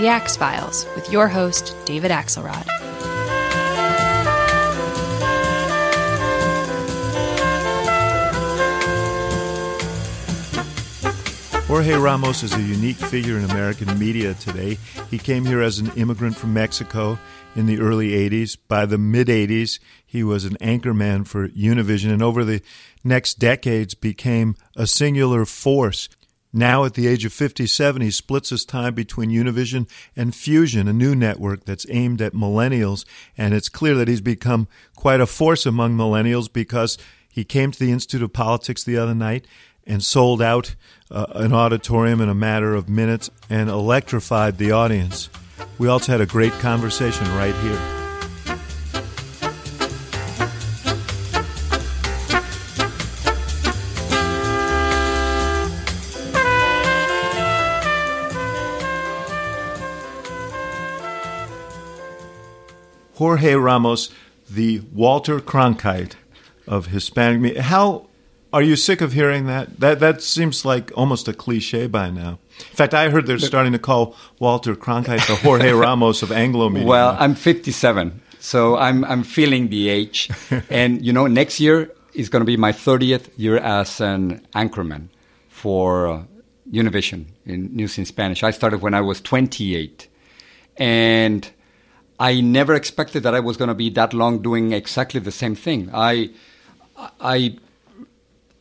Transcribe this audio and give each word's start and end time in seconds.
The 0.00 0.08
Axe 0.08 0.34
Files, 0.34 0.86
with 0.96 1.12
your 1.12 1.28
host, 1.28 1.76
David 1.84 2.10
Axelrod. 2.10 2.64
Jorge 11.66 11.94
Ramos 11.96 12.42
is 12.42 12.54
a 12.54 12.62
unique 12.62 12.96
figure 12.96 13.36
in 13.36 13.44
American 13.44 13.98
media 13.98 14.32
today. 14.32 14.78
He 15.10 15.18
came 15.18 15.44
here 15.44 15.60
as 15.60 15.78
an 15.78 15.92
immigrant 15.96 16.34
from 16.34 16.54
Mexico 16.54 17.18
in 17.54 17.66
the 17.66 17.78
early 17.78 18.12
80s. 18.12 18.56
By 18.68 18.86
the 18.86 18.96
mid 18.96 19.28
80s, 19.28 19.80
he 20.06 20.24
was 20.24 20.46
an 20.46 20.56
anchorman 20.62 21.26
for 21.26 21.50
Univision 21.50 22.10
and 22.10 22.22
over 22.22 22.42
the 22.42 22.62
next 23.04 23.34
decades 23.34 23.92
became 23.92 24.56
a 24.76 24.86
singular 24.86 25.44
force. 25.44 26.08
Now, 26.52 26.84
at 26.84 26.94
the 26.94 27.06
age 27.06 27.24
of 27.24 27.32
57, 27.32 28.02
he 28.02 28.10
splits 28.10 28.50
his 28.50 28.64
time 28.64 28.94
between 28.94 29.30
Univision 29.30 29.88
and 30.16 30.34
Fusion, 30.34 30.88
a 30.88 30.92
new 30.92 31.14
network 31.14 31.64
that's 31.64 31.86
aimed 31.90 32.20
at 32.20 32.32
millennials. 32.32 33.04
And 33.38 33.54
it's 33.54 33.68
clear 33.68 33.94
that 33.94 34.08
he's 34.08 34.20
become 34.20 34.66
quite 34.96 35.20
a 35.20 35.26
force 35.26 35.64
among 35.64 35.96
millennials 35.96 36.52
because 36.52 36.98
he 37.28 37.44
came 37.44 37.70
to 37.70 37.78
the 37.78 37.92
Institute 37.92 38.22
of 38.22 38.32
Politics 38.32 38.82
the 38.82 38.98
other 38.98 39.14
night 39.14 39.46
and 39.86 40.02
sold 40.02 40.42
out 40.42 40.74
uh, 41.10 41.26
an 41.34 41.52
auditorium 41.52 42.20
in 42.20 42.28
a 42.28 42.34
matter 42.34 42.74
of 42.74 42.88
minutes 42.88 43.30
and 43.48 43.70
electrified 43.70 44.58
the 44.58 44.72
audience. 44.72 45.30
We 45.78 45.88
also 45.88 46.12
had 46.12 46.20
a 46.20 46.26
great 46.26 46.52
conversation 46.54 47.26
right 47.36 47.54
here. 47.56 47.99
Jorge 63.20 63.54
Ramos, 63.54 64.08
the 64.48 64.80
Walter 64.94 65.40
Cronkite 65.40 66.14
of 66.66 66.86
Hispanic 66.86 67.42
media. 67.42 67.60
How 67.60 68.06
are 68.50 68.62
you 68.62 68.76
sick 68.76 69.02
of 69.02 69.12
hearing 69.12 69.44
that? 69.44 69.78
That 69.78 70.00
that 70.00 70.22
seems 70.22 70.64
like 70.64 70.90
almost 70.96 71.28
a 71.28 71.34
cliche 71.34 71.86
by 71.86 72.08
now. 72.08 72.38
In 72.70 72.76
fact, 72.76 72.94
I 72.94 73.10
heard 73.10 73.26
they're 73.26 73.38
starting 73.38 73.74
to 73.74 73.78
call 73.78 74.16
Walter 74.38 74.74
Cronkite 74.74 75.26
the 75.26 75.36
Jorge 75.36 75.70
Ramos 75.84 76.22
of 76.22 76.32
Anglo 76.32 76.70
media. 76.70 76.88
Well, 76.88 77.14
I'm 77.20 77.34
57, 77.34 78.22
so 78.38 78.78
I'm 78.78 79.04
I'm 79.04 79.22
feeling 79.22 79.68
the 79.68 79.90
age, 79.90 80.30
and 80.70 81.04
you 81.04 81.12
know, 81.12 81.26
next 81.26 81.60
year 81.60 81.92
is 82.14 82.30
going 82.30 82.40
to 82.40 82.46
be 82.46 82.56
my 82.56 82.72
30th 82.72 83.28
year 83.36 83.58
as 83.58 84.00
an 84.00 84.40
anchorman 84.54 85.08
for 85.50 86.08
uh, 86.08 86.22
Univision 86.72 87.26
in 87.44 87.76
News 87.76 87.98
in 87.98 88.06
Spanish. 88.06 88.42
I 88.42 88.50
started 88.50 88.80
when 88.80 88.94
I 88.94 89.02
was 89.02 89.20
28, 89.20 90.08
and 90.78 91.50
I 92.20 92.42
never 92.42 92.74
expected 92.74 93.22
that 93.22 93.34
I 93.34 93.40
was 93.40 93.56
going 93.56 93.68
to 93.68 93.74
be 93.74 93.88
that 93.90 94.12
long 94.12 94.42
doing 94.42 94.72
exactly 94.72 95.20
the 95.20 95.32
same 95.32 95.54
thing. 95.54 95.90
I 95.92 96.30
I 97.18 97.56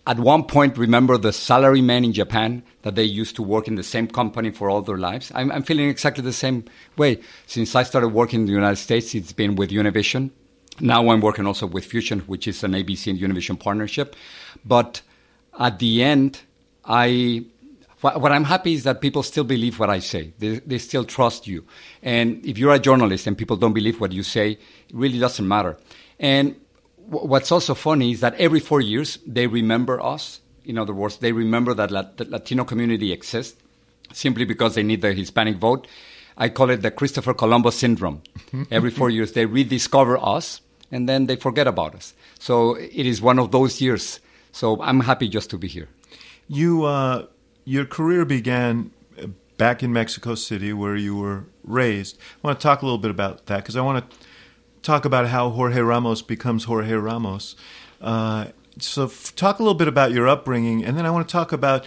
at 0.08 0.18
one 0.18 0.46
point 0.46 0.78
remember 0.78 1.18
the 1.18 1.34
salary 1.34 1.81
salarymen 1.81 2.06
in 2.06 2.14
Japan 2.14 2.64
that 2.84 2.96
they 2.96 3.03
used 3.03 3.36
to 3.36 3.44
work 3.44 3.68
in 3.68 3.75
the 3.75 3.84
same 3.84 4.08
company 4.08 4.50
for 4.50 4.69
all 4.69 4.81
their 4.81 4.98
lives. 4.98 5.30
I'm, 5.36 5.52
I'm, 5.52 5.62
feeling 5.62 5.90
exactly 5.90 6.24
the 6.24 6.34
same 6.34 6.64
way. 6.98 7.19
Since 7.46 7.75
I 7.75 7.84
started 7.84 8.08
working 8.08 8.40
in 8.42 8.46
the 8.46 8.53
United 8.53 8.78
States, 8.78 9.14
it's 9.14 9.34
been 9.34 9.56
with 9.56 9.69
Univision. 9.72 10.31
Now 10.80 11.09
I'm 11.09 11.19
working 11.19 11.46
also 11.46 11.68
with 11.68 11.86
Fusion, 11.86 12.22
which 12.22 12.48
is 12.48 12.64
an 12.64 12.72
ABC 12.72 13.12
and 13.12 13.19
Univision 13.19 13.59
partnership. 13.59 14.16
But 14.66 15.02
at 15.59 15.80
the 15.80 16.02
end, 16.02 16.42
I 16.86 17.44
what, 18.02 18.32
I'm 18.32 18.46
happy 18.46 18.74
is 18.74 18.84
that 18.84 19.02
people 19.02 19.24
still 19.24 19.44
believe 19.44 19.80
what 19.80 19.90
I 19.90 20.00
say. 20.00 20.34
They, 20.40 20.60
they 20.60 20.78
still 20.78 21.04
trust 21.04 21.48
you. 21.48 21.66
And 22.02 22.46
if 22.46 22.58
you're 22.58 22.74
a 22.74 22.80
journalist 22.80 23.28
and 23.28 23.38
people 23.38 23.58
don't 23.58 23.74
believe 23.74 24.00
what 24.00 24.12
you 24.12 24.24
say, 24.24 24.52
it 24.52 24.60
really 24.94 25.20
doesn't 25.20 25.48
matter. 25.48 25.78
And 26.20 26.56
what's 26.98 27.52
also 27.52 27.76
funny 27.76 28.12
is 28.12 28.22
that 28.22 28.36
every 28.36 28.60
four 28.60 28.82
years 28.82 29.20
they 29.26 29.48
remember 29.48 30.02
us. 30.02 30.42
In 30.66 30.78
other 30.78 30.94
words, 30.94 31.18
they 31.18 31.32
remember 31.32 31.74
that 31.74 31.92
la- 31.92 32.10
the 32.16 32.26
Latino 32.26 32.64
community 32.64 33.12
exists 33.12 33.60
simply 34.14 34.46
because 34.46 34.76
they 34.76 34.84
need 34.84 35.02
the 35.02 35.14
Hispanic 35.14 35.58
vote. 35.58 35.88
I 36.38 36.50
call 36.50 36.70
it 36.70 36.81
the 36.81 36.92
Christopher 36.92 37.34
Columbus 37.34 37.78
syndrome. 37.78 38.22
every 38.72 38.92
four 38.92 39.10
years 39.10 39.34
they 39.34 39.46
rediscover 39.46 40.18
us 40.18 40.62
and 40.92 41.08
then 41.08 41.26
they 41.26 41.36
forget 41.36 41.68
about 41.68 41.96
us. 41.96 42.14
So 42.40 42.76
it 42.76 43.06
is 43.06 43.22
one 43.22 43.40
of 43.40 43.52
those 43.52 43.81
years. 43.81 44.20
So 44.52 44.81
I'm 44.81 45.02
happy 45.02 45.28
just 45.28 45.50
to 45.52 45.58
be 45.58 45.68
here. 45.68 45.90
You, 46.48 46.86
uh, 46.86 47.26
your 47.69 47.85
career 47.85 48.25
began 48.25 48.90
back 49.57 49.84
in 49.84 49.94
Mexico 49.94 50.34
City, 50.34 50.74
where 50.74 50.96
you 50.96 51.16
were 51.16 51.44
raised. 51.63 52.18
I 52.44 52.47
want 52.47 52.59
to 52.59 52.63
talk 52.63 52.81
a 52.81 52.85
little 52.85 52.97
bit 52.97 53.12
about 53.12 53.46
that 53.46 53.57
because 53.57 53.75
I 53.75 53.81
want 53.81 54.09
to 54.09 54.18
talk 54.81 55.06
about 55.06 55.28
how 55.28 55.52
Jorge 55.52 55.80
Ramos 55.80 56.24
becomes 56.24 56.63
Jorge 56.63 56.96
Ramos. 56.96 57.56
Uh, 58.02 58.47
so, 58.80 59.03
f- 59.03 59.35
talk 59.35 59.59
a 59.59 59.62
little 59.62 59.78
bit 59.78 59.88
about 59.88 60.12
your 60.12 60.28
upbringing, 60.28 60.84
and 60.84 60.97
then 60.97 61.06
I 61.06 61.12
want 61.12 61.28
to 61.28 61.31
talk 61.31 61.52
about 61.52 61.85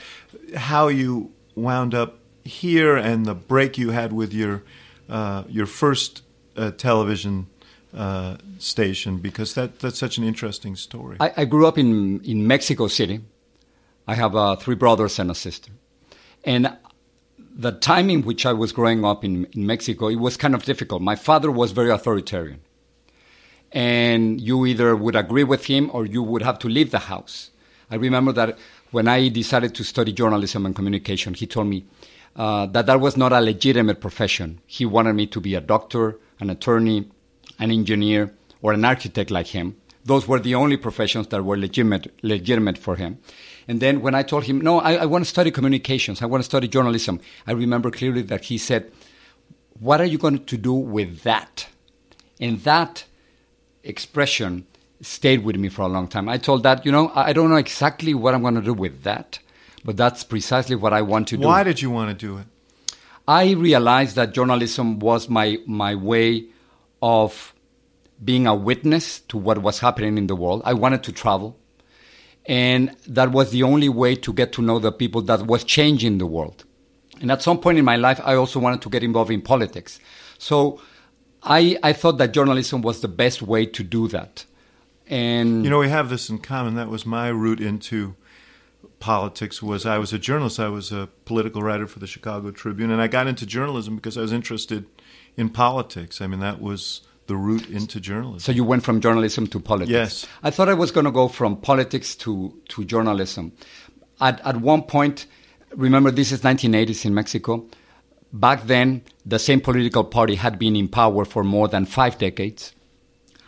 how 0.54 0.86
you 0.86 1.32
wound 1.56 1.94
up 1.94 2.18
here 2.44 2.96
and 2.96 3.26
the 3.26 3.34
break 3.34 3.76
you 3.76 3.90
had 3.90 4.12
with 4.12 4.32
your 4.32 4.62
uh, 5.08 5.42
your 5.48 5.66
first 5.66 6.22
uh, 6.56 6.70
television 6.70 7.48
uh, 7.92 8.36
station, 8.58 9.18
because 9.18 9.54
that 9.54 9.80
that's 9.80 9.98
such 9.98 10.16
an 10.16 10.22
interesting 10.22 10.76
story. 10.76 11.16
I, 11.18 11.32
I 11.38 11.44
grew 11.44 11.66
up 11.66 11.76
in 11.76 12.20
in 12.22 12.46
Mexico 12.46 12.86
City. 12.86 13.20
I 14.06 14.14
have 14.14 14.34
uh, 14.34 14.56
three 14.56 14.74
brothers 14.74 15.18
and 15.18 15.30
a 15.30 15.34
sister, 15.34 15.72
and 16.44 16.76
the 17.38 17.72
time 17.72 18.08
in 18.10 18.22
which 18.22 18.46
I 18.46 18.52
was 18.52 18.72
growing 18.72 19.04
up 19.04 19.24
in, 19.24 19.46
in 19.52 19.66
Mexico, 19.66 20.08
it 20.08 20.16
was 20.16 20.36
kind 20.36 20.54
of 20.54 20.64
difficult. 20.64 21.02
My 21.02 21.16
father 21.16 21.50
was 21.50 21.72
very 21.72 21.90
authoritarian 21.90 22.60
and 23.72 24.40
you 24.40 24.66
either 24.66 24.94
would 24.94 25.16
agree 25.16 25.44
with 25.44 25.66
him 25.66 25.90
or 25.92 26.04
you 26.04 26.22
would 26.22 26.42
have 26.42 26.58
to 26.60 26.68
leave 26.68 26.90
the 26.90 26.98
house. 26.98 27.50
I 27.90 27.96
remember 27.96 28.32
that 28.32 28.58
when 28.90 29.08
I 29.08 29.28
decided 29.28 29.74
to 29.74 29.84
study 29.84 30.12
journalism 30.12 30.66
and 30.66 30.74
communication, 30.74 31.34
he 31.34 31.46
told 31.46 31.66
me 31.66 31.84
uh, 32.36 32.66
that 32.66 32.86
that 32.86 33.00
was 33.00 33.16
not 33.16 33.32
a 33.32 33.40
legitimate 33.40 34.00
profession. 34.00 34.60
He 34.66 34.84
wanted 34.84 35.14
me 35.14 35.26
to 35.28 35.40
be 35.40 35.54
a 35.54 35.60
doctor, 35.60 36.18
an 36.40 36.50
attorney, 36.50 37.08
an 37.58 37.70
engineer, 37.70 38.34
or 38.60 38.72
an 38.72 38.84
architect 38.84 39.30
like 39.30 39.48
him. 39.48 39.76
Those 40.04 40.26
were 40.26 40.40
the 40.40 40.54
only 40.54 40.76
professions 40.76 41.28
that 41.28 41.44
were 41.44 41.56
legitimate, 41.56 42.12
legitimate 42.22 42.78
for 42.78 42.96
him. 42.96 43.18
And 43.72 43.80
then 43.80 44.02
when 44.02 44.14
I 44.14 44.22
told 44.22 44.44
him, 44.44 44.60
no, 44.60 44.80
I, 44.80 44.96
I 44.96 45.06
want 45.06 45.24
to 45.24 45.30
study 45.30 45.50
communications, 45.50 46.20
I 46.20 46.26
want 46.26 46.42
to 46.42 46.44
study 46.44 46.68
journalism, 46.68 47.20
I 47.46 47.52
remember 47.52 47.90
clearly 47.90 48.20
that 48.20 48.44
he 48.44 48.58
said, 48.58 48.92
what 49.80 49.98
are 49.98 50.04
you 50.04 50.18
going 50.18 50.44
to 50.44 50.58
do 50.58 50.74
with 50.74 51.22
that? 51.22 51.68
And 52.38 52.60
that 52.64 53.06
expression 53.82 54.66
stayed 55.00 55.42
with 55.42 55.56
me 55.56 55.70
for 55.70 55.80
a 55.80 55.88
long 55.88 56.06
time. 56.06 56.28
I 56.28 56.36
told 56.36 56.64
that, 56.64 56.84
you 56.84 56.92
know, 56.92 57.10
I 57.14 57.32
don't 57.32 57.48
know 57.48 57.56
exactly 57.56 58.12
what 58.12 58.34
I'm 58.34 58.42
going 58.42 58.56
to 58.56 58.60
do 58.60 58.74
with 58.74 59.04
that, 59.04 59.38
but 59.82 59.96
that's 59.96 60.22
precisely 60.22 60.76
what 60.76 60.92
I 60.92 61.00
want 61.00 61.28
to 61.28 61.38
do. 61.38 61.46
Why 61.46 61.62
did 61.62 61.80
you 61.80 61.90
want 61.90 62.10
to 62.10 62.26
do 62.26 62.36
it? 62.36 62.46
I 63.26 63.52
realized 63.52 64.16
that 64.16 64.34
journalism 64.34 64.98
was 64.98 65.30
my, 65.30 65.56
my 65.66 65.94
way 65.94 66.44
of 67.00 67.54
being 68.22 68.46
a 68.46 68.54
witness 68.54 69.20
to 69.28 69.38
what 69.38 69.62
was 69.62 69.78
happening 69.78 70.18
in 70.18 70.26
the 70.26 70.36
world. 70.36 70.60
I 70.66 70.74
wanted 70.74 71.02
to 71.04 71.12
travel. 71.12 71.56
And 72.46 72.96
that 73.06 73.30
was 73.30 73.50
the 73.50 73.62
only 73.62 73.88
way 73.88 74.16
to 74.16 74.32
get 74.32 74.52
to 74.54 74.62
know 74.62 74.78
the 74.78 74.92
people 74.92 75.22
that 75.22 75.46
was 75.46 75.64
changing 75.64 76.18
the 76.18 76.26
world. 76.26 76.64
And 77.20 77.30
at 77.30 77.42
some 77.42 77.60
point 77.60 77.78
in 77.78 77.84
my 77.84 77.96
life, 77.96 78.20
I 78.24 78.34
also 78.34 78.58
wanted 78.58 78.82
to 78.82 78.90
get 78.90 79.04
involved 79.04 79.30
in 79.30 79.42
politics. 79.42 80.00
So 80.38 80.80
I, 81.42 81.78
I 81.82 81.92
thought 81.92 82.18
that 82.18 82.32
journalism 82.32 82.82
was 82.82 83.00
the 83.00 83.08
best 83.08 83.42
way 83.42 83.66
to 83.66 83.82
do 83.84 84.08
that. 84.08 84.44
And 85.06 85.64
you 85.64 85.70
know, 85.70 85.78
we 85.78 85.88
have 85.88 86.08
this 86.08 86.28
in 86.30 86.38
common. 86.38 86.74
That 86.74 86.88
was 86.88 87.06
my 87.06 87.28
route 87.28 87.60
into 87.60 88.16
politics 88.98 89.60
was 89.60 89.84
I 89.84 89.98
was 89.98 90.12
a 90.12 90.18
journalist. 90.18 90.60
I 90.60 90.68
was 90.68 90.92
a 90.92 91.08
political 91.24 91.62
writer 91.62 91.86
for 91.86 91.98
the 91.98 92.06
Chicago 92.06 92.52
Tribune, 92.52 92.90
and 92.90 93.02
I 93.02 93.08
got 93.08 93.26
into 93.26 93.44
journalism 93.44 93.96
because 93.96 94.16
I 94.16 94.20
was 94.20 94.32
interested 94.32 94.86
in 95.36 95.48
politics. 95.48 96.20
I 96.20 96.28
mean, 96.28 96.40
that 96.40 96.60
was 96.60 97.02
the 97.26 97.36
route 97.36 97.68
into 97.68 98.00
journalism. 98.00 98.40
So 98.40 98.52
you 98.52 98.64
went 98.64 98.82
from 98.82 99.00
journalism 99.00 99.46
to 99.48 99.60
politics. 99.60 99.90
Yes. 99.90 100.26
I 100.42 100.50
thought 100.50 100.68
I 100.68 100.74
was 100.74 100.90
going 100.90 101.04
to 101.06 101.12
go 101.12 101.28
from 101.28 101.56
politics 101.56 102.14
to, 102.16 102.60
to 102.68 102.84
journalism. 102.84 103.52
At, 104.20 104.40
at 104.44 104.56
one 104.56 104.82
point, 104.82 105.26
remember 105.74 106.10
this 106.10 106.32
is 106.32 106.40
1980s 106.40 107.04
in 107.04 107.14
Mexico. 107.14 107.66
Back 108.32 108.66
then, 108.66 109.02
the 109.26 109.38
same 109.38 109.60
political 109.60 110.04
party 110.04 110.36
had 110.36 110.58
been 110.58 110.74
in 110.74 110.88
power 110.88 111.24
for 111.24 111.44
more 111.44 111.68
than 111.68 111.84
five 111.84 112.18
decades. 112.18 112.72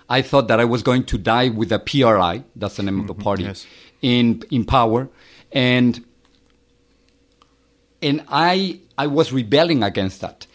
I 0.09 0.23
thought 0.23 0.49
that 0.49 0.61
I 0.61 0.65
was 0.65 0.83
going 0.83 1.05
to 1.05 1.19
die 1.19 1.49
with 1.49 1.71
the 1.71 1.79
PRI, 1.79 2.45
that's 2.55 2.77
the 2.77 2.83
name 2.83 3.01
of 3.01 3.07
the 3.07 3.15
mm-hmm. 3.15 3.23
party, 3.23 3.45
yes. 3.45 3.67
in 4.03 4.43
in 4.51 4.67
power, 4.67 5.09
and 5.51 6.05
and 8.03 8.23
I 8.29 8.81
I 8.99 9.07
was 9.07 9.33
rebelling 9.33 9.83
against 9.83 10.21
that. 10.21 10.47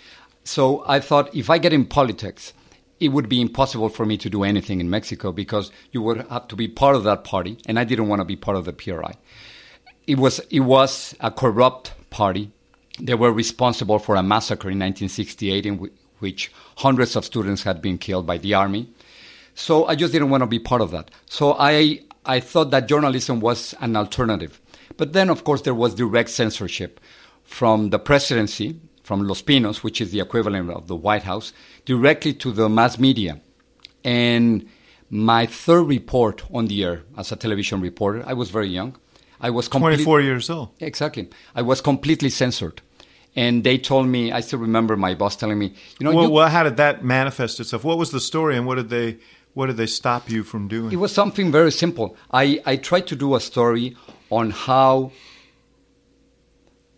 So 0.44 0.83
I 0.88 1.00
thought 1.00 1.36
if 1.36 1.50
I 1.50 1.57
get 1.57 1.74
in 1.74 1.86
politics, 1.86 2.54
it 2.99 3.09
would 3.09 3.29
be 3.29 3.41
impossible 3.41 3.89
for 3.89 4.05
me 4.05 4.17
to 4.17 4.29
do 4.29 4.43
anything 4.43 4.79
in 4.79 4.89
Mexico 4.89 5.31
because 5.31 5.71
you 5.91 6.01
would 6.01 6.27
have 6.27 6.47
to 6.49 6.55
be 6.55 6.67
part 6.67 6.95
of 6.95 7.03
that 7.03 7.23
party, 7.23 7.57
and 7.65 7.79
I 7.79 7.83
didn't 7.83 8.07
want 8.07 8.19
to 8.19 8.25
be 8.25 8.35
part 8.35 8.57
of 8.57 8.65
the 8.65 8.73
PRI. 8.73 9.13
It 10.07 10.19
was 10.19 10.39
it 10.49 10.61
was 10.61 11.15
a 11.19 11.31
corrupt 11.31 11.93
party. 12.09 12.51
They 12.99 13.13
were 13.13 13.31
responsible 13.31 13.99
for 13.99 14.15
a 14.15 14.23
massacre 14.23 14.69
in 14.69 14.79
1968 14.79 15.65
in 15.65 15.89
which 16.19 16.51
hundreds 16.77 17.15
of 17.15 17.23
students 17.23 17.63
had 17.63 17.81
been 17.81 17.97
killed 17.97 18.25
by 18.25 18.37
the 18.37 18.53
army. 18.53 18.89
So 19.55 19.85
I 19.85 19.95
just 19.95 20.11
didn't 20.11 20.29
want 20.29 20.41
to 20.41 20.47
be 20.47 20.59
part 20.59 20.81
of 20.81 20.91
that. 20.91 21.11
So 21.25 21.55
I 21.57 22.01
I 22.25 22.39
thought 22.39 22.71
that 22.71 22.87
journalism 22.87 23.39
was 23.39 23.73
an 23.79 23.95
alternative. 23.95 24.59
But 24.97 25.13
then 25.13 25.29
of 25.29 25.43
course 25.43 25.61
there 25.61 25.75
was 25.75 25.95
direct 25.95 26.29
censorship 26.29 26.99
from 27.43 27.89
the 27.89 27.99
presidency, 27.99 28.79
from 29.09 29.27
Los 29.27 29.41
Pinos, 29.41 29.83
which 29.83 30.00
is 30.01 30.11
the 30.11 30.19
equivalent 30.19 30.69
of 30.69 30.85
the 30.85 30.95
White 30.95 31.23
House, 31.23 31.51
directly 31.83 32.31
to 32.31 32.51
the 32.51 32.69
mass 32.69 33.00
media. 33.00 33.41
And 34.03 34.67
my 35.09 35.47
third 35.47 35.85
report 35.97 36.44
on 36.53 36.67
the 36.67 36.83
air 36.83 36.97
as 37.17 37.31
a 37.31 37.35
television 37.35 37.81
reporter, 37.81 38.23
I 38.31 38.33
was 38.33 38.51
very 38.51 38.69
young. 38.69 38.91
I 39.41 39.50
was 39.50 39.67
complete- 39.67 40.06
24 40.06 40.21
years 40.21 40.47
old. 40.51 40.67
Exactly. 40.79 41.27
I 41.56 41.63
was 41.63 41.81
completely 41.81 42.29
censored. 42.29 42.83
And 43.35 43.63
they 43.63 43.79
told 43.79 44.06
me, 44.15 44.31
I 44.31 44.41
still 44.41 44.59
remember 44.59 44.95
my 44.95 45.15
boss 45.15 45.35
telling 45.35 45.57
me, 45.57 45.73
you 45.97 46.03
know, 46.06 46.13
Well, 46.13 46.25
you, 46.25 46.31
well, 46.38 46.50
how 46.56 46.63
did 46.67 46.77
that 46.77 47.03
manifest 47.03 47.59
itself? 47.59 47.83
What 47.83 47.97
was 47.97 48.11
the 48.11 48.19
story, 48.31 48.53
and 48.57 48.67
what 48.67 48.75
did 48.75 48.89
they 48.89 49.17
what 49.56 49.65
did 49.69 49.77
they 49.77 49.88
stop 50.01 50.29
you 50.29 50.44
from 50.44 50.67
doing? 50.67 50.91
It 50.91 51.01
was 51.06 51.11
something 51.11 51.51
very 51.51 51.71
simple. 51.71 52.15
I, 52.44 52.61
I 52.71 52.75
tried 52.89 53.07
to 53.07 53.15
do 53.15 53.33
a 53.33 53.39
story 53.39 53.95
on 54.29 54.51
how 54.51 55.11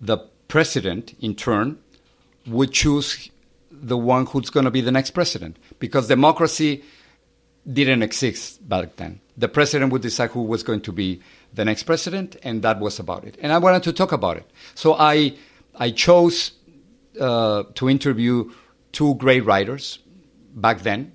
the 0.09 0.17
president, 0.49 1.15
in 1.21 1.35
turn, 1.35 1.67
would 2.47 2.71
choose 2.71 3.29
the 3.71 3.97
one 3.97 4.25
who's 4.25 4.49
going 4.49 4.65
to 4.65 4.71
be 4.71 4.81
the 4.81 4.91
next 4.91 5.11
president. 5.11 5.57
Because 5.79 6.07
democracy 6.07 6.83
didn't 7.71 8.03
exist 8.03 8.67
back 8.67 8.95
then. 8.97 9.21
The 9.37 9.47
president 9.47 9.91
would 9.91 10.01
decide 10.01 10.31
who 10.31 10.43
was 10.43 10.63
going 10.63 10.81
to 10.81 10.91
be 10.91 11.21
the 11.53 11.65
next 11.65 11.83
president, 11.83 12.37
and 12.43 12.61
that 12.63 12.79
was 12.79 12.99
about 12.99 13.23
it. 13.23 13.37
And 13.41 13.51
I 13.51 13.57
wanted 13.57 13.83
to 13.83 13.93
talk 13.93 14.11
about 14.11 14.37
it. 14.37 14.49
So 14.75 14.95
I, 14.95 15.35
I 15.75 15.91
chose 15.91 16.51
uh, 17.19 17.63
to 17.75 17.89
interview 17.89 18.51
two 18.91 19.15
great 19.15 19.45
writers 19.45 19.99
back 20.55 20.81
then 20.81 21.13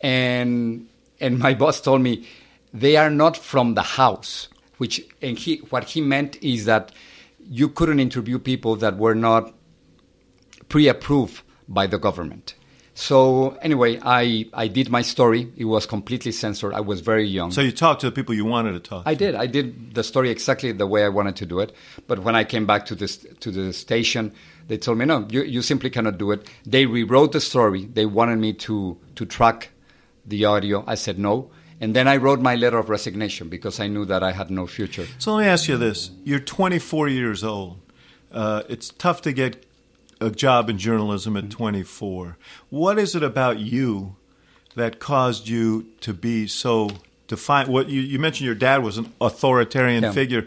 and 0.00 0.88
and 1.20 1.38
my 1.38 1.54
boss 1.62 1.80
told 1.80 2.00
me 2.00 2.26
they 2.72 2.96
are 2.96 3.10
not 3.10 3.36
from 3.36 3.74
the 3.74 3.82
house 3.82 4.48
which 4.78 5.04
and 5.22 5.38
he 5.38 5.56
what 5.70 5.84
he 5.84 6.00
meant 6.00 6.42
is 6.42 6.64
that 6.66 6.92
you 7.48 7.68
couldn't 7.68 8.00
interview 8.00 8.38
people 8.38 8.76
that 8.76 8.96
were 8.96 9.14
not 9.14 9.54
pre-approved 10.68 11.42
by 11.68 11.86
the 11.86 11.98
government 11.98 12.54
so 12.94 13.50
anyway 13.60 13.98
i 14.02 14.46
i 14.54 14.66
did 14.66 14.88
my 14.88 15.02
story 15.02 15.52
it 15.56 15.64
was 15.66 15.84
completely 15.84 16.32
censored 16.32 16.72
i 16.72 16.80
was 16.80 17.00
very 17.00 17.26
young 17.26 17.50
so 17.50 17.60
you 17.60 17.70
talked 17.70 18.00
to 18.00 18.06
the 18.06 18.12
people 18.12 18.34
you 18.34 18.44
wanted 18.44 18.72
to 18.72 18.80
talk. 18.80 19.02
I 19.06 19.14
to. 19.14 19.18
did. 19.18 19.34
I 19.34 19.46
did 19.46 19.94
the 19.94 20.02
story 20.02 20.30
exactly 20.30 20.72
the 20.72 20.86
way 20.86 21.04
I 21.04 21.08
wanted 21.08 21.36
to 21.36 21.46
do 21.46 21.60
it. 21.60 21.72
But 22.06 22.20
when 22.20 22.34
I 22.34 22.44
came 22.44 22.66
back 22.66 22.86
to 22.86 22.94
this 22.94 23.26
to 23.40 23.50
the 23.50 23.72
station, 23.72 24.32
they 24.68 24.78
told 24.78 24.98
me, 24.98 25.04
"No, 25.04 25.26
you, 25.30 25.42
you 25.42 25.62
simply 25.62 25.90
cannot 25.90 26.16
do 26.18 26.32
it." 26.32 26.48
They 26.64 26.86
rewrote 26.86 27.32
the 27.32 27.40
story. 27.40 27.84
They 27.92 28.06
wanted 28.06 28.38
me 28.38 28.54
to 28.54 28.96
to 29.16 29.26
track 29.26 29.70
the 30.24 30.44
audio. 30.46 30.84
I 30.86 30.94
said 30.94 31.18
no, 31.18 31.50
and 31.80 31.94
then 31.94 32.08
I 32.08 32.16
wrote 32.16 32.40
my 32.40 32.54
letter 32.54 32.78
of 32.78 32.88
resignation 32.88 33.48
because 33.48 33.78
I 33.78 33.88
knew 33.88 34.06
that 34.06 34.22
I 34.22 34.32
had 34.32 34.50
no 34.50 34.66
future. 34.66 35.06
So 35.18 35.34
let 35.34 35.44
me 35.44 35.48
ask 35.48 35.68
you 35.68 35.76
this: 35.76 36.10
You're 36.24 36.40
24 36.40 37.08
years 37.08 37.44
old. 37.44 37.78
Uh, 38.32 38.62
it's 38.68 38.88
tough 38.90 39.20
to 39.22 39.32
get 39.32 39.65
a 40.20 40.30
job 40.30 40.70
in 40.70 40.78
journalism 40.78 41.36
at 41.36 41.50
24. 41.50 42.36
What 42.70 42.98
is 42.98 43.14
it 43.14 43.22
about 43.22 43.58
you 43.58 44.16
that 44.74 44.98
caused 44.98 45.48
you 45.48 45.86
to 46.00 46.12
be 46.14 46.46
so 46.46 46.90
defiant? 47.28 47.68
What 47.68 47.88
you, 47.88 48.00
you 48.00 48.18
mentioned, 48.18 48.46
your 48.46 48.54
dad 48.54 48.82
was 48.82 48.98
an 48.98 49.12
authoritarian 49.20 50.04
Yeah. 50.04 50.12
figure. 50.12 50.46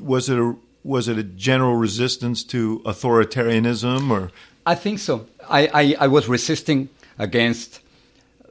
Was 0.00 0.28
it 0.28 0.38
a 0.38 0.56
was 0.82 1.08
it 1.08 1.16
a 1.16 1.22
general 1.22 1.76
resistance 1.76 2.44
to 2.44 2.80
authoritarianism, 2.84 4.10
or 4.10 4.30
I 4.66 4.74
think 4.74 4.98
so. 4.98 5.26
I, 5.48 5.66
I, 5.72 5.96
I 6.00 6.06
was 6.08 6.28
resisting 6.28 6.90
against 7.18 7.80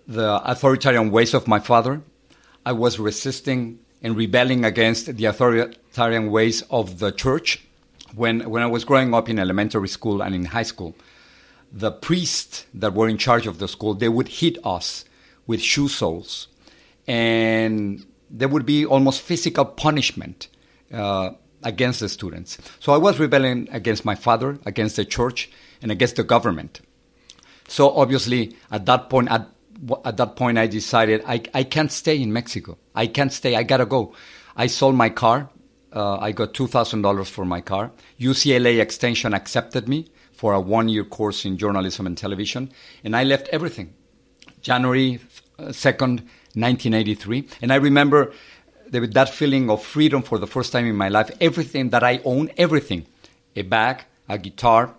the 0.08 0.42
authoritarian 0.44 1.12
ways 1.12 1.36
of 1.36 1.48
my 1.48 1.60
father. 1.60 2.02
I 2.66 2.72
was 2.72 2.98
resisting 2.98 3.78
and 4.02 4.18
rebelling 4.18 4.66
against 4.66 5.16
the 5.16 5.26
authoritarian 5.26 6.31
ways 6.31 6.64
of 6.72 6.98
the 6.98 7.12
church. 7.12 7.62
When, 8.15 8.50
when 8.50 8.62
I 8.62 8.68
was 8.68 8.83
growing 8.86 9.13
up 9.13 9.30
in 9.30 9.39
elementary 9.39 9.88
school 9.88 10.21
and 10.21 10.36
in 10.36 10.45
high 10.45 10.63
school, 10.63 10.95
the 11.71 11.92
priests 11.92 12.65
that 12.74 12.94
were 12.94 13.10
in 13.10 13.18
charge 13.18 13.48
of 13.48 13.57
the 13.57 13.68
school, 13.68 13.95
they 13.95 14.10
would 14.10 14.27
hit 14.27 14.57
us 14.63 15.06
with 15.48 15.62
shoe 15.62 15.88
soles. 15.88 16.48
And 17.07 18.06
there 18.30 18.48
would 18.48 18.65
be 18.65 18.86
almost 18.86 19.21
physical 19.21 19.65
punishment 19.65 20.48
uh, 20.94 21.31
against 21.63 22.00
the 22.00 22.10
students. 22.10 22.57
So 22.80 22.94
I 22.94 22.98
was 22.98 23.19
rebelling 23.19 23.68
against 23.71 24.06
my 24.06 24.16
father, 24.16 24.59
against 24.66 24.95
the 24.95 25.06
church, 25.06 25.50
and 25.81 25.92
against 25.92 26.16
the 26.16 26.24
government. 26.24 26.81
So 27.68 27.89
obviously, 27.95 28.56
at 28.71 28.86
that 28.86 29.09
point, 29.09 29.31
at, 29.31 29.50
at 30.06 30.18
that 30.18 30.36
point, 30.36 30.57
I 30.57 30.68
decided 30.68 31.24
I, 31.25 31.42
I 31.54 31.63
can't 31.63 31.92
stay 31.92 32.21
in 32.21 32.31
Mexico. 32.31 32.77
I 32.94 33.07
can't 33.07 33.33
stay. 33.33 33.56
I 33.56 33.63
gotta 33.63 33.86
go. 33.86 34.13
I 34.56 34.68
sold 34.68 34.95
my 34.95 35.09
car. 35.09 35.50
Uh, 35.94 36.18
I 36.18 36.31
got 36.31 36.54
two 36.54 36.68
thousand 36.68 37.04
dollars 37.04 37.30
for 37.30 37.45
my 37.45 37.62
car. 37.62 37.92
UCLA 38.19 38.80
Extension 38.81 39.34
accepted 39.34 39.88
me 39.88 40.07
for 40.31 40.54
a 40.54 40.60
one-year 40.60 41.04
course 41.04 41.45
in 41.45 41.57
journalism 41.57 42.07
and 42.07 42.18
television, 42.18 42.72
and 43.04 43.16
I 43.16 43.23
left 43.23 43.47
everything. 43.50 43.94
January 44.62 45.19
second, 45.71 46.28
nineteen 46.56 46.94
eighty-three, 46.94 47.47
and 47.62 47.71
I 47.71 47.76
remember 47.76 48.33
that 48.90 49.30
feeling 49.30 49.69
of 49.69 49.83
freedom 49.83 50.21
for 50.23 50.38
the 50.40 50.47
first 50.47 50.71
time 50.71 50.85
in 50.85 50.95
my 50.95 51.09
life. 51.09 51.30
Everything 51.40 51.90
that 51.90 52.04
I 52.04 52.21
own, 52.26 52.50
everything, 52.57 53.06
a 53.56 53.62
bag, 53.62 54.06
a 54.28 54.38
guitar, 54.38 54.95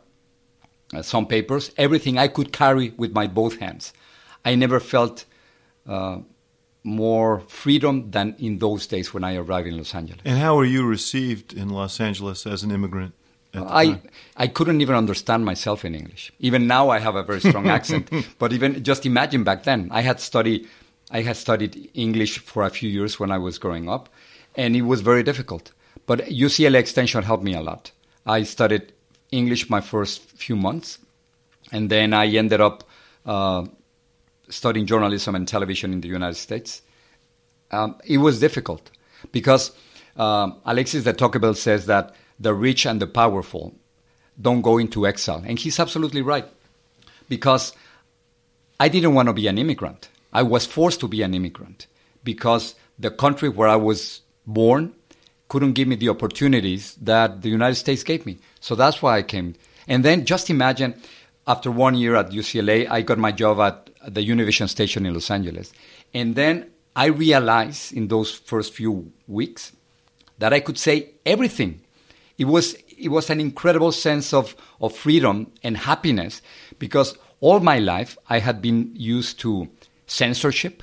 uh, 0.92 1.02
some 1.02 1.26
papers, 1.26 1.72
everything 1.76 2.18
I 2.18 2.28
could 2.28 2.52
carry 2.52 2.90
with 2.96 3.12
my 3.12 3.26
both 3.26 3.58
hands. 3.58 3.92
I 4.44 4.54
never 4.54 4.80
felt 4.80 5.24
uh, 5.86 6.18
more 6.84 7.40
freedom 7.48 8.10
than 8.10 8.36
in 8.38 8.58
those 8.58 8.86
days 8.86 9.12
when 9.14 9.24
I 9.24 9.36
arrived 9.36 9.66
in 9.66 9.76
Los 9.76 9.94
Angeles. 9.94 10.20
and 10.24 10.38
how 10.38 10.56
were 10.56 10.66
you 10.66 10.86
received 10.86 11.52
in 11.52 11.70
Los 11.70 11.98
Angeles 12.00 12.46
as 12.46 12.62
an 12.62 12.70
immigrant? 12.70 13.14
I 13.54 13.86
time? 13.86 14.02
I 14.36 14.46
couldn't 14.48 14.80
even 14.80 14.96
understand 14.96 15.44
myself 15.44 15.84
in 15.84 15.94
English. 15.94 16.32
Even 16.40 16.66
now, 16.66 16.90
I 16.90 16.98
have 16.98 17.14
a 17.14 17.22
very 17.22 17.40
strong 17.40 17.68
accent. 17.78 18.10
But 18.38 18.52
even 18.52 18.82
just 18.82 19.06
imagine 19.06 19.44
back 19.44 19.62
then, 19.62 19.88
I 19.90 20.02
had 20.02 20.20
studied 20.20 20.68
I 21.10 21.22
had 21.22 21.36
studied 21.36 21.90
English 21.94 22.38
for 22.38 22.64
a 22.64 22.70
few 22.70 22.88
years 22.90 23.20
when 23.20 23.30
I 23.30 23.38
was 23.38 23.58
growing 23.58 23.88
up, 23.88 24.08
and 24.56 24.74
it 24.74 24.82
was 24.82 25.00
very 25.02 25.22
difficult. 25.22 25.72
But 26.06 26.26
UCLA 26.26 26.78
Extension 26.80 27.22
helped 27.22 27.44
me 27.44 27.54
a 27.54 27.60
lot. 27.60 27.92
I 28.26 28.42
studied 28.42 28.92
English 29.30 29.70
my 29.70 29.80
first 29.80 30.22
few 30.36 30.56
months, 30.56 30.98
and 31.72 31.88
then 31.90 32.12
I 32.12 32.26
ended 32.26 32.60
up 32.60 32.84
uh, 33.24 33.66
studying 34.48 34.86
journalism 34.86 35.34
and 35.34 35.46
television 35.46 35.92
in 35.92 36.00
the 36.00 36.08
United 36.08 36.36
States. 36.36 36.82
Um, 37.70 37.96
it 38.04 38.18
was 38.18 38.40
difficult 38.40 38.90
because 39.32 39.72
um, 40.16 40.60
Alexis 40.64 41.04
de 41.04 41.12
Tocqueville 41.12 41.54
says 41.54 41.86
that 41.86 42.14
the 42.38 42.54
rich 42.54 42.86
and 42.86 43.00
the 43.00 43.06
powerful 43.06 43.74
don't 44.40 44.62
go 44.62 44.78
into 44.78 45.06
exile. 45.06 45.42
And 45.46 45.58
he's 45.58 45.78
absolutely 45.78 46.22
right 46.22 46.46
because 47.28 47.72
I 48.78 48.88
didn't 48.88 49.14
want 49.14 49.28
to 49.28 49.32
be 49.32 49.46
an 49.46 49.58
immigrant. 49.58 50.08
I 50.32 50.42
was 50.42 50.66
forced 50.66 51.00
to 51.00 51.08
be 51.08 51.22
an 51.22 51.34
immigrant 51.34 51.86
because 52.22 52.74
the 52.98 53.10
country 53.10 53.48
where 53.48 53.68
I 53.68 53.76
was 53.76 54.22
born 54.46 54.94
couldn't 55.48 55.74
give 55.74 55.86
me 55.86 55.96
the 55.96 56.08
opportunities 56.08 56.94
that 56.96 57.42
the 57.42 57.48
United 57.48 57.76
States 57.76 58.02
gave 58.02 58.26
me. 58.26 58.38
So 58.60 58.74
that's 58.74 59.00
why 59.00 59.18
I 59.18 59.22
came. 59.22 59.54
And 59.86 60.04
then 60.04 60.24
just 60.24 60.50
imagine 60.50 61.00
after 61.46 61.70
one 61.70 61.94
year 61.94 62.16
at 62.16 62.30
UCLA, 62.30 62.88
I 62.90 63.02
got 63.02 63.18
my 63.18 63.30
job 63.30 63.60
at 63.60 63.90
the 64.08 64.26
Univision 64.26 64.68
station 64.68 65.06
in 65.06 65.14
Los 65.14 65.30
Angeles. 65.30 65.72
And 66.12 66.34
then 66.34 66.70
I 66.96 67.06
realized 67.06 67.92
in 67.92 68.08
those 68.08 68.32
first 68.32 68.72
few 68.72 69.12
weeks 69.26 69.72
that 70.38 70.52
I 70.52 70.60
could 70.60 70.78
say 70.78 71.10
everything. 71.24 71.80
It 72.38 72.46
was 72.46 72.76
it 72.96 73.08
was 73.08 73.30
an 73.30 73.40
incredible 73.40 73.92
sense 73.92 74.32
of, 74.32 74.54
of 74.80 74.94
freedom 74.94 75.50
and 75.62 75.76
happiness 75.76 76.42
because 76.78 77.16
all 77.40 77.60
my 77.60 77.78
life 77.78 78.16
I 78.28 78.38
had 78.38 78.62
been 78.62 78.92
used 78.94 79.40
to 79.40 79.68
censorship 80.06 80.82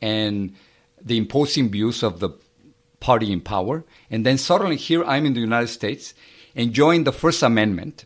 and 0.00 0.54
the 1.00 1.16
imposing 1.16 1.70
views 1.70 2.02
of 2.02 2.20
the 2.20 2.30
party 3.00 3.32
in 3.32 3.40
power. 3.40 3.84
And 4.10 4.26
then 4.26 4.38
suddenly 4.38 4.76
here 4.76 5.04
I'm 5.04 5.26
in 5.26 5.34
the 5.34 5.40
United 5.40 5.68
States 5.68 6.14
enjoying 6.54 7.04
the 7.04 7.12
First 7.12 7.42
Amendment, 7.42 8.04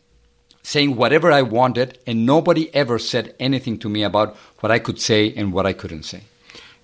saying 0.67 0.97
whatever 0.97 1.31
I 1.31 1.43
wanted, 1.43 1.97
and 2.09 2.27
nobody 2.27 2.75
ever 2.75 2.99
said 2.99 3.33
anything 3.39 3.79
to 3.79 3.89
me 3.89 4.03
about 4.03 4.37
what 4.59 4.73
I 4.73 4.81
could 4.81 5.01
say 5.01 5.33
and 5.33 5.53
what 5.53 5.65
I 5.65 5.73
couldn't 5.73 6.03
say. 6.03 6.23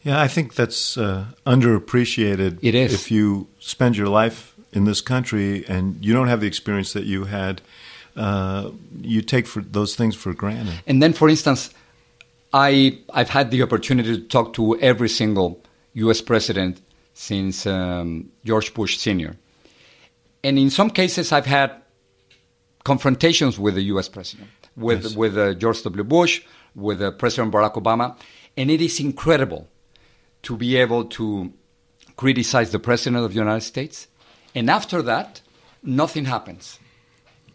Yeah, 0.05 0.21
I 0.21 0.29
think 0.29 0.55
that's 0.55 0.97
uh, 0.97 1.25
underappreciated. 1.45 2.61
It 2.63 2.77
is. 2.77 2.95
If 2.95 3.11
you 3.11 3.49
spend 3.59 3.97
your 3.97 4.07
life 4.07 4.55
in 4.73 4.85
this 4.85 5.01
country 5.01 5.65
and 5.67 5.97
you 6.01 6.13
don't 6.13 6.29
have 6.29 6.41
the 6.41 6.47
experience 6.47 6.93
that 6.93 7.07
you 7.07 7.25
had, 7.25 7.61
uh, 8.15 8.71
you 9.01 9.21
take 9.21 9.49
for 9.49 9.63
those 9.63 9.97
things 9.97 10.15
for 10.15 10.33
granted. 10.33 10.75
And 10.87 11.03
then, 11.03 11.13
for 11.13 11.29
instance, 11.29 11.71
I 12.53 12.99
I've 13.13 13.31
had 13.31 13.51
the 13.51 13.63
opportunity 13.63 14.17
to 14.17 14.23
talk 14.29 14.53
to 14.53 14.79
every 14.79 15.09
single 15.09 15.61
U.S. 15.95 16.21
president 16.21 16.81
since 17.15 17.67
um, 17.67 18.31
George 18.45 18.75
Bush 18.75 18.99
Sr. 18.99 19.35
And 20.45 20.57
in 20.57 20.71
some 20.71 20.91
cases, 20.91 21.33
I've 21.33 21.47
had 21.47 21.82
confrontations 22.85 23.59
with 23.59 23.75
the 23.75 23.83
U.S. 23.95 24.09
president, 24.09 24.49
with 24.77 25.03
Yes. 25.05 25.17
with 25.17 25.37
uh, 25.39 25.55
George 25.55 25.83
W. 25.83 26.05
Bush, 26.05 26.43
with 26.75 27.01
uh, 27.03 27.11
President 27.13 27.53
Barack 27.53 27.75
Obama, 27.75 28.17
and 28.57 28.71
it 28.71 28.81
is 28.81 29.01
incredible 29.01 29.69
to 30.43 30.57
be 30.57 30.77
able 30.77 31.05
to 31.05 31.53
criticize 32.17 32.71
the 32.73 32.79
president 32.79 33.25
of 33.25 33.31
the 33.33 33.39
United 33.39 33.63
States, 33.63 34.09
and 34.55 34.69
after 34.71 35.03
that, 35.03 35.41
nothing 35.83 36.25
happens. 36.27 36.79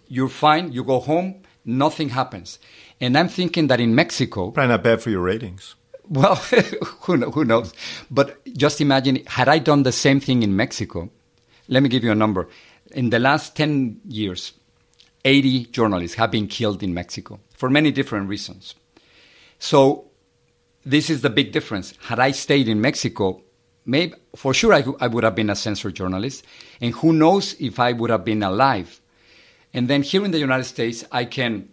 You're 0.07 0.29
fine. 0.29 0.71
You 0.71 0.83
go 0.83 0.99
home. 0.99 1.41
Nothing 1.65 2.09
happens. 2.09 2.59
And 3.01 3.17
I'm 3.17 3.27
thinking 3.27 3.67
that 3.67 3.81
in 3.81 3.93
Mexico, 3.93 4.51
Probably 4.51 4.69
not 4.69 4.83
bad 4.83 5.01
for 5.01 5.09
your 5.09 5.21
ratings. 5.21 5.75
well, 6.07 6.35
who, 7.01 7.17
know, 7.17 7.29
who 7.31 7.43
knows? 7.43 7.73
But 8.09 8.39
just 8.55 8.79
imagine, 8.79 9.19
had 9.27 9.49
I 9.49 9.59
done 9.59 9.83
the 9.83 9.91
same 9.91 10.21
thing 10.21 10.43
in 10.43 10.55
Mexico, 10.55 11.09
let 11.67 11.83
me 11.83 11.89
give 11.89 12.05
you 12.05 12.11
a 12.11 12.15
number. 12.15 12.47
In 12.91 13.09
the 13.09 13.19
last 13.19 13.57
10 13.57 13.99
years, 14.07 14.53
80 15.25 15.65
journalists 15.65 16.17
have 16.17 16.31
been 16.31 16.47
killed 16.47 16.83
in 16.83 16.93
Mexico 16.93 17.39
for 17.55 17.69
many 17.69 17.91
different 17.91 18.29
reasons. 18.29 18.75
So, 19.59 20.05
this 20.85 21.09
is 21.09 21.21
the 21.21 21.29
big 21.29 21.51
difference. 21.51 21.93
Had 22.03 22.19
I 22.19 22.31
stayed 22.31 22.69
in 22.69 22.79
Mexico, 22.79 23.41
maybe 23.85 24.13
for 24.35 24.53
sure 24.53 24.73
I, 24.73 24.85
I 25.01 25.07
would 25.07 25.23
have 25.23 25.35
been 25.35 25.49
a 25.49 25.55
censored 25.55 25.95
journalist, 25.95 26.45
and 26.79 26.93
who 26.93 27.11
knows 27.11 27.55
if 27.59 27.79
I 27.79 27.91
would 27.91 28.09
have 28.09 28.23
been 28.23 28.43
alive. 28.43 29.01
And 29.73 29.89
then 29.89 30.03
here 30.03 30.23
in 30.23 30.31
the 30.31 30.39
United 30.39 30.63
States, 30.63 31.03
I 31.11 31.25
can 31.25 31.69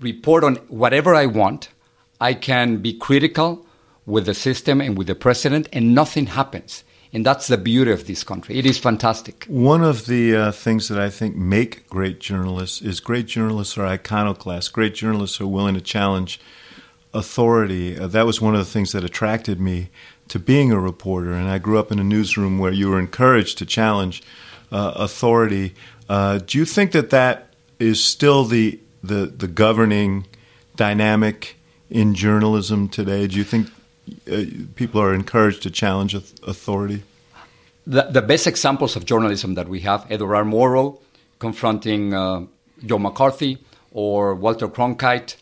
report 0.00 0.44
on 0.44 0.56
whatever 0.68 1.14
I 1.14 1.26
want. 1.26 1.70
I 2.20 2.34
can 2.34 2.78
be 2.78 2.92
critical 2.92 3.66
with 4.06 4.26
the 4.26 4.34
system 4.34 4.80
and 4.80 4.96
with 4.96 5.06
the 5.06 5.14
president, 5.14 5.68
and 5.72 5.94
nothing 5.94 6.26
happens. 6.26 6.84
And 7.12 7.24
that's 7.24 7.46
the 7.46 7.56
beauty 7.56 7.90
of 7.90 8.06
this 8.06 8.22
country. 8.22 8.58
It 8.58 8.66
is 8.66 8.78
fantastic. 8.78 9.46
One 9.48 9.82
of 9.82 10.06
the 10.06 10.36
uh, 10.36 10.52
things 10.52 10.88
that 10.88 10.98
I 10.98 11.08
think 11.08 11.36
make 11.36 11.88
great 11.88 12.20
journalists 12.20 12.82
is 12.82 13.00
great 13.00 13.26
journalists 13.26 13.78
are 13.78 13.86
iconoclasts. 13.86 14.68
Great 14.68 14.94
journalists 14.94 15.40
are 15.40 15.46
willing 15.46 15.74
to 15.74 15.80
challenge 15.80 16.38
authority. 17.14 17.98
Uh, 17.98 18.06
that 18.08 18.26
was 18.26 18.40
one 18.40 18.54
of 18.54 18.60
the 18.60 18.70
things 18.70 18.92
that 18.92 19.04
attracted 19.04 19.58
me 19.58 19.88
to 20.28 20.38
being 20.38 20.70
a 20.70 20.78
reporter. 20.78 21.32
And 21.32 21.48
I 21.48 21.58
grew 21.58 21.78
up 21.78 21.90
in 21.90 21.98
a 21.98 22.04
newsroom 22.04 22.58
where 22.58 22.72
you 22.72 22.90
were 22.90 22.98
encouraged 22.98 23.58
to 23.58 23.66
challenge 23.66 24.22
uh, 24.70 24.92
authority. 24.96 25.74
Uh, 26.08 26.38
do 26.38 26.58
you 26.58 26.64
think 26.64 26.92
that 26.92 27.10
that 27.10 27.54
is 27.78 28.02
still 28.02 28.44
the, 28.44 28.78
the 29.02 29.26
the 29.26 29.48
governing 29.48 30.26
dynamic 30.76 31.56
in 31.90 32.14
journalism 32.14 32.88
today? 32.88 33.26
Do 33.26 33.36
you 33.36 33.44
think 33.44 33.68
uh, 34.30 34.44
people 34.74 35.00
are 35.00 35.14
encouraged 35.14 35.62
to 35.62 35.70
challenge 35.70 36.14
authority? 36.14 37.02
The, 37.86 38.02
the 38.02 38.22
best 38.22 38.46
examples 38.46 38.96
of 38.96 39.04
journalism 39.04 39.54
that 39.54 39.68
we 39.68 39.80
have, 39.80 40.06
Edward. 40.10 40.44
Murrow 40.44 41.00
confronting 41.38 42.12
uh, 42.12 42.46
Joe 42.84 42.98
McCarthy 42.98 43.58
or 43.92 44.34
Walter 44.34 44.68
Cronkite 44.68 45.36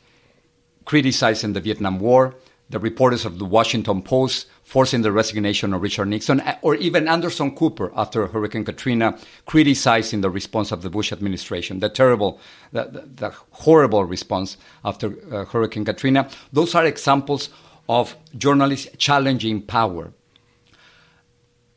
criticizing 0.85 1.53
the 1.53 1.61
Vietnam 1.61 1.99
War, 1.99 2.35
the 2.71 2.79
reporters 2.79 3.25
of 3.25 3.39
the 3.39 3.45
Washington 3.45 4.03
Post 4.03 4.47
forcing 4.63 5.03
the 5.03 5.13
resignation 5.13 5.73
of 5.73 5.81
Richard 5.81 6.07
Nixon, 6.07 6.43
or 6.61 6.75
even 6.75 7.07
Anderson 7.07 7.55
Cooper 7.55 7.93
after 7.95 8.27
Hurricane 8.27 8.65
Katrina 8.65 9.17
criticizing 9.47 10.23
the 10.23 10.31
response 10.31 10.73
of 10.73 10.83
the 10.83 10.91
Bush 10.91 11.13
administration, 11.13 11.79
the 11.79 11.89
terrible, 11.89 12.41
the, 12.73 12.85
the, 12.85 13.01
the 13.01 13.31
horrible 13.51 14.05
response 14.05 14.57
after 14.85 15.15
uh, 15.33 15.45
Hurricane 15.45 15.85
Katrina. 15.85 16.29
Those 16.53 16.75
are 16.75 16.85
examples 16.85 17.49
of 17.89 18.17
journalists 18.37 18.89
challenging 18.99 19.63
power. 19.63 20.13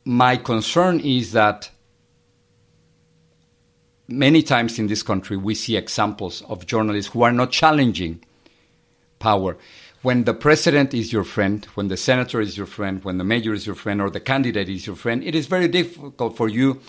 My 0.05 0.37
concern 0.37 0.99
is 0.99 1.33
that 1.33 1.69
many 4.07 4.41
times 4.41 4.79
in 4.79 4.87
this 4.87 5.03
country 5.03 5.37
we 5.37 5.53
see 5.53 5.77
examples 5.77 6.41
of 6.49 6.65
journalists 6.65 7.11
who 7.11 7.21
are 7.21 7.31
not 7.31 7.51
challenging 7.51 8.23
power. 9.19 9.57
When 10.01 10.23
the 10.23 10.33
president 10.33 10.93
is 10.93 11.11
your 11.11 11.25
friend, 11.25 11.65
when 11.75 11.89
the 11.89 11.97
senator 11.97 12.39
is 12.39 12.57
your 12.57 12.65
friend, 12.65 13.03
when 13.03 13.17
the 13.17 13.23
mayor 13.23 13.53
is 13.53 13.65
your 13.67 13.75
friend, 13.75 14.01
or 14.01 14.09
the 14.09 14.21
candidate 14.21 14.69
is 14.69 14.87
your 14.87 14.95
friend, 14.95 15.23
it 15.23 15.35
is 15.35 15.45
very 15.45 15.67
difficult 15.67 16.37
for 16.37 16.47
you 16.47 16.79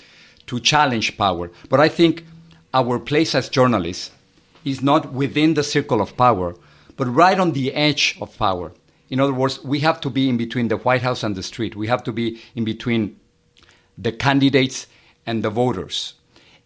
to 0.46 0.60
challenge 0.60 1.18
power. 1.18 1.50
But 1.68 1.80
I 1.80 1.88
think 1.88 2.24
our 2.72 2.98
place 3.00 3.34
as 3.34 3.48
journalists 3.48 4.12
is 4.64 4.80
not 4.80 5.12
within 5.12 5.54
the 5.54 5.64
circle 5.64 6.00
of 6.00 6.16
power, 6.16 6.54
but 6.96 7.06
right 7.06 7.38
on 7.38 7.52
the 7.52 7.74
edge 7.74 8.16
of 8.20 8.36
power. 8.38 8.72
In 9.10 9.18
other 9.18 9.34
words, 9.34 9.62
we 9.64 9.80
have 9.80 10.00
to 10.02 10.10
be 10.10 10.28
in 10.28 10.36
between 10.36 10.68
the 10.68 10.76
White 10.76 11.02
House 11.02 11.22
and 11.24 11.36
the 11.36 11.42
street. 11.42 11.74
We 11.74 11.88
have 11.88 12.04
to 12.04 12.12
be 12.12 12.40
in 12.54 12.64
between 12.64 13.18
the 13.98 14.12
candidates 14.12 14.86
and 15.26 15.42
the 15.42 15.50
voters. 15.50 16.14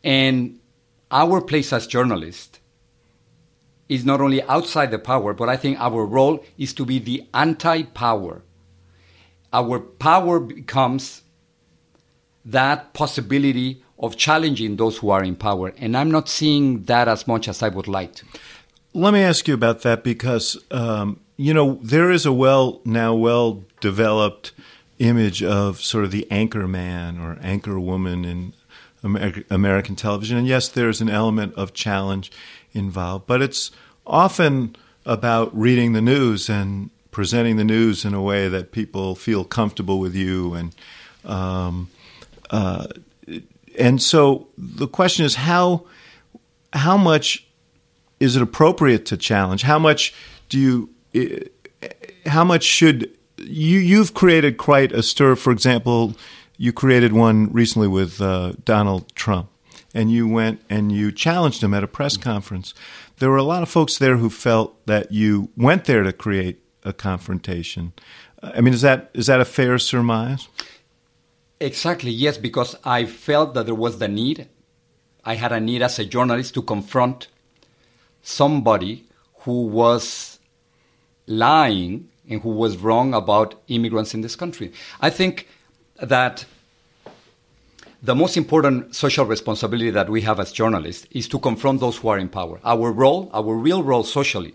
And 0.04 0.60
our 1.10 1.40
place 1.40 1.72
as 1.72 1.86
journalists 1.86 2.60
is 3.88 4.04
not 4.04 4.20
only 4.20 4.42
outside 4.42 4.90
the 4.90 4.98
power, 4.98 5.32
but 5.32 5.48
I 5.48 5.56
think 5.56 5.78
our 5.80 6.04
role 6.04 6.44
is 6.58 6.74
to 6.74 6.84
be 6.84 6.98
the 6.98 7.26
anti 7.32 7.82
power. 7.82 8.42
Our 9.52 9.78
power 9.78 10.40
becomes 10.40 11.22
that 12.44 12.92
possibility 12.92 13.82
of 13.98 14.16
challenging 14.16 14.76
those 14.76 14.98
who 14.98 15.10
are 15.10 15.22
in 15.22 15.36
power. 15.36 15.72
And 15.78 15.96
I'm 15.96 16.10
not 16.10 16.28
seeing 16.28 16.82
that 16.84 17.08
as 17.08 17.26
much 17.26 17.48
as 17.48 17.62
I 17.62 17.68
would 17.68 17.88
like 17.88 18.14
to. 18.16 18.26
Let 18.92 19.14
me 19.14 19.20
ask 19.20 19.48
you 19.48 19.54
about 19.54 19.82
that 19.82 20.04
because 20.04 20.58
um, 20.70 21.20
you 21.36 21.54
know 21.54 21.78
there 21.82 22.10
is 22.10 22.26
a 22.26 22.32
well 22.32 22.80
now 22.84 23.14
well 23.14 23.64
developed 23.80 24.52
image 24.98 25.42
of 25.42 25.80
sort 25.80 26.04
of 26.04 26.10
the 26.10 26.26
anchor 26.30 26.68
man 26.68 27.18
or 27.18 27.38
anchor 27.42 27.78
woman 27.80 28.24
in 28.24 28.52
Amer- 29.04 29.44
American 29.50 29.96
television, 29.96 30.38
and 30.38 30.46
yes, 30.46 30.68
there's 30.68 31.00
an 31.00 31.10
element 31.10 31.54
of 31.56 31.74
challenge 31.74 32.32
involved, 32.72 33.26
but 33.26 33.42
it's 33.42 33.70
often 34.06 34.74
about 35.04 35.54
reading 35.54 35.92
the 35.92 36.00
news 36.00 36.48
and 36.48 36.90
presenting 37.10 37.56
the 37.56 37.64
news 37.64 38.04
in 38.04 38.14
a 38.14 38.22
way 38.22 38.48
that 38.48 38.72
people 38.72 39.14
feel 39.14 39.44
comfortable 39.44 39.98
with 39.98 40.14
you 40.14 40.54
and. 40.54 40.74
Um, 41.24 41.90
uh, 42.50 42.86
and 43.78 44.00
so 44.00 44.48
the 44.56 44.86
question 44.86 45.24
is 45.24 45.34
how 45.34 45.86
how 46.72 46.96
much 46.96 47.46
is 48.20 48.36
it 48.36 48.42
appropriate 48.42 49.06
to 49.06 49.16
challenge? 49.16 49.62
How 49.62 49.78
much 49.78 50.14
do 50.48 50.58
you? 50.58 50.90
How 52.26 52.44
much 52.44 52.64
should 52.64 53.16
you? 53.38 53.78
You've 53.78 54.14
created 54.14 54.56
quite 54.56 54.92
a 54.92 55.02
stir. 55.02 55.36
For 55.36 55.52
example, 55.52 56.14
you 56.56 56.72
created 56.72 57.12
one 57.12 57.52
recently 57.52 57.88
with 57.88 58.20
uh, 58.20 58.52
Donald 58.64 59.14
Trump, 59.14 59.48
and 59.94 60.10
you 60.10 60.28
went 60.28 60.60
and 60.70 60.92
you 60.92 61.12
challenged 61.12 61.62
him 61.62 61.74
at 61.74 61.84
a 61.84 61.88
press 61.88 62.16
conference. 62.16 62.74
There 63.18 63.30
were 63.30 63.36
a 63.36 63.42
lot 63.42 63.62
of 63.62 63.68
folks 63.68 63.98
there 63.98 64.16
who 64.16 64.30
felt 64.30 64.84
that 64.86 65.12
you 65.12 65.50
went 65.56 65.84
there 65.84 66.02
to 66.02 66.12
create 66.12 66.60
a 66.84 66.92
confrontation. 66.92 67.92
I 68.42 68.60
mean, 68.60 68.74
is 68.74 68.82
that 68.82 69.10
is 69.14 69.26
that 69.26 69.40
a 69.40 69.44
fair 69.44 69.78
surmise? 69.78 70.48
Exactly, 71.60 72.10
yes, 72.10 72.36
because 72.36 72.76
I 72.84 73.06
felt 73.06 73.54
that 73.54 73.66
there 73.66 73.74
was 73.74 73.98
the 73.98 74.08
need. 74.08 74.48
I 75.24 75.36
had 75.36 75.52
a 75.52 75.60
need 75.60 75.82
as 75.82 75.98
a 75.98 76.04
journalist 76.04 76.54
to 76.54 76.62
confront 76.62 77.28
somebody 78.22 79.04
who 79.40 79.66
was 79.66 80.33
lying 81.26 82.08
and 82.28 82.40
who 82.42 82.50
was 82.50 82.76
wrong 82.78 83.14
about 83.14 83.60
immigrants 83.68 84.14
in 84.14 84.20
this 84.20 84.36
country. 84.36 84.72
I 85.00 85.10
think 85.10 85.48
that 85.96 86.44
the 88.02 88.14
most 88.14 88.36
important 88.36 88.94
social 88.94 89.24
responsibility 89.24 89.90
that 89.90 90.10
we 90.10 90.20
have 90.22 90.38
as 90.38 90.52
journalists 90.52 91.06
is 91.10 91.26
to 91.28 91.38
confront 91.38 91.80
those 91.80 91.96
who 91.96 92.08
are 92.08 92.18
in 92.18 92.28
power. 92.28 92.60
Our 92.64 92.92
role, 92.92 93.30
our 93.32 93.54
real 93.54 93.82
role 93.82 94.04
socially, 94.04 94.54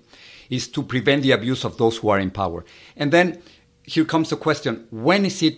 is 0.49 0.67
to 0.69 0.83
prevent 0.83 1.23
the 1.23 1.31
abuse 1.31 1.63
of 1.63 1.77
those 1.77 1.97
who 1.97 2.09
are 2.09 2.19
in 2.19 2.31
power. 2.31 2.63
And 2.95 3.11
then 3.11 3.41
here 3.83 4.05
comes 4.05 4.29
the 4.29 4.35
question 4.35 4.87
when 4.91 5.25
is 5.25 5.41
it 5.41 5.57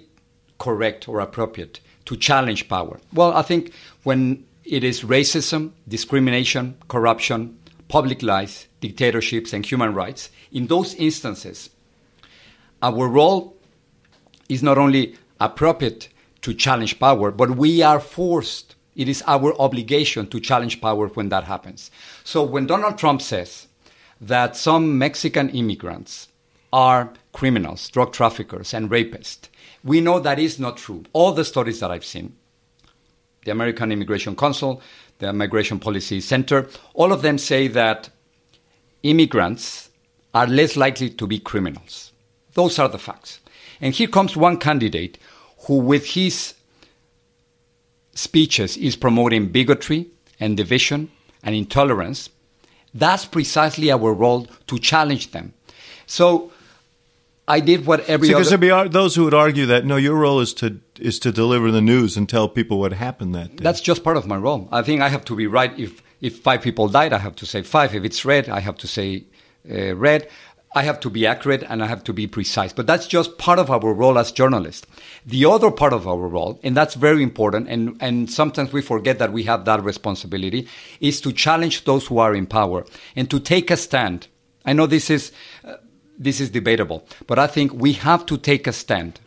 correct 0.57 1.09
or 1.09 1.19
appropriate 1.19 1.81
to 2.05 2.15
challenge 2.15 2.69
power? 2.69 2.99
Well, 3.13 3.33
I 3.33 3.41
think 3.41 3.73
when 4.03 4.45
it 4.63 4.83
is 4.83 5.01
racism, 5.01 5.71
discrimination, 5.87 6.77
corruption, 6.87 7.57
public 7.87 8.23
lies, 8.23 8.67
dictatorships, 8.79 9.51
and 9.51 9.65
human 9.65 9.93
rights, 9.93 10.29
in 10.51 10.67
those 10.67 10.93
instances, 10.95 11.69
our 12.81 13.07
role 13.07 13.55
is 14.49 14.61
not 14.61 14.77
only 14.77 15.15
appropriate 15.39 16.09
to 16.41 16.53
challenge 16.53 16.99
power, 16.99 17.31
but 17.31 17.51
we 17.51 17.81
are 17.81 17.99
forced. 17.99 18.75
It 18.95 19.07
is 19.07 19.23
our 19.27 19.59
obligation 19.59 20.27
to 20.27 20.39
challenge 20.39 20.81
power 20.81 21.07
when 21.07 21.29
that 21.29 21.45
happens. 21.45 21.91
So 22.23 22.43
when 22.43 22.67
Donald 22.67 22.97
Trump 22.97 23.21
says 23.21 23.67
that 24.19 24.55
some 24.55 24.97
Mexican 24.97 25.49
immigrants 25.49 26.27
are 26.73 27.13
criminals, 27.31 27.89
drug 27.89 28.13
traffickers, 28.13 28.73
and 28.73 28.89
rapists, 28.89 29.49
we 29.83 30.01
know 30.01 30.19
that 30.19 30.39
is 30.39 30.59
not 30.59 30.77
true. 30.77 31.03
All 31.13 31.31
the 31.31 31.45
studies 31.45 31.79
that 31.79 31.91
I've 31.91 32.05
seen, 32.05 32.35
the 33.45 33.51
American 33.51 33.91
Immigration 33.91 34.35
Council, 34.35 34.81
the 35.19 35.33
Migration 35.33 35.79
Policy 35.79 36.21
Center, 36.21 36.67
all 36.93 37.11
of 37.11 37.21
them 37.21 37.37
say 37.37 37.67
that 37.69 38.09
immigrants 39.03 39.89
are 40.33 40.47
less 40.47 40.75
likely 40.75 41.09
to 41.09 41.27
be 41.27 41.39
criminals. 41.39 42.11
Those 42.53 42.79
are 42.79 42.89
the 42.89 42.97
facts. 42.97 43.39
And 43.79 43.93
here 43.93 44.07
comes 44.07 44.37
one 44.37 44.57
candidate 44.57 45.17
who, 45.67 45.77
with 45.77 46.05
his 46.07 46.53
speeches, 48.13 48.77
is 48.77 48.95
promoting 48.95 49.47
bigotry 49.47 50.07
and 50.39 50.57
division 50.57 51.11
and 51.43 51.55
intolerance. 51.55 52.29
That's 52.93 53.25
precisely 53.25 53.91
our 53.91 54.13
role 54.13 54.47
to 54.67 54.77
challenge 54.77 55.31
them. 55.31 55.53
So 56.05 56.51
I 57.47 57.59
did 57.59 57.85
what 57.85 58.07
every 58.09 58.27
because 58.27 58.47
other. 58.51 58.57
there 58.57 58.83
be 58.83 58.89
those 58.89 59.15
who 59.15 59.23
would 59.23 59.33
argue 59.33 59.65
that 59.67 59.85
no, 59.85 59.95
your 59.95 60.15
role 60.15 60.39
is 60.39 60.53
to 60.55 60.79
is 60.99 61.19
to 61.19 61.31
deliver 61.31 61.71
the 61.71 61.81
news 61.81 62.17
and 62.17 62.27
tell 62.27 62.47
people 62.47 62.79
what 62.79 62.93
happened 62.93 63.33
that 63.35 63.55
day. 63.55 63.63
That's 63.63 63.81
just 63.81 64.03
part 64.03 64.17
of 64.17 64.27
my 64.27 64.35
role. 64.35 64.67
I 64.71 64.83
think 64.83 65.01
I 65.01 65.09
have 65.09 65.25
to 65.25 65.35
be 65.35 65.47
right. 65.47 65.77
If 65.79 66.03
if 66.19 66.39
five 66.39 66.61
people 66.61 66.87
died, 66.87 67.13
I 67.13 67.17
have 67.17 67.35
to 67.37 67.45
say 67.45 67.61
five. 67.63 67.95
If 67.95 68.03
it's 68.03 68.23
red, 68.25 68.49
I 68.49 68.59
have 68.59 68.77
to 68.77 68.87
say 68.87 69.23
uh, 69.69 69.95
red. 69.95 70.27
I 70.73 70.83
have 70.83 71.01
to 71.01 71.09
be 71.09 71.27
accurate 71.27 71.63
and 71.67 71.83
I 71.83 71.87
have 71.87 72.03
to 72.05 72.13
be 72.13 72.27
precise. 72.27 72.71
But 72.71 72.87
that's 72.87 73.05
just 73.05 73.37
part 73.37 73.59
of 73.59 73.69
our 73.69 73.93
role 73.93 74.17
as 74.17 74.31
journalists. 74.31 74.87
The 75.25 75.45
other 75.45 75.69
part 75.69 75.91
of 75.91 76.07
our 76.07 76.27
role, 76.29 76.59
and 76.63 76.77
that's 76.77 76.95
very 76.95 77.23
important, 77.23 77.67
and, 77.67 77.97
and 77.99 78.31
sometimes 78.31 78.71
we 78.71 78.81
forget 78.81 79.19
that 79.19 79.33
we 79.33 79.43
have 79.43 79.65
that 79.65 79.83
responsibility, 79.83 80.67
is 81.01 81.19
to 81.21 81.33
challenge 81.33 81.83
those 81.83 82.07
who 82.07 82.19
are 82.19 82.33
in 82.33 82.47
power 82.47 82.85
and 83.17 83.29
to 83.29 83.39
take 83.39 83.69
a 83.69 83.75
stand. 83.75 84.27
I 84.63 84.71
know 84.71 84.87
this 84.87 85.09
is, 85.09 85.33
uh, 85.65 85.75
this 86.17 86.39
is 86.39 86.49
debatable, 86.49 87.05
but 87.27 87.37
I 87.37 87.47
think 87.47 87.73
we 87.73 87.93
have 87.93 88.25
to 88.27 88.37
take 88.37 88.65
a 88.65 88.71
stand 88.71 89.19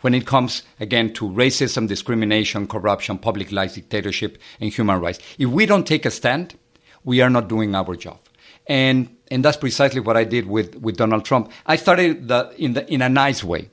when 0.00 0.14
it 0.14 0.26
comes 0.26 0.62
again 0.78 1.12
to 1.12 1.28
racism, 1.28 1.88
discrimination, 1.88 2.66
corruption, 2.66 3.18
public 3.18 3.52
lies, 3.52 3.74
dictatorship, 3.74 4.38
and 4.58 4.72
human 4.72 4.98
rights. 4.98 5.18
If 5.38 5.50
we 5.50 5.66
don't 5.66 5.86
take 5.86 6.06
a 6.06 6.10
stand, 6.10 6.54
we 7.04 7.20
are 7.20 7.28
not 7.28 7.48
doing 7.48 7.74
our 7.74 7.96
job. 7.96 8.18
And 8.66 9.14
and 9.30 9.44
that's 9.44 9.56
precisely 9.56 10.00
what 10.00 10.16
I 10.16 10.24
did 10.24 10.46
with, 10.46 10.76
with 10.76 10.96
Donald 10.96 11.24
Trump. 11.24 11.50
I 11.66 11.76
started 11.76 12.28
the, 12.28 12.52
in 12.58 12.72
the, 12.72 12.92
in 12.92 13.00
a 13.02 13.08
nice 13.08 13.44
way. 13.44 13.70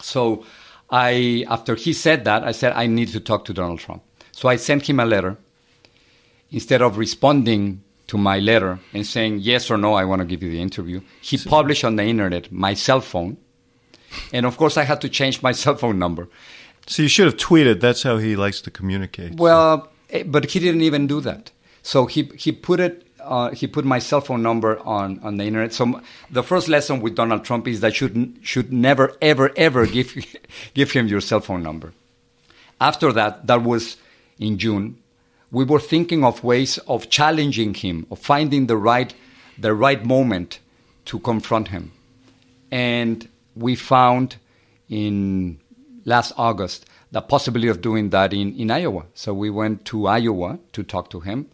So 0.00 0.44
I 0.90 1.44
after 1.48 1.74
he 1.74 1.92
said 1.92 2.24
that, 2.24 2.44
I 2.44 2.52
said 2.52 2.72
I 2.72 2.86
need 2.86 3.08
to 3.08 3.20
talk 3.20 3.44
to 3.46 3.54
Donald 3.54 3.80
Trump. 3.80 4.02
So 4.32 4.48
I 4.48 4.56
sent 4.56 4.88
him 4.88 5.00
a 5.00 5.06
letter. 5.06 5.36
Instead 6.50 6.80
of 6.80 6.96
responding 6.96 7.82
to 8.06 8.16
my 8.16 8.38
letter 8.38 8.78
and 8.94 9.06
saying 9.06 9.40
yes 9.40 9.70
or 9.70 9.76
no, 9.76 9.92
I 9.92 10.04
want 10.04 10.20
to 10.20 10.26
give 10.26 10.42
you 10.42 10.50
the 10.50 10.62
interview, 10.62 11.02
he 11.20 11.36
published 11.36 11.84
on 11.84 11.96
the 11.96 12.04
internet 12.04 12.50
my 12.50 12.72
cell 12.72 13.02
phone. 13.02 13.36
And 14.32 14.46
of 14.46 14.56
course, 14.56 14.78
I 14.78 14.84
had 14.84 15.02
to 15.02 15.10
change 15.10 15.42
my 15.42 15.52
cell 15.62 15.76
phone 15.76 15.98
number. 15.98 16.28
So 16.86 17.02
you 17.02 17.08
should 17.08 17.26
have 17.26 17.36
tweeted. 17.36 17.80
That's 17.80 18.02
how 18.02 18.16
he 18.16 18.34
likes 18.34 18.62
to 18.62 18.70
communicate. 18.70 19.34
Well, 19.34 19.90
so. 20.10 20.24
but 20.24 20.50
he 20.52 20.58
didn't 20.58 20.80
even 20.80 21.06
do 21.06 21.20
that. 21.20 21.50
So 21.82 22.06
he 22.06 22.30
he 22.36 22.52
put 22.52 22.80
it 22.80 23.07
uh, 23.20 23.50
he 23.50 23.66
put 23.66 23.84
my 23.84 23.98
cell 23.98 24.20
phone 24.20 24.42
number 24.42 24.78
on, 24.80 25.20
on 25.22 25.36
the 25.36 25.44
internet. 25.44 25.72
So 25.72 26.00
the 26.30 26.42
first 26.42 26.68
lesson 26.68 27.00
with 27.00 27.14
Donald 27.14 27.44
Trump 27.44 27.66
is 27.68 27.80
that 27.80 27.94
should 27.94 28.38
should 28.42 28.72
never 28.72 29.16
ever 29.20 29.52
ever 29.56 29.86
give 29.86 30.14
give 30.74 30.92
him 30.92 31.08
your 31.08 31.20
cell 31.20 31.40
phone 31.40 31.62
number. 31.62 31.92
After 32.80 33.12
that, 33.12 33.46
that 33.46 33.62
was 33.62 33.96
in 34.38 34.58
June. 34.58 34.98
We 35.50 35.64
were 35.64 35.80
thinking 35.80 36.24
of 36.24 36.44
ways 36.44 36.78
of 36.86 37.08
challenging 37.08 37.74
him, 37.74 38.06
of 38.10 38.18
finding 38.18 38.66
the 38.66 38.76
right 38.76 39.12
the 39.58 39.74
right 39.74 40.04
moment 40.04 40.60
to 41.06 41.18
confront 41.18 41.68
him, 41.68 41.92
and 42.70 43.28
we 43.56 43.74
found 43.74 44.36
in 44.88 45.58
last 46.04 46.32
August 46.36 46.86
the 47.10 47.20
possibility 47.20 47.68
of 47.68 47.80
doing 47.80 48.10
that 48.10 48.32
in, 48.32 48.54
in 48.56 48.70
Iowa. 48.70 49.06
So 49.14 49.32
we 49.32 49.50
went 49.50 49.84
to 49.86 50.06
Iowa 50.06 50.58
to 50.72 50.82
talk 50.82 51.10
to 51.10 51.20
him. 51.20 51.46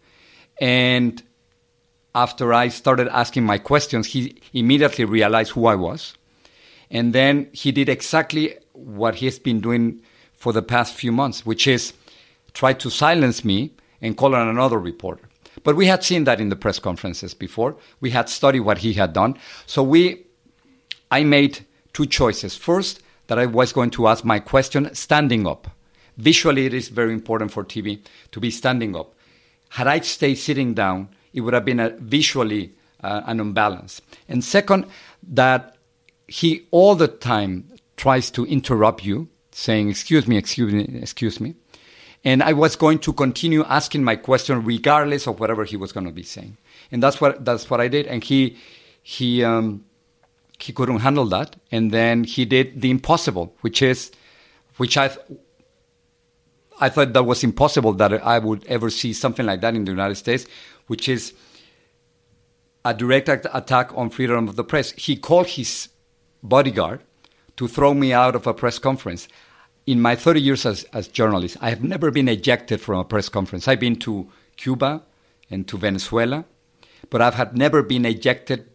And 0.59 1.21
after 2.15 2.53
I 2.53 2.69
started 2.69 3.09
asking 3.09 3.43
my 3.43 3.57
questions, 3.57 4.07
he 4.07 4.41
immediately 4.53 5.05
realized 5.05 5.51
who 5.51 5.67
I 5.67 5.75
was. 5.75 6.15
And 6.89 7.13
then 7.13 7.49
he 7.51 7.71
did 7.71 7.89
exactly 7.89 8.55
what 8.71 9.15
he's 9.15 9.37
been 9.37 9.59
doing 9.59 10.01
for 10.33 10.53
the 10.53 10.61
past 10.61 10.95
few 10.95 11.11
months, 11.11 11.45
which 11.45 11.67
is 11.67 11.93
try 12.53 12.73
to 12.73 12.89
silence 12.89 13.43
me 13.43 13.73
and 14.01 14.15
call 14.15 14.33
on 14.33 14.47
another 14.47 14.79
reporter. 14.79 15.27
But 15.63 15.75
we 15.75 15.87
had 15.87 16.03
seen 16.03 16.23
that 16.23 16.39
in 16.39 16.49
the 16.49 16.55
press 16.55 16.79
conferences 16.79 17.33
before. 17.33 17.75
We 17.99 18.11
had 18.11 18.29
studied 18.29 18.61
what 18.61 18.79
he 18.79 18.93
had 18.93 19.13
done. 19.13 19.37
So 19.65 19.83
we, 19.83 20.25
I 21.11 21.23
made 21.23 21.65
two 21.93 22.05
choices. 22.05 22.55
First, 22.55 23.01
that 23.27 23.39
I 23.39 23.45
was 23.45 23.73
going 23.73 23.89
to 23.91 24.07
ask 24.07 24.23
my 24.23 24.39
question 24.39 24.93
standing 24.93 25.47
up. 25.47 25.67
Visually, 26.17 26.65
it 26.65 26.73
is 26.73 26.89
very 26.89 27.13
important 27.13 27.51
for 27.51 27.63
TV 27.63 27.99
to 28.31 28.39
be 28.39 28.51
standing 28.51 28.95
up. 28.95 29.13
Had 29.69 29.87
I 29.87 29.99
stayed 29.99 30.35
sitting 30.35 30.73
down, 30.73 31.09
it 31.35 31.41
would 31.41 31.53
have 31.53 31.65
been 31.65 31.79
a 31.79 31.89
visually 31.89 32.73
uh, 33.03 33.21
an 33.27 33.39
imbalance. 33.39 34.01
And 34.27 34.43
second, 34.43 34.87
that 35.21 35.75
he 36.27 36.65
all 36.71 36.95
the 36.95 37.07
time 37.07 37.71
tries 37.97 38.31
to 38.31 38.45
interrupt 38.45 39.05
you, 39.05 39.29
saying, 39.51 39.89
Excuse 39.89 40.27
me, 40.27 40.37
excuse 40.37 40.73
me, 40.73 40.99
excuse 40.99 41.39
me. 41.39 41.55
And 42.23 42.41
I 42.41 42.53
was 42.53 42.75
going 42.75 42.99
to 42.99 43.13
continue 43.13 43.63
asking 43.65 44.03
my 44.03 44.15
question 44.15 44.63
regardless 44.63 45.27
of 45.27 45.39
whatever 45.39 45.63
he 45.63 45.77
was 45.77 45.91
going 45.91 46.07
to 46.07 46.11
be 46.11 46.23
saying. 46.23 46.57
And 46.91 47.03
that's 47.03 47.21
what, 47.21 47.45
that's 47.45 47.69
what 47.69 47.79
I 47.79 47.87
did. 47.87 48.07
And 48.07 48.23
he, 48.23 48.57
he, 49.03 49.43
um, 49.43 49.85
he 50.59 50.73
couldn't 50.73 50.99
handle 50.99 51.25
that. 51.25 51.55
And 51.71 51.91
then 51.91 52.23
he 52.23 52.45
did 52.45 52.81
the 52.81 52.89
impossible, 52.89 53.53
which 53.61 53.83
is, 53.83 54.11
which 54.77 54.97
I, 54.97 55.15
I 56.81 56.89
thought 56.89 57.13
that 57.13 57.23
was 57.23 57.43
impossible 57.43 57.93
that 57.93 58.13
I 58.25 58.39
would 58.39 58.65
ever 58.65 58.89
see 58.89 59.13
something 59.13 59.45
like 59.45 59.61
that 59.61 59.75
in 59.75 59.85
the 59.85 59.91
United 59.91 60.15
States, 60.15 60.47
which 60.87 61.09
is 61.09 61.33
a 62.83 62.93
direct 62.93 63.27
attack 63.29 63.91
on 63.95 64.09
freedom 64.09 64.47
of 64.47 64.55
the 64.55 64.63
press. 64.63 64.91
He 64.91 65.15
called 65.15 65.47
his 65.47 65.89
bodyguard 66.43 67.01
to 67.57 67.67
throw 67.67 67.93
me 67.93 68.13
out 68.13 68.35
of 68.35 68.45
a 68.45 68.53
press 68.53 68.77
conference. 68.77 69.27
In 69.87 70.01
my 70.01 70.15
30 70.15 70.41
years 70.41 70.65
as, 70.65 70.83
as 70.93 71.07
journalist, 71.07 71.57
I 71.61 71.69
have 71.69 71.83
never 71.83 72.11
been 72.11 72.27
ejected 72.27 72.81
from 72.81 72.99
a 72.99 73.03
press 73.03 73.29
conference. 73.29 73.67
I've 73.67 73.79
been 73.79 73.97
to 73.97 74.27
Cuba 74.57 75.03
and 75.49 75.67
to 75.67 75.77
Venezuela, 75.77 76.45
but 77.09 77.21
I've 77.21 77.35
had 77.35 77.57
never 77.57 77.83
been 77.83 78.05
ejected 78.05 78.67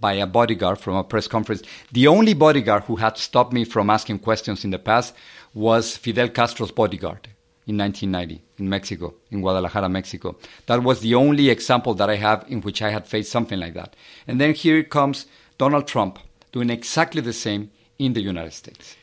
by 0.00 0.14
a 0.14 0.26
bodyguard 0.26 0.78
from 0.78 0.94
a 0.96 1.04
press 1.04 1.26
conference. 1.26 1.62
The 1.92 2.06
only 2.06 2.34
bodyguard 2.34 2.84
who 2.84 2.96
had 2.96 3.16
stopped 3.16 3.52
me 3.52 3.64
from 3.64 3.90
asking 3.90 4.20
questions 4.20 4.64
in 4.64 4.70
the 4.70 4.78
past 4.78 5.14
was 5.54 5.96
Fidel 5.96 6.28
Castro's 6.28 6.70
bodyguard 6.70 7.28
in 7.66 7.78
1990 7.78 8.42
in 8.58 8.68
Mexico, 8.68 9.14
in 9.30 9.40
Guadalajara, 9.40 9.88
Mexico. 9.88 10.36
That 10.66 10.82
was 10.82 11.00
the 11.00 11.14
only 11.14 11.48
example 11.48 11.94
that 11.94 12.10
I 12.10 12.16
have 12.16 12.44
in 12.48 12.60
which 12.60 12.82
I 12.82 12.90
had 12.90 13.06
faced 13.06 13.30
something 13.30 13.58
like 13.58 13.74
that. 13.74 13.94
And 14.26 14.40
then 14.40 14.54
here 14.54 14.82
comes 14.82 15.26
Donald 15.58 15.86
Trump 15.86 16.18
doing 16.50 16.70
exactly 16.70 17.20
the 17.20 17.32
same 17.32 17.70
in 17.98 18.14
the 18.14 18.20
United 18.20 18.52
States. 18.52 18.96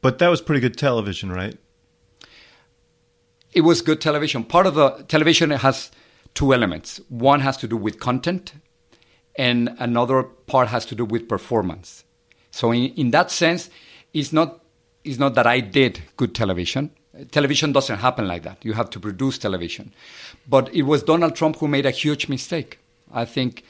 But 0.00 0.18
that 0.18 0.28
was 0.28 0.40
pretty 0.40 0.60
good 0.60 0.76
television, 0.76 1.30
right? 1.30 1.56
It 3.52 3.60
was 3.60 3.82
good 3.82 4.00
television. 4.00 4.44
Part 4.44 4.66
of 4.66 4.74
the 4.74 5.04
television 5.08 5.50
has 5.50 5.90
two 6.34 6.52
elements. 6.52 7.00
One 7.08 7.40
has 7.40 7.56
to 7.58 7.68
do 7.68 7.76
with 7.76 8.00
content, 8.00 8.54
and 9.36 9.74
another 9.78 10.22
part 10.22 10.68
has 10.68 10.84
to 10.86 10.94
do 10.94 11.04
with 11.04 11.28
performance. 11.28 12.04
So 12.50 12.72
in, 12.72 12.92
in 12.94 13.10
that 13.12 13.30
sense, 13.30 13.70
it's 14.12 14.32
not 14.32 14.62
it's 15.04 15.18
not 15.18 15.34
that 15.34 15.46
I 15.46 15.60
did 15.60 16.02
good 16.16 16.34
television 16.34 16.90
television 17.30 17.72
doesn't 17.72 17.98
happen 17.98 18.26
like 18.26 18.42
that. 18.42 18.64
You 18.64 18.74
have 18.74 18.90
to 18.90 19.00
produce 19.00 19.38
television. 19.38 19.92
But 20.48 20.74
it 20.74 20.82
was 20.82 21.02
Donald 21.02 21.36
Trump 21.36 21.56
who 21.56 21.68
made 21.68 21.86
a 21.86 21.90
huge 21.90 22.28
mistake. 22.28 22.78
I 23.12 23.24
think 23.24 23.64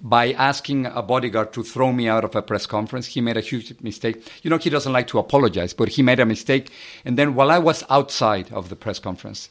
by 0.00 0.32
asking 0.32 0.86
a 0.86 1.02
bodyguard 1.02 1.52
to 1.52 1.62
throw 1.62 1.92
me 1.92 2.08
out 2.08 2.24
of 2.24 2.34
a 2.34 2.42
press 2.42 2.66
conference, 2.66 3.06
he 3.06 3.20
made 3.20 3.36
a 3.36 3.40
huge 3.40 3.74
mistake. 3.80 4.26
You 4.42 4.50
know, 4.50 4.58
he 4.58 4.70
doesn't 4.70 4.92
like 4.92 5.08
to 5.08 5.18
apologize, 5.18 5.72
but 5.72 5.88
he 5.88 6.02
made 6.02 6.20
a 6.20 6.26
mistake. 6.26 6.70
And 7.04 7.18
then 7.18 7.34
while 7.34 7.50
I 7.50 7.58
was 7.58 7.84
outside 7.90 8.52
of 8.52 8.68
the 8.68 8.76
press 8.76 8.98
conference, 8.98 9.48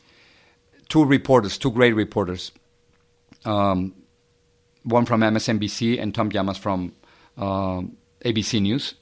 two 0.90 1.04
reporters, 1.04 1.58
two 1.58 1.72
great 1.72 1.96
reporters, 1.96 2.52
um, 3.46 3.94
one 4.84 5.06
from 5.06 5.22
MSNBC 5.22 6.02
and 6.02 6.16
Tom 6.16 6.30
Llamas 6.30 6.58
from 6.58 6.94
uh, 7.38 7.82
ABC 8.24 8.62
News, 8.62 8.96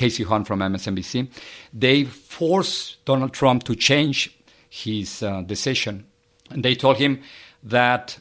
Kasie 0.00 0.24
Hunt 0.24 0.46
from 0.46 0.60
MSNBC. 0.60 1.28
They 1.74 2.04
forced 2.04 3.04
Donald 3.04 3.32
Trump 3.34 3.64
to 3.64 3.74
change 3.76 4.34
his 4.70 5.22
uh, 5.22 5.42
decision. 5.42 6.06
And 6.50 6.64
they 6.64 6.74
told 6.74 6.96
him 6.96 7.20
that 7.62 8.18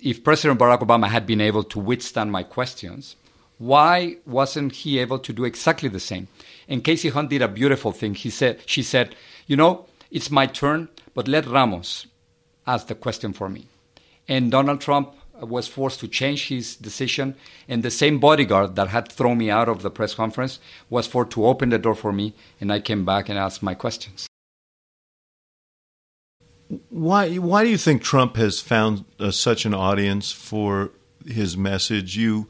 if 0.00 0.24
President 0.24 0.58
Barack 0.58 0.80
Obama 0.80 1.08
had 1.08 1.26
been 1.26 1.40
able 1.40 1.62
to 1.64 1.78
withstand 1.78 2.32
my 2.32 2.42
questions, 2.42 3.14
why 3.58 4.16
wasn't 4.26 4.72
he 4.72 4.98
able 4.98 5.18
to 5.20 5.32
do 5.32 5.44
exactly 5.44 5.88
the 5.88 6.00
same? 6.00 6.26
And 6.68 6.82
Kasie 6.82 7.12
Hunt 7.12 7.30
did 7.30 7.40
a 7.40 7.48
beautiful 7.48 7.92
thing. 7.92 8.14
He 8.14 8.30
said, 8.30 8.60
she 8.66 8.82
said, 8.82 9.14
you 9.46 9.56
know, 9.56 9.86
it's 10.10 10.30
my 10.30 10.46
turn, 10.46 10.88
but 11.14 11.28
let 11.28 11.46
Ramos 11.46 12.06
ask 12.66 12.88
the 12.88 12.94
question 12.94 13.32
for 13.32 13.48
me. 13.48 13.68
And 14.28 14.50
Donald 14.50 14.80
Trump 14.80 15.14
was 15.40 15.68
forced 15.68 16.00
to 16.00 16.08
change 16.08 16.48
his 16.48 16.76
decision, 16.76 17.34
and 17.68 17.82
the 17.82 17.90
same 17.90 18.18
bodyguard 18.18 18.76
that 18.76 18.88
had 18.88 19.10
thrown 19.10 19.38
me 19.38 19.50
out 19.50 19.68
of 19.68 19.82
the 19.82 19.90
press 19.90 20.14
conference 20.14 20.58
was 20.90 21.06
forced 21.06 21.32
to 21.32 21.46
open 21.46 21.70
the 21.70 21.78
door 21.78 21.94
for 21.94 22.12
me, 22.12 22.34
and 22.60 22.72
I 22.72 22.80
came 22.80 23.04
back 23.04 23.28
and 23.28 23.38
asked 23.38 23.62
my 23.62 23.74
questions. 23.74 24.26
Why, 26.90 27.36
why 27.36 27.62
do 27.62 27.70
you 27.70 27.78
think 27.78 28.02
Trump 28.02 28.36
has 28.36 28.60
found 28.60 29.04
uh, 29.20 29.30
such 29.30 29.64
an 29.66 29.74
audience 29.74 30.32
for 30.32 30.90
his 31.24 31.56
message? 31.56 32.16
You, 32.16 32.48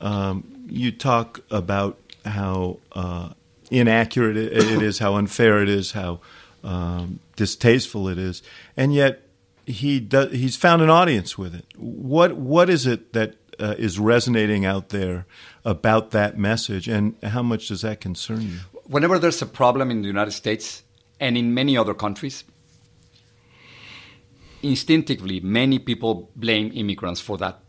um, 0.00 0.44
you 0.68 0.92
talk 0.92 1.40
about 1.50 1.98
how 2.24 2.78
uh, 2.92 3.30
inaccurate 3.70 4.36
it 4.36 4.82
is, 4.82 4.98
how 4.98 5.16
unfair 5.16 5.62
it 5.62 5.68
is, 5.68 5.92
how 5.92 6.20
um, 6.64 7.20
distasteful 7.36 8.08
it 8.08 8.18
is, 8.18 8.42
and 8.76 8.94
yet 8.94 9.22
he 9.66 10.00
does, 10.00 10.32
he's 10.32 10.56
found 10.56 10.82
an 10.82 10.90
audience 10.90 11.36
with 11.36 11.54
it. 11.54 11.64
What 11.76 12.36
what 12.36 12.70
is 12.70 12.86
it 12.86 13.12
that 13.12 13.36
uh, 13.58 13.74
is 13.78 13.98
resonating 13.98 14.64
out 14.64 14.88
there 14.88 15.26
about 15.64 16.10
that 16.12 16.38
message, 16.38 16.88
and 16.88 17.14
how 17.22 17.42
much 17.42 17.68
does 17.68 17.82
that 17.82 18.00
concern 18.00 18.42
you? 18.42 18.58
Whenever 18.84 19.18
there's 19.18 19.42
a 19.42 19.46
problem 19.46 19.90
in 19.90 20.02
the 20.02 20.08
United 20.08 20.32
States 20.32 20.82
and 21.20 21.36
in 21.36 21.54
many 21.54 21.76
other 21.76 21.94
countries, 21.94 22.44
instinctively 24.62 25.40
many 25.40 25.78
people 25.78 26.30
blame 26.34 26.70
immigrants 26.74 27.20
for 27.20 27.36
that. 27.38 27.60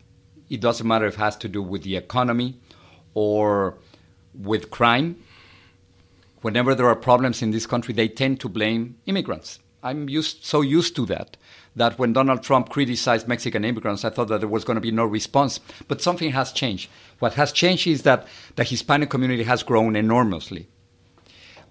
It 0.48 0.60
doesn't 0.60 0.86
matter 0.86 1.06
if 1.06 1.14
it 1.14 1.20
has 1.20 1.36
to 1.36 1.48
do 1.48 1.62
with 1.62 1.82
the 1.82 1.96
economy 1.96 2.58
or 3.14 3.78
with 4.34 4.70
crime. 4.70 5.22
Whenever 6.40 6.74
there 6.74 6.86
are 6.86 6.96
problems 6.96 7.40
in 7.40 7.52
this 7.52 7.66
country, 7.66 7.94
they 7.94 8.08
tend 8.08 8.40
to 8.40 8.48
blame 8.48 8.96
immigrants. 9.06 9.60
I'm 9.82 10.08
used, 10.08 10.44
so 10.44 10.60
used 10.60 10.96
to 10.96 11.06
that 11.06 11.36
that 11.76 11.98
when 11.98 12.12
Donald 12.12 12.42
Trump 12.42 12.68
criticized 12.68 13.28
Mexican 13.28 13.64
immigrants, 13.64 14.04
I 14.04 14.10
thought 14.10 14.28
that 14.28 14.40
there 14.40 14.48
was 14.48 14.64
going 14.64 14.74
to 14.76 14.80
be 14.80 14.90
no 14.90 15.04
response. 15.04 15.60
But 15.88 16.02
something 16.02 16.32
has 16.32 16.52
changed. 16.52 16.90
What 17.18 17.34
has 17.34 17.52
changed 17.52 17.86
is 17.86 18.02
that 18.02 18.26
the 18.56 18.64
Hispanic 18.64 19.10
community 19.10 19.44
has 19.44 19.62
grown 19.62 19.96
enormously. 19.96 20.68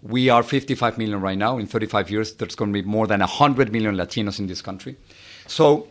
We 0.02 0.30
are 0.30 0.42
55 0.42 0.98
million 0.98 1.22
right 1.22 1.38
now. 1.38 1.60
In 1.60 1.68
35 1.68 2.10
years, 2.10 2.34
there's 2.34 2.56
going 2.56 2.74
to 2.74 2.82
be 2.82 2.88
more 2.88 3.06
than 3.06 3.20
100 3.20 3.72
million 3.72 3.96
Latinos 3.96 4.40
in 4.40 4.48
this 4.48 4.62
country. 4.62 4.98
So, 5.46 5.88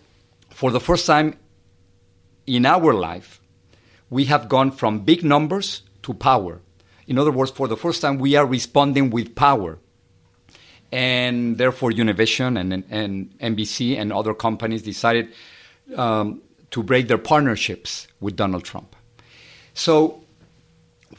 for 0.51 0.73
the 0.73 0.81
first 0.81 1.07
time 1.07 1.37
in 2.47 2.67
our 2.67 2.93
life, 2.93 3.41
we 4.09 4.25
have 4.25 4.49
gone 4.49 4.73
from 4.73 5.01
big 5.01 5.23
numbers 5.23 5.83
to 6.03 6.13
power. 6.13 6.61
In 7.07 7.19
other 7.19 7.31
words, 7.31 7.53
for 7.53 7.69
the 7.69 7.77
first 7.77 8.03
time, 8.03 8.19
we 8.19 8.35
are 8.35 8.47
responding 8.47 9.11
with 9.11 9.37
power 9.37 9.79
and 10.93 11.59
therefore 11.59 11.91
Univision 11.91 12.59
and, 12.59 12.85
and 12.91 13.39
NBC 13.39 13.99
and 13.99 14.13
other 14.13 14.35
companies 14.35 14.83
decided 14.83 15.29
um, 15.97 16.43
to 16.71 16.83
break 16.83 17.09
their 17.09 17.19
partnerships 17.19 18.09
with 18.21 18.37
Donald 18.37 18.65
Trump. 18.65 18.95
So, 19.75 20.23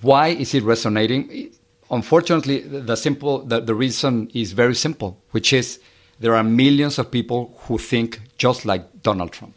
why 0.02 0.30
is 0.30 0.54
it 0.54 0.64
resonating? 0.64 1.52
Unfortunately, 1.90 2.60
the 2.60 2.96
simple 2.96 3.40
the, 3.40 3.60
the 3.62 3.76
reason 3.76 4.30
is 4.34 4.54
very 4.54 4.76
simple, 4.76 5.18
which 5.32 5.54
is 5.54 5.80
there 6.20 6.36
are 6.36 6.44
millions 6.44 7.00
of 7.00 7.12
people 7.12 7.58
who 7.64 7.78
think 7.78 8.20
just 8.38 8.66
like 8.66 9.02
Donald 9.02 9.32
Trump. 9.32 9.56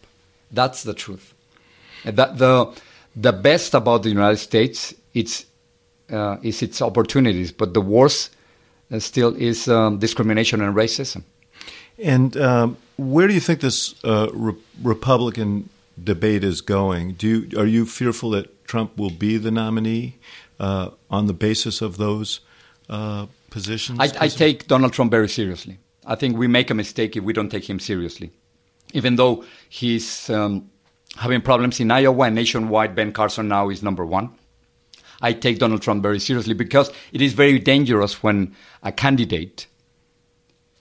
That's 0.51 0.83
the 0.83 0.95
truth. 0.95 1.35
That 2.05 2.39
the 2.39 2.73
the 3.17 3.33
best 3.33 3.75
about 3.75 4.03
the 4.03 4.09
United 4.09 4.39
States 4.39 4.95
it's 5.13 5.47
uh, 6.11 6.37
is 6.43 6.63
its 6.63 6.83
opportunities, 6.83 7.53
but 7.53 7.75
the 7.75 7.81
worst 7.81 8.35
still 8.99 9.35
is 9.35 9.69
um, 9.69 9.99
discrimination 9.99 10.61
and 10.61 10.75
racism. 10.75 11.23
And 11.99 12.37
um, 12.37 12.77
where 12.97 13.29
do 13.29 13.35
you 13.35 13.41
think 13.41 13.61
this 13.61 13.95
uh, 14.05 14.29
re- 14.33 14.55
Republican 14.83 15.69
debate 16.03 16.45
is 16.45 16.61
going? 16.61 17.13
Do 17.13 17.29
you, 17.29 17.59
are 17.59 17.67
you 17.67 17.87
fearful 17.87 18.31
that 18.31 18.67
Trump 18.67 18.97
will 18.97 19.11
be 19.11 19.37
the 19.37 19.51
nominee 19.51 20.17
uh, 20.59 20.91
on 21.11 21.27
the 21.27 21.33
basis 21.33 21.83
of 21.83 21.97
those 21.97 22.41
uh, 22.89 23.27
positions? 23.51 24.01
I, 24.01 24.11
I, 24.21 24.29
take 24.29 24.67
Donald 24.67 24.93
Trump 24.93 25.11
very 25.11 25.29
seriously. 25.29 25.79
I 26.07 26.15
think 26.17 26.37
we 26.37 26.49
make 26.49 26.71
a 26.71 26.75
mistake 26.75 27.17
if 27.17 27.25
we 27.25 27.33
don't 27.33 27.51
take 27.51 27.69
him 27.69 27.79
seriously. 27.79 28.31
Even 28.93 29.17
though 29.17 29.45
he's 29.69 30.29
um, 30.31 30.71
having 31.17 31.41
problems 31.41 31.81
in 31.81 31.91
Iowa 31.91 32.27
and 32.27 32.35
nationwide, 32.35 32.95
Ben 32.95 33.13
Carson 33.13 33.49
now 33.49 33.69
is 33.71 33.83
number 33.83 34.05
one. 34.05 34.31
I 35.25 35.33
take 35.33 35.59
Donald 35.59 35.81
Trump 35.81 36.03
very 36.03 36.21
seriously 36.21 36.53
because 36.53 36.93
it 37.11 37.23
is 37.23 37.33
very 37.33 37.59
dangerous 37.59 38.23
when 38.23 38.55
a 38.83 38.93
candidate 38.93 39.67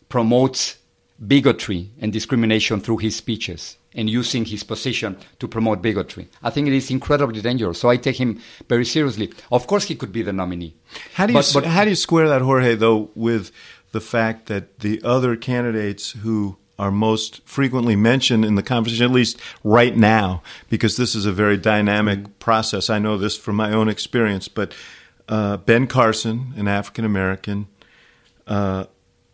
promotes 0.09 0.77
bigotry 1.25 1.91
and 2.01 2.11
discrimination 2.11 2.81
through 2.81 2.97
his 2.97 3.15
speeches 3.15 3.77
and 3.95 4.09
using 4.09 4.43
his 4.43 4.63
position 4.63 5.15
to 5.39 5.47
promote 5.47 5.81
bigotry. 5.81 6.27
I 6.41 6.49
think 6.49 6.67
it 6.67 6.73
is 6.73 6.91
incredibly 6.91 7.39
dangerous. 7.39 7.79
So 7.79 7.87
I 7.87 7.95
take 7.95 8.19
him 8.19 8.41
very 8.67 8.83
seriously. 8.83 9.31
Of 9.49 9.65
course, 9.65 9.85
he 9.85 9.95
could 9.95 10.11
be 10.11 10.23
the 10.23 10.33
nominee. 10.33 10.75
How 11.13 11.25
do 11.25 11.31
you, 11.31 11.39
but, 11.39 11.51
but, 11.53 11.65
how 11.65 11.85
do 11.85 11.91
you 11.91 11.95
square 11.95 12.27
that, 12.27 12.41
Jorge, 12.41 12.75
though, 12.75 13.11
with 13.15 13.49
the 13.93 14.01
fact 14.01 14.47
that 14.47 14.79
the 14.79 15.01
other 15.05 15.37
candidates 15.37 16.11
who 16.11 16.57
are 16.79 16.91
most 16.91 17.47
frequently 17.47 17.95
mentioned 17.95 18.43
in 18.43 18.55
the 18.55 18.63
conversation, 18.63 19.05
at 19.05 19.11
least 19.11 19.39
right 19.63 19.95
now, 19.95 20.41
because 20.69 20.97
this 20.97 21.13
is 21.15 21.25
a 21.25 21.31
very 21.31 21.57
dynamic 21.57 22.39
process. 22.39 22.89
I 22.89 22.99
know 22.99 23.17
this 23.17 23.37
from 23.37 23.55
my 23.55 23.71
own 23.71 23.89
experience, 23.89 24.47
but 24.47 24.73
uh, 25.29 25.57
Ben 25.57 25.87
Carson, 25.87 26.53
an 26.57 26.67
African 26.67 27.05
American, 27.05 27.67
uh, 28.47 28.85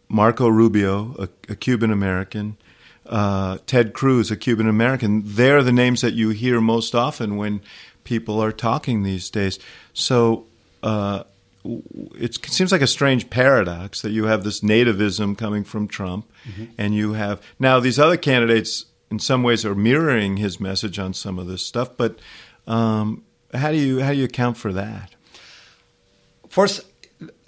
Marco 0.10 0.48
Rubio, 0.48 1.16
a, 1.18 1.30
a 1.52 1.56
Cuban 1.56 1.92
American, 1.92 2.58
uh, 3.06 3.58
Ted 3.66 3.94
Cruz, 3.94 4.32
a 4.32 4.38
Cuban 4.38 4.68
American, 4.68 5.24
they're 5.26 5.64
the 5.64 5.72
names 5.72 6.02
that 6.02 6.14
you 6.14 6.30
hear 6.30 6.60
most 6.60 6.94
often 6.94 7.38
when 7.38 7.62
people 8.04 8.44
are 8.44 8.52
talking 8.52 9.04
these 9.04 9.30
days. 9.30 9.60
So, 9.94 10.46
uh, 10.84 11.24
it 11.64 12.46
seems 12.46 12.72
like 12.72 12.82
a 12.82 12.88
strange 12.88 13.30
paradox 13.30 14.02
that 14.02 14.12
you 14.12 14.26
have 14.26 14.44
this 14.44 14.62
nativism 14.62 15.38
coming 15.38 15.64
from 15.64 15.88
Trump, 15.88 16.30
mm-hmm. 16.48 16.66
and 16.78 16.96
you 16.96 17.14
have 17.14 17.42
now 17.60 17.80
these 17.80 18.00
other 18.00 18.18
candidates 18.18 18.86
in 19.12 19.20
some 19.20 19.44
ways 19.44 19.66
are 19.66 19.76
mirroring 19.76 20.38
his 20.38 20.60
message 20.60 21.00
on 21.00 21.14
some 21.14 21.38
of 21.40 21.48
this 21.48 21.66
stuff. 21.66 21.98
But 21.98 22.20
um, 22.68 23.24
how 23.54 23.72
do 23.72 23.78
you 23.78 24.00
how 24.00 24.12
do 24.12 24.18
you 24.18 24.26
account 24.26 24.58
for 24.58 24.72
that? 24.74 25.16
First, 26.48 26.86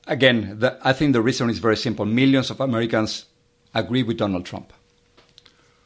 again, 0.08 0.60
the, 0.60 0.78
I 0.84 0.94
think 0.94 1.14
the 1.14 1.22
reason 1.22 1.50
is 1.50 1.60
very 1.60 1.78
simple. 1.78 2.06
Millions 2.06 2.50
of 2.50 2.60
Americans 2.60 3.26
agree 3.74 4.04
with 4.04 4.18
Donald 4.18 4.46
Trump, 4.46 4.74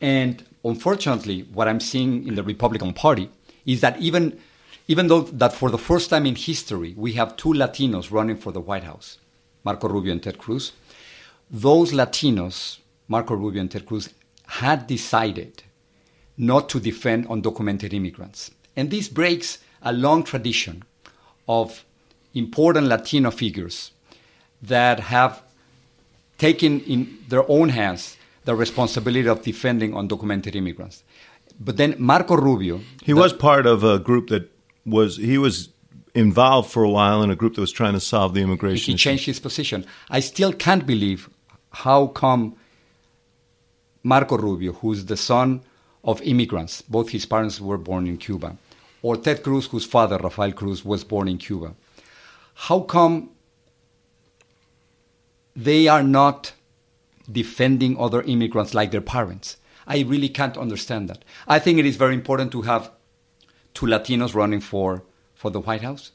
and 0.01 0.43
unfortunately, 0.63 1.41
what 1.53 1.67
I'm 1.67 1.79
seeing 1.79 2.27
in 2.27 2.35
the 2.35 2.43
Republican 2.43 2.93
Party 2.93 3.29
is 3.65 3.81
that 3.81 3.99
even 3.99 4.39
even 4.87 5.07
though 5.07 5.21
that 5.21 5.53
for 5.53 5.69
the 5.69 5.77
first 5.77 6.09
time 6.09 6.25
in 6.25 6.35
history 6.35 6.93
we 6.97 7.13
have 7.13 7.35
two 7.35 7.53
Latinos 7.53 8.11
running 8.11 8.37
for 8.37 8.51
the 8.51 8.61
White 8.61 8.83
House, 8.83 9.17
Marco 9.63 9.87
Rubio 9.87 10.11
and 10.11 10.21
Ted 10.21 10.37
Cruz, 10.37 10.73
those 11.49 11.91
Latinos, 11.91 12.79
Marco 13.07 13.35
Rubio 13.35 13.61
and 13.61 13.71
Ted 13.71 13.85
Cruz, 13.85 14.09
had 14.47 14.87
decided 14.87 15.63
not 16.37 16.69
to 16.69 16.79
defend 16.79 17.27
undocumented 17.27 17.93
immigrants. 17.93 18.51
And 18.75 18.91
this 18.91 19.07
breaks 19.07 19.59
a 19.81 19.93
long 19.93 20.23
tradition 20.23 20.83
of 21.47 21.85
important 22.33 22.87
Latino 22.87 23.31
figures 23.31 23.91
that 24.61 24.99
have 24.99 25.41
taken 26.37 26.81
in 26.81 27.17
their 27.29 27.49
own 27.49 27.69
hands 27.69 28.17
the 28.43 28.55
responsibility 28.55 29.27
of 29.27 29.41
defending 29.41 29.91
undocumented 29.91 30.55
immigrants. 30.55 31.03
But 31.59 31.77
then 31.77 31.95
Marco 31.97 32.35
Rubio. 32.35 32.81
He 33.03 33.13
the, 33.13 33.19
was 33.19 33.33
part 33.33 33.65
of 33.65 33.83
a 33.83 33.97
group 33.97 34.29
that 34.29 34.51
was 34.85 35.17
he 35.17 35.37
was 35.37 35.69
involved 36.13 36.71
for 36.71 36.83
a 36.83 36.89
while 36.89 37.21
in 37.23 37.29
a 37.29 37.35
group 37.35 37.55
that 37.55 37.61
was 37.61 37.71
trying 37.71 37.93
to 37.93 37.99
solve 37.99 38.33
the 38.33 38.41
immigration. 38.41 38.93
He 38.93 38.97
changed 38.97 39.25
his 39.25 39.39
position. 39.39 39.85
I 40.09 40.19
still 40.21 40.53
can't 40.53 40.85
believe 40.85 41.29
how 41.71 42.07
come 42.07 42.55
Marco 44.03 44.37
Rubio, 44.37 44.73
who's 44.73 45.05
the 45.05 45.17
son 45.17 45.61
of 46.03 46.21
immigrants, 46.21 46.81
both 46.83 47.09
his 47.09 47.25
parents 47.25 47.59
were 47.59 47.77
born 47.77 48.05
in 48.07 48.17
Cuba, 48.17 48.55
or 49.01 49.17
Ted 49.17 49.43
Cruz, 49.43 49.65
whose 49.65 49.85
father, 49.85 50.17
Rafael 50.17 50.51
Cruz, 50.51 50.85
was 50.85 51.03
born 51.03 51.27
in 51.27 51.37
Cuba. 51.37 51.73
How 52.53 52.81
come 52.81 53.31
they 55.55 55.87
are 55.87 56.03
not 56.03 56.53
defending 57.29 57.97
other 57.99 58.21
immigrants 58.21 58.73
like 58.73 58.91
their 58.91 59.01
parents? 59.01 59.57
I 59.87 60.01
really 60.01 60.29
can't 60.29 60.57
understand 60.57 61.09
that. 61.09 61.25
I 61.47 61.59
think 61.59 61.79
it 61.79 61.85
is 61.85 61.95
very 61.95 62.13
important 62.13 62.51
to 62.53 62.61
have 62.61 62.91
two 63.75 63.85
Latinos 63.85 64.33
running 64.33 64.61
for, 64.61 65.03
for 65.35 65.51
the 65.51 65.59
White 65.59 65.83
House. 65.83 66.11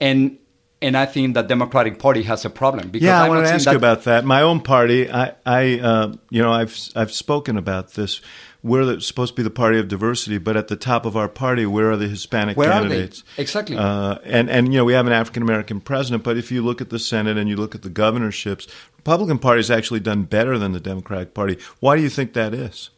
And 0.00 0.38
and 0.80 0.96
I 0.96 1.06
think 1.06 1.34
the 1.34 1.42
Democratic 1.42 1.98
Party 1.98 2.22
has 2.22 2.44
a 2.44 2.50
problem. 2.50 2.90
Because 2.90 3.06
yeah, 3.06 3.22
I 3.22 3.28
want 3.28 3.46
to 3.46 3.52
ask 3.52 3.68
you 3.68 3.76
about 3.76 4.04
that. 4.04 4.24
My 4.24 4.42
own 4.42 4.60
party, 4.60 5.10
I, 5.10 5.34
I 5.44 5.80
uh, 5.80 6.14
you 6.30 6.42
know, 6.42 6.52
I've 6.52 6.76
I've 6.94 7.12
spoken 7.12 7.56
about 7.56 7.94
this. 7.94 8.20
We're 8.62 8.84
the, 8.84 9.00
supposed 9.00 9.34
to 9.34 9.36
be 9.36 9.42
the 9.42 9.50
party 9.50 9.78
of 9.78 9.88
diversity, 9.88 10.38
but 10.38 10.56
at 10.56 10.68
the 10.68 10.76
top 10.76 11.06
of 11.06 11.16
our 11.16 11.28
party, 11.28 11.64
where 11.64 11.90
are 11.92 11.96
the 11.96 12.08
Hispanic 12.08 12.56
where 12.56 12.70
candidates? 12.70 13.24
Exactly. 13.36 13.76
Uh, 13.76 14.18
and 14.24 14.50
and 14.50 14.72
you 14.72 14.78
know, 14.78 14.84
we 14.84 14.92
have 14.92 15.06
an 15.06 15.12
African 15.12 15.42
American 15.42 15.80
president, 15.80 16.22
but 16.22 16.36
if 16.36 16.52
you 16.52 16.62
look 16.62 16.80
at 16.80 16.90
the 16.90 16.98
Senate 16.98 17.36
and 17.36 17.48
you 17.48 17.56
look 17.56 17.74
at 17.74 17.82
the 17.82 17.90
governorships, 17.90 18.68
Republican 18.98 19.38
Party 19.38 19.58
has 19.58 19.70
actually 19.70 20.00
done 20.00 20.24
better 20.24 20.58
than 20.58 20.72
the 20.72 20.80
Democratic 20.80 21.34
Party. 21.34 21.58
Why 21.80 21.96
do 21.96 22.02
you 22.02 22.10
think 22.10 22.34
that 22.34 22.54
is? 22.54 22.90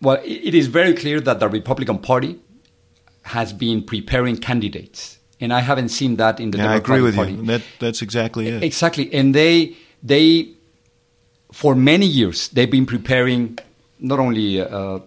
Well, 0.00 0.20
it 0.24 0.54
is 0.54 0.66
very 0.66 0.94
clear 0.94 1.20
that 1.20 1.40
the 1.40 1.48
Republican 1.48 1.98
Party 1.98 2.38
has 3.22 3.52
been 3.52 3.82
preparing 3.82 4.36
candidates, 4.36 5.18
and 5.40 5.52
I 5.52 5.60
haven't 5.60 5.88
seen 5.88 6.16
that 6.16 6.38
in 6.38 6.50
the 6.50 6.58
yeah, 6.58 6.64
Democratic 6.64 6.90
I 6.90 6.94
agree 6.94 7.02
with 7.02 7.16
Party. 7.16 7.32
you. 7.32 7.42
That, 7.46 7.62
that's 7.80 8.02
exactly 8.02 8.48
it. 8.48 8.62
Exactly, 8.62 9.12
and 9.12 9.34
they 9.34 9.76
they 10.02 10.50
for 11.52 11.74
many 11.74 12.06
years 12.06 12.48
they've 12.48 12.70
been 12.70 12.86
preparing 12.86 13.58
not 13.98 14.18
only 14.18 14.60
uh, 14.60 14.98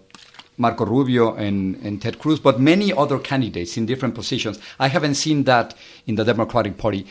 Marco 0.58 0.86
Rubio 0.86 1.36
and, 1.36 1.76
and 1.78 2.02
Ted 2.02 2.20
Cruz, 2.20 2.40
but 2.40 2.60
many 2.60 2.92
other 2.92 3.18
candidates 3.18 3.78
in 3.78 3.86
different 3.86 4.14
positions. 4.14 4.60
I 4.78 4.90
haven't 4.90 5.16
seen 5.16 5.46
that 5.46 5.74
in 6.06 6.16
the 6.16 6.26
Democratic 6.26 6.78
Party. 6.78 7.06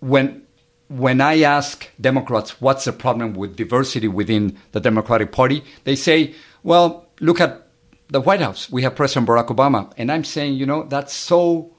When 0.00 0.42
when 0.88 1.20
I 1.20 1.40
ask 1.40 1.88
Democrats 2.00 2.60
what's 2.60 2.84
the 2.84 2.92
problem 2.92 3.34
with 3.34 3.56
diversity 3.56 4.06
within 4.06 4.56
the 4.70 4.78
Democratic 4.78 5.32
Party, 5.32 5.64
they 5.82 5.96
say, 5.96 6.32
well, 6.66 7.06
look 7.20 7.40
at 7.40 7.68
the 8.08 8.20
White 8.20 8.40
House. 8.40 8.68
We 8.68 8.82
have 8.82 8.96
President 8.96 9.28
Barack 9.28 9.46
Obama. 9.46 9.92
And 9.96 10.10
I'm 10.10 10.24
saying, 10.24 10.54
you 10.54 10.66
know, 10.66 10.82
that's 10.82 11.14
so 11.14 11.70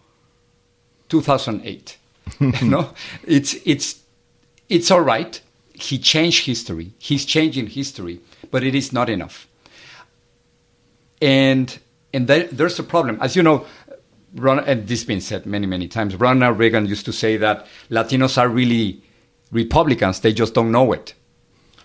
2008. 1.10 1.98
you 2.40 2.70
know, 2.70 2.92
it's, 3.28 3.56
it's, 3.66 4.02
it's 4.70 4.90
all 4.90 5.02
right. 5.02 5.42
He 5.74 6.00
changed 6.00 6.46
history. 6.46 6.94
He's 7.00 7.26
changing 7.26 7.68
history, 7.68 8.22
but 8.50 8.64
it 8.64 8.74
is 8.74 8.94
not 8.94 9.10
enough. 9.10 9.46
And, 11.22 11.78
and 12.14 12.28
there, 12.28 12.48
there's 12.48 12.80
a 12.80 12.84
problem. 12.84 13.18
As 13.20 13.36
you 13.36 13.44
know, 13.44 13.66
Ron, 14.36 14.60
and 14.60 14.88
this 14.88 15.02
has 15.02 15.06
been 15.06 15.20
said 15.20 15.46
many, 15.46 15.68
many 15.68 15.90
times. 15.90 16.16
Ronald 16.16 16.58
Reagan 16.58 16.86
used 16.86 17.04
to 17.06 17.12
say 17.12 17.36
that 17.36 17.68
Latinos 17.90 18.38
are 18.38 18.48
really 18.48 19.02
Republicans, 19.52 20.22
they 20.22 20.32
just 20.32 20.54
don't 20.54 20.72
know 20.72 20.94
it. 20.94 21.14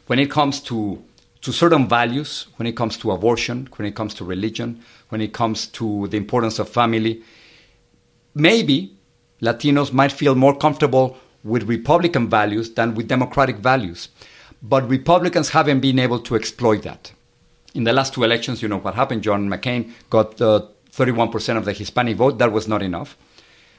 When 0.07 0.21
it 0.21 0.31
comes 0.31 0.61
to, 0.63 1.03
to 1.43 1.53
certain 1.53 1.89
values, 1.89 2.47
when 2.57 2.67
it 2.67 2.77
comes 2.77 2.97
to 2.99 3.11
abortion, 3.11 3.69
when 3.77 3.87
it 3.87 3.95
comes 3.95 4.15
to 4.15 4.25
religion, 4.25 4.81
when 5.09 5.21
it 5.21 5.33
comes 5.33 5.67
to 5.67 6.07
the 6.09 6.17
importance 6.17 6.59
of 6.59 6.69
family, 6.69 7.23
maybe 8.35 8.97
Latinos 9.43 9.93
might 9.93 10.13
feel 10.13 10.37
more 10.37 10.57
comfortable 10.57 11.19
with 11.43 11.65
Republican 11.65 12.31
values 12.31 12.73
than 12.75 12.95
with 12.95 13.09
Democratic 13.09 13.57
values. 13.57 14.09
But 14.63 14.89
Republicans 14.89 15.49
haven't 15.51 15.81
been 15.81 15.99
able 15.99 16.21
to 16.21 16.37
exploit 16.37 16.83
that. 16.83 17.13
In 17.75 17.85
the 17.85 17.93
last 17.93 18.15
two 18.15 18.23
elections, 18.23 18.63
you 18.63 18.69
know 18.69 18.79
what 18.79 18.95
happened. 18.95 19.23
John 19.23 19.49
McCain 19.49 19.91
got 20.11 20.41
uh, 20.41 20.67
31% 20.93 21.57
of 21.57 21.65
the 21.65 21.73
Hispanic 21.73 22.17
vote. 22.17 22.39
That 22.39 22.53
was 22.53 22.69
not 22.69 22.83
enough. 22.83 23.17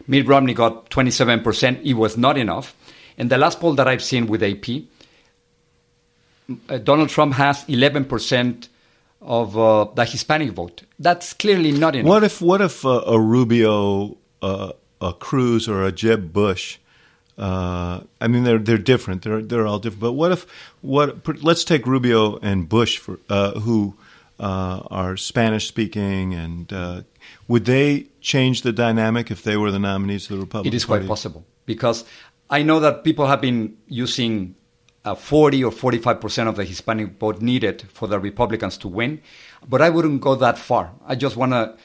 Mitt 0.05 0.27
Romney 0.27 0.53
got 0.53 0.89
27%. 0.89 1.85
It 1.85 1.93
was 1.93 2.17
not 2.17 2.37
enough. 2.37 2.75
And 3.17 3.29
the 3.29 3.37
last 3.37 3.61
poll 3.61 3.73
that 3.75 3.87
I've 3.87 4.03
seen 4.03 4.27
with 4.27 4.43
AP, 4.43 4.83
uh, 6.69 6.77
Donald 6.77 7.09
Trump 7.09 7.33
has 7.33 7.63
11% 7.65 8.67
of 9.21 9.57
uh, 9.57 9.85
the 9.95 10.05
Hispanic 10.05 10.51
vote. 10.51 10.83
That's 10.99 11.33
clearly 11.33 11.71
not 11.71 11.95
enough. 11.95 12.09
What 12.09 12.23
if 12.23 12.41
what 12.41 12.61
if 12.61 12.85
uh, 12.85 13.03
a 13.07 13.19
Rubio, 13.19 14.17
uh, 14.41 14.73
a 15.01 15.13
Cruz, 15.13 15.67
or 15.67 15.83
a 15.83 15.91
Jeb 15.91 16.33
Bush? 16.33 16.77
Uh, 17.37 18.01
I 18.21 18.27
mean, 18.27 18.43
they're 18.43 18.59
they're 18.59 18.77
different. 18.77 19.23
They're 19.23 19.41
they're 19.41 19.65
all 19.65 19.79
different. 19.79 20.01
But 20.01 20.13
what 20.13 20.31
if 20.31 20.45
what? 20.81 21.43
Let's 21.43 21.63
take 21.63 21.87
Rubio 21.87 22.37
and 22.39 22.67
Bush 22.67 22.97
for 22.97 23.19
uh, 23.29 23.59
who 23.59 23.95
are 24.39 25.15
Spanish 25.15 25.67
speaking, 25.67 26.33
and 26.33 27.05
would 27.47 27.65
they 27.65 28.07
change 28.19 28.61
the 28.61 28.73
dynamic 28.73 29.31
if 29.31 29.43
they 29.43 29.57
were 29.57 29.71
the 29.71 29.79
nominees 29.79 30.29
of 30.29 30.37
the 30.37 30.43
Republican? 30.43 30.73
It 30.73 30.75
is 30.75 30.85
Party? 30.85 31.05
quite 31.05 31.07
possible 31.07 31.45
because 31.65 32.03
I 32.49 32.61
know 32.61 32.79
that 32.81 33.03
people 33.03 33.25
have 33.27 33.41
been 33.41 33.77
using 33.87 34.55
uh, 35.05 35.15
40 35.15 35.63
or 35.63 35.71
45 35.71 36.21
percent 36.21 36.49
of 36.49 36.55
the 36.55 36.63
Hispanic 36.63 37.19
vote 37.19 37.41
needed 37.41 37.83
for 37.91 38.07
the 38.07 38.19
Republicans 38.19 38.77
to 38.79 38.87
win, 38.87 39.21
but 39.67 39.81
I 39.81 39.89
wouldn't 39.89 40.21
go 40.21 40.35
that 40.35 40.57
far. 40.57 40.91
I 41.05 41.15
just 41.15 41.35
want 41.35 41.51
to, 41.51 41.75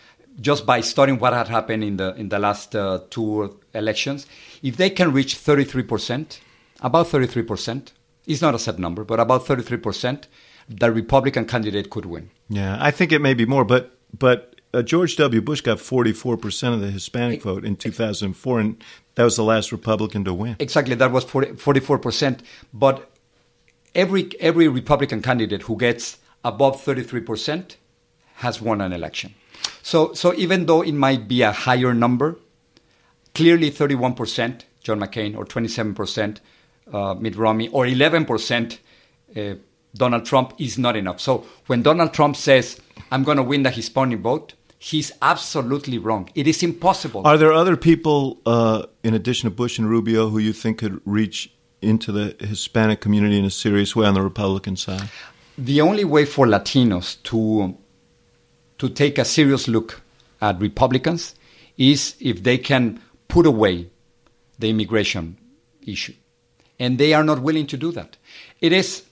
just 0.41 0.65
by 0.67 0.81
studying 0.81 1.19
what 1.19 1.33
had 1.33 1.49
happened 1.49 1.85
in 1.85 1.97
the 1.97 2.15
in 2.15 2.29
the 2.29 2.39
last 2.39 2.77
uh, 2.77 3.01
two 3.11 3.59
elections, 3.75 4.27
if 4.63 4.77
they 4.77 4.91
can 4.91 5.13
reach 5.13 5.37
33 5.37 5.83
percent, 5.83 6.41
about 6.81 7.09
33 7.09 7.43
percent, 7.43 7.93
it's 8.27 8.43
not 8.43 8.55
a 8.55 8.59
set 8.59 8.79
number, 8.79 9.05
but 9.05 9.19
about 9.19 9.47
33 9.47 9.79
percent, 9.79 10.29
the 10.69 10.93
Republican 10.93 11.45
candidate 11.45 11.91
could 11.91 12.07
win. 12.07 12.31
Yeah, 12.49 12.77
I 12.81 12.91
think 12.91 13.13
it 13.13 13.21
may 13.21 13.35
be 13.35 13.47
more, 13.47 13.65
but 13.65 13.99
but 14.17 14.55
uh, 14.75 14.83
George 14.83 15.17
W. 15.17 15.41
Bush 15.41 15.61
got 15.61 15.79
44% 15.79 16.75
of 16.75 16.81
the 16.81 16.91
Hispanic 16.91 17.43
vote 17.43 17.65
in 17.65 17.77
2004, 17.77 18.61
and 18.61 18.85
that 19.15 19.25
was 19.25 19.37
the 19.37 19.45
last 19.45 19.73
Republican 19.73 20.25
to 20.25 20.35
win. 20.35 20.57
Exactly, 20.59 20.95
that 20.95 21.11
was 21.11 21.25
40, 21.25 21.53
44%. 21.53 22.41
But 22.73 23.08
every, 23.99 24.31
every 24.39 24.69
Republican 24.69 25.21
candidate 25.21 25.63
who 25.63 25.77
gets 25.77 26.19
above 26.45 26.83
33% 26.83 27.75
has 28.37 28.63
won 28.63 28.81
an 28.81 28.93
election. 28.93 29.35
So, 29.83 30.13
so 30.15 30.33
even 30.35 30.67
though 30.67 30.83
it 30.83 30.93
might 30.93 31.27
be 31.27 31.43
a 31.43 31.51
higher 31.51 31.93
number, 31.93 32.39
clearly 33.35 33.71
31%, 33.71 34.63
John 34.81 35.01
McCain, 35.01 35.37
or 35.37 35.45
27%, 35.45 36.39
uh, 36.93 37.15
Mitt 37.15 37.37
Romney, 37.37 37.69
or 37.69 37.85
11%, 37.85 38.79
uh, 39.37 39.55
Donald 39.95 40.25
Trump 40.25 40.55
is 40.59 40.79
not 40.79 40.97
enough. 40.97 41.21
So 41.21 41.45
when 41.67 41.83
Donald 41.83 42.15
Trump 42.15 42.37
says, 42.37 42.81
I'm 43.11 43.25
going 43.25 43.37
to 43.37 43.43
win 43.43 43.65
the 43.65 43.71
Hispanic 43.71 44.21
vote, 44.21 44.55
he's 44.79 45.11
absolutely 45.21 45.99
wrong. 45.99 46.31
It 46.37 46.47
is 46.47 46.63
impossible. 46.63 47.27
Are 47.27 47.37
there 47.37 47.53
other 47.53 47.77
people, 47.77 48.39
uh, 48.47 48.85
in 49.03 49.15
addition 49.15 49.51
to 49.51 49.55
Bush 49.55 49.79
and 49.79 49.91
Rubio, 49.91 50.29
who 50.29 50.39
you 50.39 50.53
think 50.53 50.79
could 50.79 51.01
reach 51.05 51.51
into 51.81 52.13
the 52.13 52.37
Hispanic 52.41 53.01
community 53.01 53.39
in 53.39 53.45
a 53.45 53.51
serious 53.51 53.95
way 53.95 54.07
on 54.07 54.15
the 54.15 54.23
Republican 54.23 54.77
side? 54.77 55.09
The 55.57 55.81
only 55.81 56.05
way 56.05 56.25
for 56.25 56.47
Latinos 56.47 57.23
to 57.25 57.77
to 58.79 58.89
take 58.89 59.19
a 59.19 59.25
serious 59.25 59.67
look 59.67 60.03
at 60.41 60.61
Republicans 60.61 61.35
is 61.77 62.15
if 62.21 62.43
they 62.43 62.59
can 62.59 63.01
put 63.27 63.45
away 63.45 63.89
the 64.59 64.71
immigration 64.71 65.37
issue. 65.87 66.15
And 66.79 66.97
they 66.99 67.13
are 67.13 67.25
not 67.25 67.41
willing 67.43 67.67
to 67.69 67.77
do 67.77 67.91
that. 67.93 68.17
It 68.61 68.73
is 68.73 69.05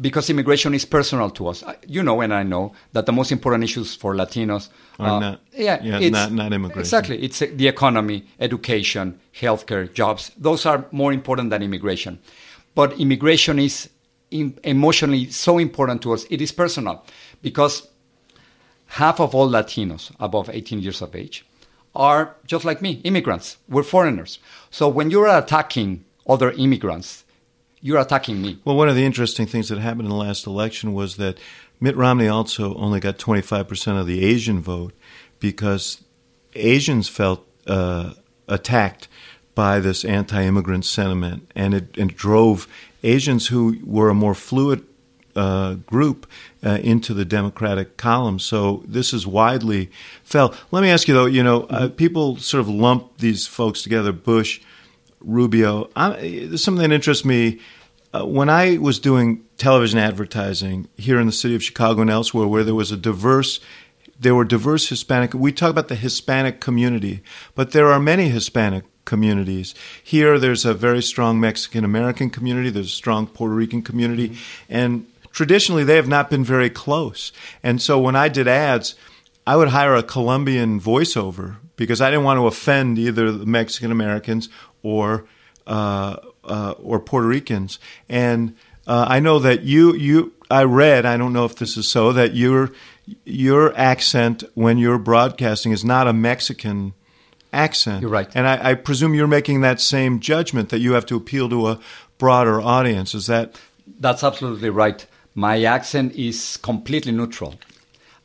because 0.00 0.30
immigration 0.30 0.74
is 0.74 0.84
personal 0.84 1.30
to 1.30 1.48
us. 1.48 1.62
You 1.86 2.02
know, 2.02 2.20
and 2.20 2.32
I 2.32 2.42
know 2.42 2.72
that 2.92 3.06
the 3.06 3.12
most 3.12 3.32
important 3.32 3.64
issues 3.64 3.94
for 3.94 4.14
Latinos 4.14 4.68
are 4.98 5.16
uh, 5.16 5.20
not, 5.20 5.40
yeah, 5.52 5.80
yeah 5.82 5.98
it's, 5.98 6.12
not, 6.12 6.32
not 6.32 6.52
immigration. 6.52 6.80
Exactly, 6.80 7.22
it's 7.22 7.40
the 7.40 7.68
economy, 7.68 8.26
education, 8.40 9.20
healthcare, 9.34 9.92
jobs. 9.92 10.32
Those 10.36 10.66
are 10.66 10.86
more 10.92 11.12
important 11.12 11.50
than 11.50 11.62
immigration. 11.62 12.18
But 12.74 12.98
immigration 12.98 13.58
is 13.58 13.90
emotionally 14.30 15.30
so 15.30 15.58
important 15.58 16.02
to 16.02 16.12
us. 16.12 16.24
It 16.30 16.40
is 16.40 16.52
personal 16.52 17.04
because 17.42 17.88
half 18.86 19.20
of 19.20 19.34
all 19.34 19.48
Latinos 19.48 20.10
above 20.18 20.48
18 20.48 20.80
years 20.80 21.02
of 21.02 21.14
age 21.14 21.44
are 21.94 22.36
just 22.46 22.64
like 22.64 22.80
me, 22.80 23.00
immigrants. 23.04 23.58
We're 23.68 23.82
foreigners. 23.82 24.38
So 24.70 24.88
when 24.88 25.10
you're 25.10 25.28
attacking 25.28 26.04
other 26.26 26.52
immigrants, 26.52 27.21
you're 27.82 27.98
attacking 27.98 28.40
me. 28.40 28.58
Well, 28.64 28.76
one 28.76 28.88
of 28.88 28.94
the 28.94 29.04
interesting 29.04 29.46
things 29.46 29.68
that 29.68 29.78
happened 29.78 30.02
in 30.02 30.08
the 30.08 30.14
last 30.14 30.46
election 30.46 30.94
was 30.94 31.16
that 31.16 31.38
Mitt 31.80 31.96
Romney 31.96 32.28
also 32.28 32.74
only 32.76 33.00
got 33.00 33.18
25% 33.18 34.00
of 34.00 34.06
the 34.06 34.24
Asian 34.24 34.60
vote 34.60 34.94
because 35.40 36.02
Asians 36.54 37.08
felt 37.08 37.44
uh, 37.66 38.12
attacked 38.48 39.08
by 39.54 39.80
this 39.80 40.04
anti 40.04 40.42
immigrant 40.44 40.84
sentiment, 40.84 41.50
and 41.54 41.74
it, 41.74 42.16
drove 42.16 42.68
Asians 43.02 43.48
who 43.48 43.78
were 43.84 44.08
a 44.08 44.14
more 44.14 44.34
fluid 44.34 44.86
uh, 45.34 45.74
group 45.74 46.26
uh, 46.64 46.78
into 46.82 47.12
the 47.14 47.24
Democratic 47.24 47.96
column. 47.96 48.38
So 48.38 48.82
this 48.86 49.12
is 49.12 49.26
widely 49.26 49.90
felt. 50.22 50.56
Let 50.70 50.82
me 50.82 50.90
ask 50.90 51.08
you 51.08 51.14
though, 51.14 51.26
you 51.26 51.42
know, 51.42 51.62
uh, 51.64 51.88
people 51.88 52.36
sort 52.36 52.60
of 52.60 52.68
lump 52.68 53.18
these 53.18 53.46
folks 53.46 53.82
together, 53.82 54.12
Bush, 54.12 54.60
Rubio. 55.24 55.90
I, 55.96 56.46
there's 56.48 56.62
something 56.62 56.88
that 56.88 56.94
interests 56.94 57.24
me. 57.24 57.60
Uh, 58.14 58.26
when 58.26 58.50
I 58.50 58.76
was 58.76 58.98
doing 58.98 59.44
television 59.56 59.98
advertising 59.98 60.88
here 60.96 61.18
in 61.18 61.26
the 61.26 61.32
city 61.32 61.54
of 61.54 61.62
Chicago 61.62 62.02
and 62.02 62.10
elsewhere, 62.10 62.46
where 62.46 62.64
there 62.64 62.74
was 62.74 62.92
a 62.92 62.96
diverse, 62.96 63.58
there 64.20 64.34
were 64.34 64.44
diverse 64.44 64.88
Hispanic. 64.88 65.32
We 65.32 65.50
talk 65.52 65.70
about 65.70 65.88
the 65.88 65.94
Hispanic 65.94 66.60
community, 66.60 67.22
but 67.54 67.72
there 67.72 67.90
are 67.90 67.98
many 67.98 68.28
Hispanic 68.28 68.84
communities. 69.04 69.74
Here, 70.02 70.38
there's 70.38 70.64
a 70.64 70.74
very 70.74 71.02
strong 71.02 71.40
Mexican 71.40 71.84
American 71.84 72.28
community. 72.28 72.68
There's 72.68 72.88
a 72.88 72.90
strong 72.90 73.26
Puerto 73.26 73.54
Rican 73.54 73.82
community, 73.82 74.30
mm-hmm. 74.30 74.64
and 74.68 75.06
traditionally 75.30 75.84
they 75.84 75.96
have 75.96 76.08
not 76.08 76.28
been 76.28 76.44
very 76.44 76.68
close. 76.68 77.32
And 77.62 77.80
so 77.80 77.98
when 77.98 78.14
I 78.14 78.28
did 78.28 78.46
ads 78.46 78.94
I 79.46 79.56
would 79.56 79.68
hire 79.68 79.96
a 79.96 80.04
Colombian 80.04 80.80
voiceover 80.80 81.56
because 81.76 82.00
I 82.00 82.10
didn't 82.10 82.24
want 82.24 82.38
to 82.38 82.46
offend 82.46 82.98
either 82.98 83.32
the 83.32 83.46
Mexican 83.46 83.90
Americans 83.90 84.48
or 84.82 85.26
uh, 85.66 86.16
uh, 86.44 86.74
or 86.82 87.00
Puerto 87.00 87.26
Ricans. 87.26 87.78
And 88.08 88.56
uh, 88.86 89.06
I 89.08 89.20
know 89.20 89.38
that 89.38 89.62
you 89.62 89.94
you 89.94 90.32
I 90.50 90.64
read 90.64 91.06
I 91.06 91.16
don't 91.16 91.32
know 91.32 91.44
if 91.44 91.56
this 91.56 91.76
is 91.76 91.88
so 91.88 92.12
that 92.12 92.34
your 92.34 92.70
your 93.24 93.76
accent 93.76 94.44
when 94.54 94.78
you're 94.78 94.98
broadcasting 94.98 95.72
is 95.72 95.84
not 95.84 96.06
a 96.06 96.12
Mexican 96.12 96.94
accent. 97.52 98.02
You're 98.02 98.10
right. 98.10 98.28
And 98.34 98.46
I, 98.46 98.70
I 98.70 98.74
presume 98.74 99.14
you're 99.14 99.26
making 99.26 99.60
that 99.60 99.80
same 99.80 100.20
judgment 100.20 100.70
that 100.70 100.78
you 100.78 100.92
have 100.92 101.06
to 101.06 101.16
appeal 101.16 101.48
to 101.50 101.68
a 101.68 101.80
broader 102.18 102.60
audience. 102.60 103.14
Is 103.14 103.26
that? 103.26 103.60
That's 104.00 104.24
absolutely 104.24 104.70
right. 104.70 105.06
My 105.34 105.62
accent 105.62 106.14
is 106.14 106.56
completely 106.56 107.12
neutral. 107.12 107.54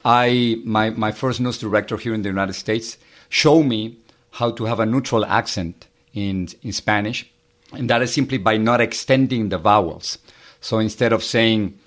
I 0.05 0.62
my 0.63 0.91
my 0.91 1.12
first 1.12 1.39
news 1.39 1.57
director 1.57 1.97
here 1.97 2.13
in 2.13 2.21
the 2.21 2.29
United 2.29 2.53
States 2.53 2.97
showed 3.29 3.63
me 3.63 3.97
how 4.31 4.51
to 4.51 4.65
have 4.65 4.79
a 4.79 4.85
neutral 4.85 5.25
accent 5.25 5.87
in 6.13 6.47
in 6.61 6.71
Spanish, 6.71 7.29
and 7.73 7.89
that 7.89 8.01
is 8.01 8.13
simply 8.13 8.37
by 8.37 8.57
not 8.57 8.81
extending 8.81 9.49
the 9.49 9.57
vowels. 9.57 10.17
So 10.61 10.79
instead 10.79 11.13
of 11.13 11.23
saying 11.23 11.79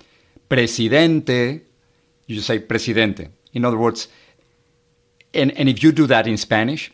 presidente, 0.49 1.61
you 2.27 2.35
just 2.35 2.47
say 2.47 2.59
presidente. 2.59 3.29
In 3.53 3.65
other 3.65 3.77
words, 3.77 4.07
and, 5.33 5.51
and 5.57 5.69
if 5.69 5.83
you 5.83 5.91
do 5.91 6.07
that 6.07 6.27
in 6.27 6.37
Spanish, 6.37 6.91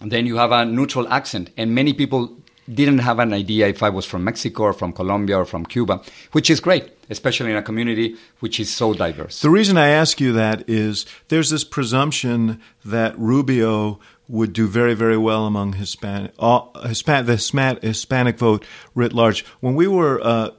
then 0.00 0.26
you 0.26 0.36
have 0.36 0.52
a 0.52 0.64
neutral 0.64 1.08
accent. 1.08 1.50
And 1.56 1.74
many 1.74 1.92
people 1.92 2.36
didn't 2.72 2.98
have 2.98 3.18
an 3.18 3.32
idea 3.32 3.68
if 3.68 3.82
I 3.82 3.88
was 3.88 4.04
from 4.04 4.24
Mexico 4.24 4.64
or 4.64 4.72
from 4.72 4.92
Colombia 4.92 5.38
or 5.38 5.44
from 5.44 5.64
Cuba, 5.64 6.00
which 6.32 6.50
is 6.50 6.60
great, 6.60 6.90
especially 7.10 7.50
in 7.50 7.56
a 7.56 7.62
community 7.62 8.16
which 8.40 8.60
is 8.60 8.70
so 8.70 8.94
diverse. 8.94 9.40
The 9.40 9.50
reason 9.50 9.76
I 9.76 9.88
ask 9.88 10.20
you 10.20 10.32
that 10.32 10.68
is 10.68 11.06
there's 11.28 11.50
this 11.50 11.64
presumption 11.64 12.60
that 12.84 13.18
Rubio 13.18 14.00
would 14.28 14.52
do 14.52 14.68
very, 14.68 14.94
very 14.94 15.16
well 15.16 15.46
among 15.46 15.74
Hispanic, 15.74 16.32
uh, 16.38 16.60
Hispanic 16.86 17.26
the 17.26 17.78
Hispanic 17.82 18.38
vote 18.38 18.64
writ 18.94 19.12
large. 19.12 19.44
When 19.60 19.74
we 19.74 19.88
were 19.88 20.20
uh, 20.22 20.50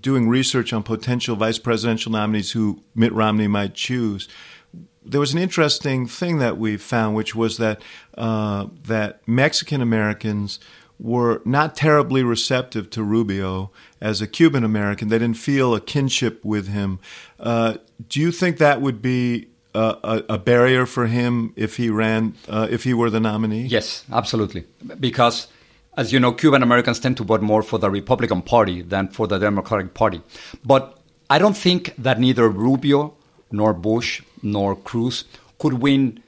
doing 0.00 0.28
research 0.28 0.72
on 0.72 0.82
potential 0.82 1.34
vice 1.36 1.58
presidential 1.58 2.12
nominees 2.12 2.52
who 2.52 2.82
Mitt 2.94 3.12
Romney 3.12 3.48
might 3.48 3.74
choose, 3.74 4.28
there 5.02 5.20
was 5.20 5.32
an 5.32 5.38
interesting 5.38 6.06
thing 6.06 6.38
that 6.38 6.58
we 6.58 6.76
found, 6.76 7.16
which 7.16 7.34
was 7.34 7.56
that 7.56 7.80
uh, 8.18 8.66
that 8.84 9.26
Mexican 9.26 9.80
Americans 9.80 10.60
were 11.00 11.40
not 11.44 11.74
terribly 11.74 12.22
receptive 12.22 12.90
to 12.90 13.02
Rubio 13.02 13.70
as 14.00 14.20
a 14.20 14.26
Cuban 14.26 14.64
American. 14.64 15.08
They 15.08 15.18
didn't 15.18 15.38
feel 15.38 15.74
a 15.74 15.80
kinship 15.80 16.44
with 16.44 16.68
him. 16.68 16.98
Uh, 17.38 17.78
do 18.08 18.20
you 18.20 18.30
think 18.30 18.58
that 18.58 18.82
would 18.82 19.00
be 19.00 19.48
a, 19.74 20.22
a, 20.28 20.38
barrier 20.38 20.84
for 20.84 21.06
him 21.06 21.52
if 21.56 21.76
he 21.76 21.90
ran, 21.90 22.34
uh, 22.48 22.66
if 22.70 22.84
he 22.84 22.92
were 22.92 23.08
the 23.08 23.20
nominee? 23.20 23.62
Yes, 23.62 24.04
absolutely. 24.12 24.64
Because, 24.98 25.46
as 25.96 26.12
you 26.12 26.20
know, 26.20 26.32
Cuban 26.32 26.62
Americans 26.62 27.00
tend 27.00 27.16
to 27.18 27.24
vote 27.24 27.40
more 27.40 27.62
for 27.62 27.78
the 27.78 27.90
Republican 27.90 28.42
Party 28.42 28.82
than 28.82 29.08
for 29.08 29.26
the 29.26 29.38
Democratic 29.38 29.94
Party. 29.94 30.20
But 30.64 30.98
I 31.30 31.38
don't 31.38 31.56
think 31.56 31.94
that 31.96 32.18
neither 32.18 32.48
Rubio 32.48 33.14
nor 33.50 33.72
Bush 33.72 34.22
nor 34.42 34.76
Cruz 34.76 35.24
could 35.58 35.74
win 35.74 36.22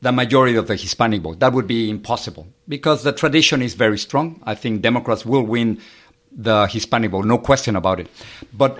the 0.00 0.12
majority 0.12 0.56
of 0.56 0.66
the 0.66 0.76
Hispanic 0.76 1.22
vote. 1.22 1.40
That 1.40 1.52
would 1.52 1.66
be 1.66 1.90
impossible 1.90 2.46
because 2.68 3.02
the 3.02 3.12
tradition 3.12 3.62
is 3.62 3.74
very 3.74 3.98
strong. 3.98 4.40
I 4.44 4.54
think 4.54 4.82
Democrats 4.82 5.26
will 5.26 5.42
win 5.42 5.80
the 6.30 6.66
Hispanic 6.66 7.10
vote, 7.10 7.24
no 7.24 7.38
question 7.38 7.74
about 7.76 8.00
it. 8.00 8.08
But 8.52 8.78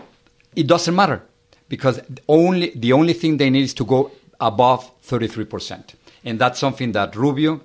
it 0.55 0.67
doesn't 0.67 0.95
matter 0.95 1.23
because 1.69 2.01
only 2.29 2.71
the 2.75 2.93
only 2.93 3.13
thing 3.13 3.37
they 3.37 3.51
need 3.51 3.65
is 3.65 3.75
to 3.75 3.85
go 3.85 4.13
above 4.41 4.91
33%. 5.03 5.95
And 6.25 6.39
that's 6.39 6.59
something 6.59 6.93
that 6.93 7.17
Rubio 7.17 7.61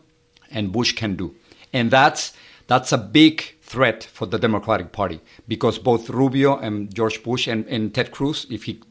and 0.52 0.72
Bush 0.72 0.94
can 0.94 1.16
do. 1.16 1.36
And 1.72 1.92
that's 1.92 2.34
that's 2.68 2.92
a 2.92 2.98
big 2.98 3.56
threat 3.62 4.04
for 4.04 4.26
the 4.26 4.39
Democratic 4.39 4.92
Party 4.92 5.20
because 5.48 5.80
both 5.80 6.10
Rubio 6.10 6.58
and 6.58 6.94
George 6.94 7.24
Bush 7.24 7.48
and, 7.48 7.66
and 7.68 7.94
Ted 7.94 8.12
Cruz, 8.12 8.46
if 8.50 8.63
he 8.63 8.82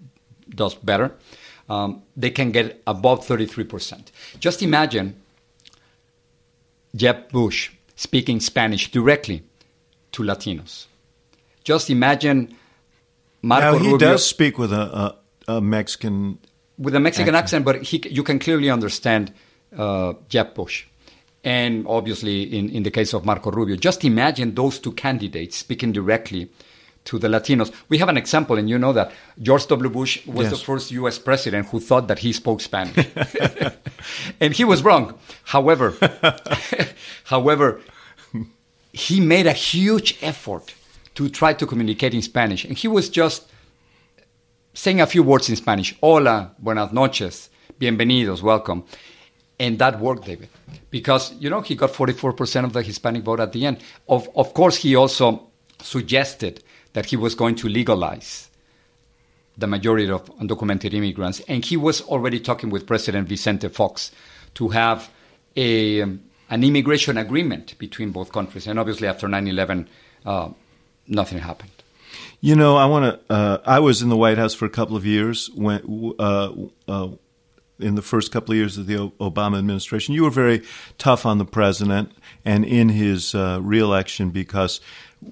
does 0.51 0.75
better, 0.75 1.13
um, 1.73 2.03
they 2.17 2.31
can 2.31 2.53
get 2.53 2.83
above 2.87 3.27
33%. 3.27 4.11
Just 4.39 4.63
imagine 4.63 5.17
Jeb 6.95 7.31
Bush 7.31 7.71
speaking 7.97 8.41
Spanish 8.41 8.91
directly 8.91 9.43
to 10.13 10.23
Latinos. 10.23 10.87
Just 11.65 11.89
imagine 11.89 12.55
Marco 13.41 13.73
now, 13.73 13.79
he 13.79 13.93
Rubio, 13.93 13.99
does 13.99 14.27
speak 14.27 14.59
with 14.59 14.73
a, 14.73 15.17
a, 15.49 15.57
a 15.57 15.61
Mexican 15.61 16.39
with 16.79 16.95
a 16.95 17.01
Mexican 17.01 17.35
accent, 17.35 17.63
accent 17.63 17.65
but 17.65 17.83
he, 17.83 18.03
you 18.09 18.23
can 18.23 18.39
clearly 18.39 18.69
understand 18.69 19.33
uh, 19.77 20.15
Jeb 20.29 20.55
Bush. 20.55 20.87
And 21.45 21.87
obviously, 21.87 22.43
in, 22.43 22.69
in 22.71 22.83
the 22.83 22.91
case 22.91 23.13
of 23.15 23.25
Marco 23.25 23.51
Rubio, 23.51 23.77
just 23.77 24.05
imagine 24.05 24.55
those 24.55 24.79
two 24.79 24.93
candidates 24.93 25.57
speaking 25.57 25.93
directly 25.93 26.51
to 27.05 27.19
the 27.19 27.29
Latinos. 27.29 27.73
We 27.89 27.99
have 27.99 28.09
an 28.09 28.17
example, 28.17 28.59
and 28.59 28.69
you 28.69 28.79
know 28.79 28.93
that 28.93 29.13
George 29.41 29.67
W. 29.67 29.91
Bush 29.91 30.27
was 30.27 30.45
yes. 30.45 30.53
the 30.53 30.65
first 30.65 30.91
U.S. 30.93 31.19
president 31.19 31.69
who 31.69 31.81
thought 31.81 32.09
that 32.09 32.21
he 32.21 32.33
spoke 32.33 32.61
Spanish, 32.61 33.09
and 34.41 34.53
he 34.53 34.65
was 34.65 34.83
wrong. 34.83 35.19
However, 35.45 35.95
however, 37.25 37.81
he 38.93 39.21
made 39.21 39.47
a 39.47 39.53
huge 39.53 40.19
effort 40.23 40.75
to 41.15 41.29
try 41.29 41.53
to 41.55 41.67
communicate 41.67 42.15
in 42.15 42.23
Spanish, 42.23 42.65
and 42.65 42.77
he 42.77 42.89
was 42.89 43.09
just 43.09 43.51
saying 44.75 45.01
a 45.01 45.07
few 45.07 45.23
words 45.23 45.49
in 45.49 45.57
Spanish: 45.57 45.95
"Hola, 46.01 46.53
buenas 46.59 46.93
noches, 46.93 47.51
bienvenidos, 47.81 48.43
welcome," 48.43 48.85
and 49.59 49.79
that 49.79 49.99
worked, 49.99 50.27
David, 50.27 50.49
because 50.91 51.35
you 51.35 51.51
know 51.51 51.63
he 51.63 51.75
got 51.75 51.91
44% 51.93 52.65
of 52.65 52.73
the 52.73 52.83
Hispanic 52.83 53.25
vote 53.25 53.41
at 53.41 53.53
the 53.53 53.67
end. 53.67 53.79
Of 54.09 54.29
of 54.37 54.55
course, 54.55 54.77
he 54.77 54.95
also 54.95 55.49
suggested 55.81 56.63
that 56.93 57.07
he 57.07 57.17
was 57.17 57.35
going 57.35 57.55
to 57.57 57.69
legalize 57.69 58.51
the 59.57 59.67
majority 59.67 60.11
of 60.11 60.25
undocumented 60.39 60.95
immigrants. 60.95 61.41
And 61.49 61.65
he 61.65 61.77
was 61.77 62.01
already 62.03 62.41
talking 62.41 62.71
with 62.71 62.87
President 62.87 63.29
Vicente 63.29 63.69
Fox 63.69 64.11
to 64.55 64.69
have 64.69 65.11
a, 65.57 66.03
um, 66.03 66.23
an 66.51 66.65
immigration 66.65 67.19
agreement 67.19 67.79
between 67.79 68.11
both 68.11 68.33
countries. 68.33 68.67
And 68.67 68.79
obviously, 68.79 69.09
after 69.09 69.29
9 69.29 69.47
11, 69.49 69.89
uh, 70.25 70.51
nothing 71.07 71.39
happened. 71.39 71.71
You 72.41 72.57
know, 72.57 72.77
I 72.77 72.87
want 72.87 73.05
to. 73.29 73.33
Uh, 73.33 73.59
I 73.65 73.79
was 73.79 74.03
in 74.03 74.09
the 74.09 74.17
White 74.17 74.37
House 74.37 74.55
for 74.55 74.65
a 74.65 74.71
couple 74.71 74.97
of 74.97 75.07
years 75.07 75.51
when. 75.55 76.15
Uh, 76.19 76.53
uh, 76.89 77.09
in 77.79 77.97
the 77.97 78.03
first 78.03 78.31
couple 78.31 78.53
of 78.53 78.57
years 78.57 78.79
of 78.79 78.87
the 78.87 78.95
Obama 79.19 79.59
administration, 79.59 80.15
you 80.15 80.23
were 80.23 80.31
very 80.31 80.63
tough 80.99 81.27
on 81.27 81.39
the 81.39 81.45
president 81.45 82.13
and 82.45 82.65
in 82.65 82.91
his 82.91 83.35
uh, 83.35 83.59
reelection 83.61 84.31
because 84.31 84.81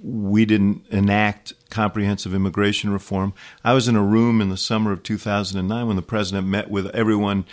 we 0.03 0.44
didn't 0.44 0.87
enact 0.90 1.53
comprehensive 1.70 2.35
immigration 2.35 2.90
reform. 2.90 3.33
I 3.64 3.72
was 3.72 3.88
in 3.88 3.96
a 3.96 4.03
room 4.03 4.40
in 4.40 4.48
the 4.48 4.57
summer 4.57 4.92
of 4.92 5.03
2009 5.03 5.87
when 5.87 5.96
the 5.96 6.03
president 6.03 6.46
met 6.46 6.70
with 6.70 6.87
everyone, 6.88 7.44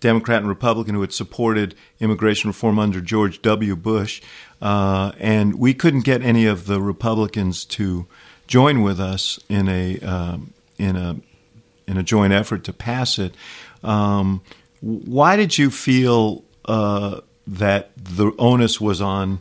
Democrat 0.00 0.38
and 0.38 0.48
Republican, 0.48 0.94
who 0.94 1.00
had 1.00 1.12
supported 1.12 1.74
immigration 2.00 2.48
reform 2.48 2.78
under 2.78 3.00
George 3.00 3.42
W. 3.42 3.76
Bush, 3.76 4.22
uh, 4.60 5.12
and 5.18 5.56
we 5.56 5.74
couldn't 5.74 6.04
get 6.04 6.22
any 6.22 6.46
of 6.46 6.66
the 6.66 6.80
Republicans 6.80 7.64
to 7.66 8.06
join 8.46 8.82
with 8.82 9.00
us 9.00 9.38
in 9.48 9.68
a 9.68 9.98
um, 10.00 10.52
in 10.78 10.96
a 10.96 11.16
in 11.86 11.96
a 11.96 12.02
joint 12.02 12.32
effort 12.32 12.64
to 12.64 12.72
pass 12.72 13.18
it. 13.18 13.34
Um, 13.82 14.42
why 14.80 15.36
did 15.36 15.58
you 15.58 15.70
feel 15.70 16.44
uh, 16.64 17.20
that 17.46 17.90
the 17.96 18.32
onus 18.38 18.80
was 18.80 19.00
on? 19.00 19.40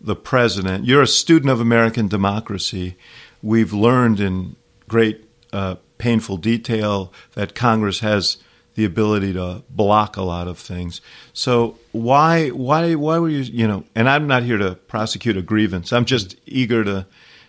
The 0.00 0.16
president. 0.16 0.84
You're 0.84 1.02
a 1.02 1.06
student 1.06 1.50
of 1.50 1.60
American 1.60 2.08
democracy. 2.08 2.96
We've 3.42 3.72
learned 3.72 4.20
in 4.20 4.56
great 4.88 5.24
uh, 5.52 5.76
painful 5.98 6.36
detail 6.36 7.12
that 7.34 7.54
Congress 7.54 8.00
has 8.00 8.38
the 8.74 8.84
ability 8.84 9.32
to 9.32 9.62
block 9.68 10.16
a 10.16 10.22
lot 10.22 10.46
of 10.46 10.56
things. 10.56 11.00
So 11.32 11.78
why 11.90 12.50
why 12.50 12.94
why 12.94 13.18
were 13.18 13.28
you 13.28 13.40
you 13.40 13.66
know? 13.66 13.84
And 13.94 14.08
I'm 14.08 14.28
not 14.28 14.44
here 14.44 14.58
to 14.58 14.76
prosecute 14.86 15.36
a 15.36 15.42
grievance. 15.42 15.92
I'm 15.92 16.04
just 16.04 16.36
eager 16.46 16.84
to 16.84 17.06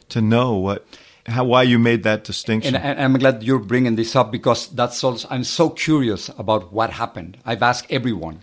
to 0.10 0.22
know 0.22 0.56
what 0.56 0.88
how 1.28 1.44
why 1.44 1.64
you 1.64 1.78
made 1.78 2.02
that 2.04 2.24
distinction. 2.24 2.76
And, 2.76 2.84
and, 2.84 3.00
I'm 3.00 3.20
glad 3.20 3.44
you're 3.44 3.60
bringing 3.60 3.96
this 3.96 4.16
up 4.16 4.32
because 4.32 4.70
that's 4.70 5.04
also 5.04 5.28
I'm 5.30 5.44
so 5.44 5.70
curious 5.70 6.30
about 6.30 6.74
what 6.74 6.90
happened. 6.90 7.38
I've 7.46 7.62
asked 7.62 7.86
everyone 7.92 8.42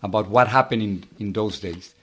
about 0.00 0.28
what 0.28 0.48
happened 0.48 0.82
in, 0.82 1.04
in 1.18 1.32
those 1.32 1.58
days. 1.58 1.94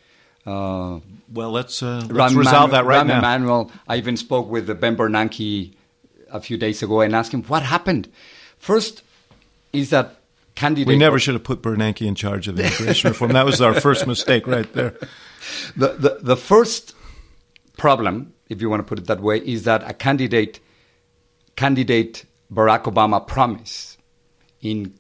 Uh, 0.50 1.00
well, 1.32 1.52
let's, 1.52 1.84
uh, 1.84 2.08
let's 2.10 2.34
resolve 2.34 2.72
that 2.72 2.86
right 2.86 3.04
Rahm 3.04 3.08
now. 3.08 3.20
Emanuel, 3.20 3.72
I 3.88 3.98
even 3.98 4.18
spoke 4.18 4.50
with 4.50 4.68
Ben 4.80 4.98
Bernanke 4.98 5.74
a 6.32 6.42
few 6.42 6.58
days 6.58 6.82
ago 6.82 7.02
and 7.02 7.16
asked 7.16 7.34
him 7.34 7.44
what 7.44 7.62
happened. 7.62 8.12
First, 8.58 9.04
is 9.74 9.92
that 9.92 10.16
candidate. 10.56 10.88
We 10.88 10.98
never 10.98 11.20
should 11.20 11.36
have 11.36 11.44
put 11.44 11.62
Bernanke 11.62 12.06
in 12.06 12.16
charge 12.16 12.48
of 12.48 12.60
immigration 12.60 13.10
reform. 13.12 13.34
That 13.34 13.46
was 13.46 13.62
our 13.62 13.80
first 13.80 14.08
mistake 14.08 14.48
right 14.48 14.72
there. 14.74 14.96
The, 15.78 15.90
the, 15.94 16.20
the 16.22 16.38
first 16.38 16.96
problem, 17.78 18.34
if 18.50 18.62
you 18.62 18.70
want 18.70 18.80
to 18.80 18.84
put 18.84 18.98
it 18.98 19.06
that 19.06 19.22
way, 19.22 19.38
is 19.38 19.64
that 19.64 19.88
a 19.90 19.94
candidate, 19.94 20.60
candidate 21.56 22.26
Barack 22.52 22.84
Obama 22.84 23.26
promised 23.26 23.98
in 24.62 24.96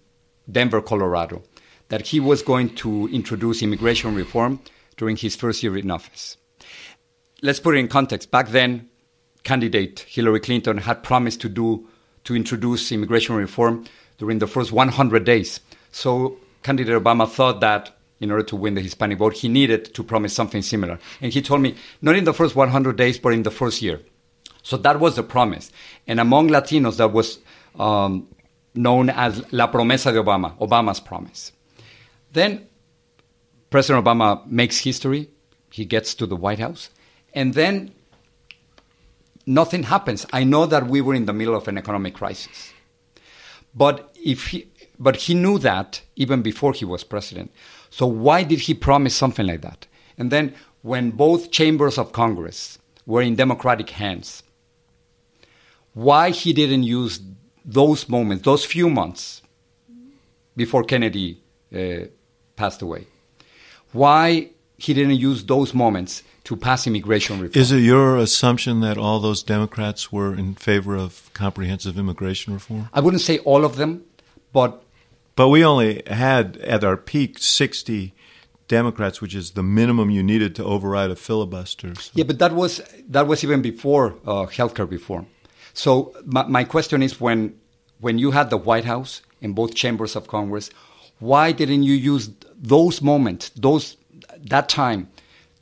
Denver, 0.49 0.81
Colorado, 0.81 1.41
that 1.89 2.07
he 2.07 2.19
was 2.19 2.41
going 2.43 2.75
to 2.75 3.07
introduce 3.07 3.63
immigration 3.63 4.13
reform 4.13 4.59
during 4.99 5.15
his 5.15 5.35
first 5.35 5.63
year 5.63 5.75
in 5.77 5.89
office. 5.89 6.37
Let's 7.41 7.59
put 7.59 7.75
it 7.75 7.79
in 7.79 7.87
context. 7.87 8.29
Back 8.29 8.49
then, 8.49 8.89
candidate 9.43 10.01
Hillary 10.01 10.41
Clinton 10.41 10.77
had 10.77 11.01
promised 11.03 11.39
to 11.41 11.49
do 11.49 11.87
to 12.25 12.35
introduce 12.35 12.91
immigration 12.91 13.35
reform 13.35 13.85
during 14.17 14.39
the 14.39 14.45
first 14.45 14.73
100 14.73 15.23
days. 15.23 15.61
So 15.91 16.37
candidate 16.63 17.01
Obama 17.01 17.27
thought 17.27 17.61
that 17.61 17.95
in 18.19 18.29
order 18.29 18.43
to 18.43 18.57
win 18.57 18.75
the 18.75 18.81
Hispanic 18.81 19.17
vote, 19.17 19.33
he 19.33 19.47
needed 19.47 19.93
to 19.95 20.03
promise 20.03 20.33
something 20.33 20.61
similar. 20.61 20.99
And 21.21 21.31
he 21.31 21.41
told 21.41 21.61
me, 21.61 21.75
not 22.01 22.17
in 22.17 22.25
the 22.25 22.33
first 22.33 22.53
100 22.53 22.97
days, 22.97 23.17
but 23.17 23.31
in 23.31 23.43
the 23.43 23.51
first 23.51 23.81
year. 23.81 24.01
So 24.61 24.75
that 24.75 24.99
was 24.99 25.15
the 25.15 25.23
promise. 25.23 25.71
And 26.05 26.19
among 26.19 26.49
Latinos, 26.49 26.97
that 26.97 27.13
was 27.13 27.39
um, 27.79 28.27
known 28.75 29.09
as 29.09 29.49
La 29.53 29.71
Promesa 29.71 30.11
de 30.11 30.21
Obama, 30.21 30.57
Obama's 30.57 30.99
promise. 30.99 31.53
Then 32.33 32.67
President 33.69 34.03
Obama 34.03 34.45
makes 34.47 34.79
history. 34.79 35.29
He 35.71 35.85
gets 35.85 36.15
to 36.15 36.25
the 36.25 36.35
White 36.35 36.59
House. 36.59 36.89
And 37.33 37.53
then 37.53 37.93
nothing 39.45 39.83
happens. 39.83 40.25
I 40.33 40.43
know 40.43 40.65
that 40.65 40.87
we 40.87 41.01
were 41.01 41.13
in 41.13 41.25
the 41.25 41.33
middle 41.33 41.55
of 41.55 41.67
an 41.67 41.77
economic 41.77 42.15
crisis. 42.15 42.73
But 43.75 44.15
if 44.23 44.47
he, 44.47 44.67
but 44.97 45.15
he 45.15 45.33
knew 45.33 45.59
that 45.59 46.01
even 46.15 46.41
before 46.41 46.73
he 46.73 46.85
was 46.85 47.03
president. 47.03 47.51
So 47.89 48.05
why 48.05 48.43
did 48.43 48.61
he 48.61 48.73
promise 48.73 49.15
something 49.15 49.45
like 49.45 49.61
that? 49.61 49.87
And 50.17 50.31
then 50.31 50.53
when 50.81 51.11
both 51.11 51.51
chambers 51.51 51.97
of 51.97 52.11
Congress 52.11 52.79
were 53.05 53.21
in 53.21 53.35
Democratic 53.35 53.91
hands, 53.91 54.43
why 55.93 56.31
he 56.31 56.53
didn't 56.53 56.83
use 56.83 57.21
those 57.63 58.09
moments, 58.09 58.43
those 58.43 58.65
few 58.65 58.89
months 58.89 59.41
before 60.55 60.83
Kennedy 60.83 61.41
uh, 61.73 62.05
passed 62.55 62.81
away? 62.81 63.07
Why 63.91 64.49
he 64.77 64.93
didn't 64.93 65.15
use 65.15 65.43
those 65.43 65.73
moments 65.73 66.23
to 66.45 66.55
pass 66.55 66.87
immigration 66.87 67.39
reform? 67.39 67.61
Is 67.61 67.71
it 67.71 67.79
your 67.79 68.17
assumption 68.17 68.81
that 68.81 68.97
all 68.97 69.19
those 69.19 69.43
Democrats 69.43 70.11
were 70.11 70.33
in 70.33 70.55
favor 70.55 70.95
of 70.95 71.29
comprehensive 71.33 71.97
immigration 71.97 72.53
reform? 72.53 72.89
I 72.93 73.01
wouldn't 73.01 73.21
say 73.21 73.39
all 73.39 73.65
of 73.65 73.75
them, 73.75 74.05
but 74.53 74.83
but 75.35 75.49
we 75.49 75.63
only 75.63 76.01
had 76.07 76.57
at 76.57 76.83
our 76.83 76.97
peak 76.97 77.37
60 77.39 78.13
Democrats, 78.67 79.21
which 79.21 79.33
is 79.33 79.51
the 79.51 79.63
minimum 79.63 80.09
you 80.09 80.23
needed 80.23 80.55
to 80.55 80.63
override 80.63 81.11
a 81.11 81.15
filibuster. 81.15 81.95
So. 81.95 82.11
Yeah, 82.13 82.23
but 82.23 82.39
that 82.39 82.53
was 82.53 82.81
that 83.09 83.27
was 83.27 83.43
even 83.43 83.61
before 83.61 84.15
uh, 84.25 84.45
healthcare 84.45 84.89
reform. 84.89 85.27
So 85.73 86.13
my, 86.25 86.45
my 86.45 86.63
question 86.63 87.01
is, 87.03 87.19
when 87.19 87.55
when 87.99 88.17
you 88.17 88.31
had 88.31 88.49
the 88.49 88.57
White 88.57 88.85
House 88.85 89.21
in 89.41 89.53
both 89.53 89.75
chambers 89.75 90.15
of 90.15 90.27
Congress, 90.27 90.69
why 91.19 91.51
didn't 91.51 91.83
you 91.83 91.93
use 91.93 92.29
those 92.59 93.01
moments, 93.01 93.49
those 93.49 93.97
that 94.37 94.69
time, 94.69 95.09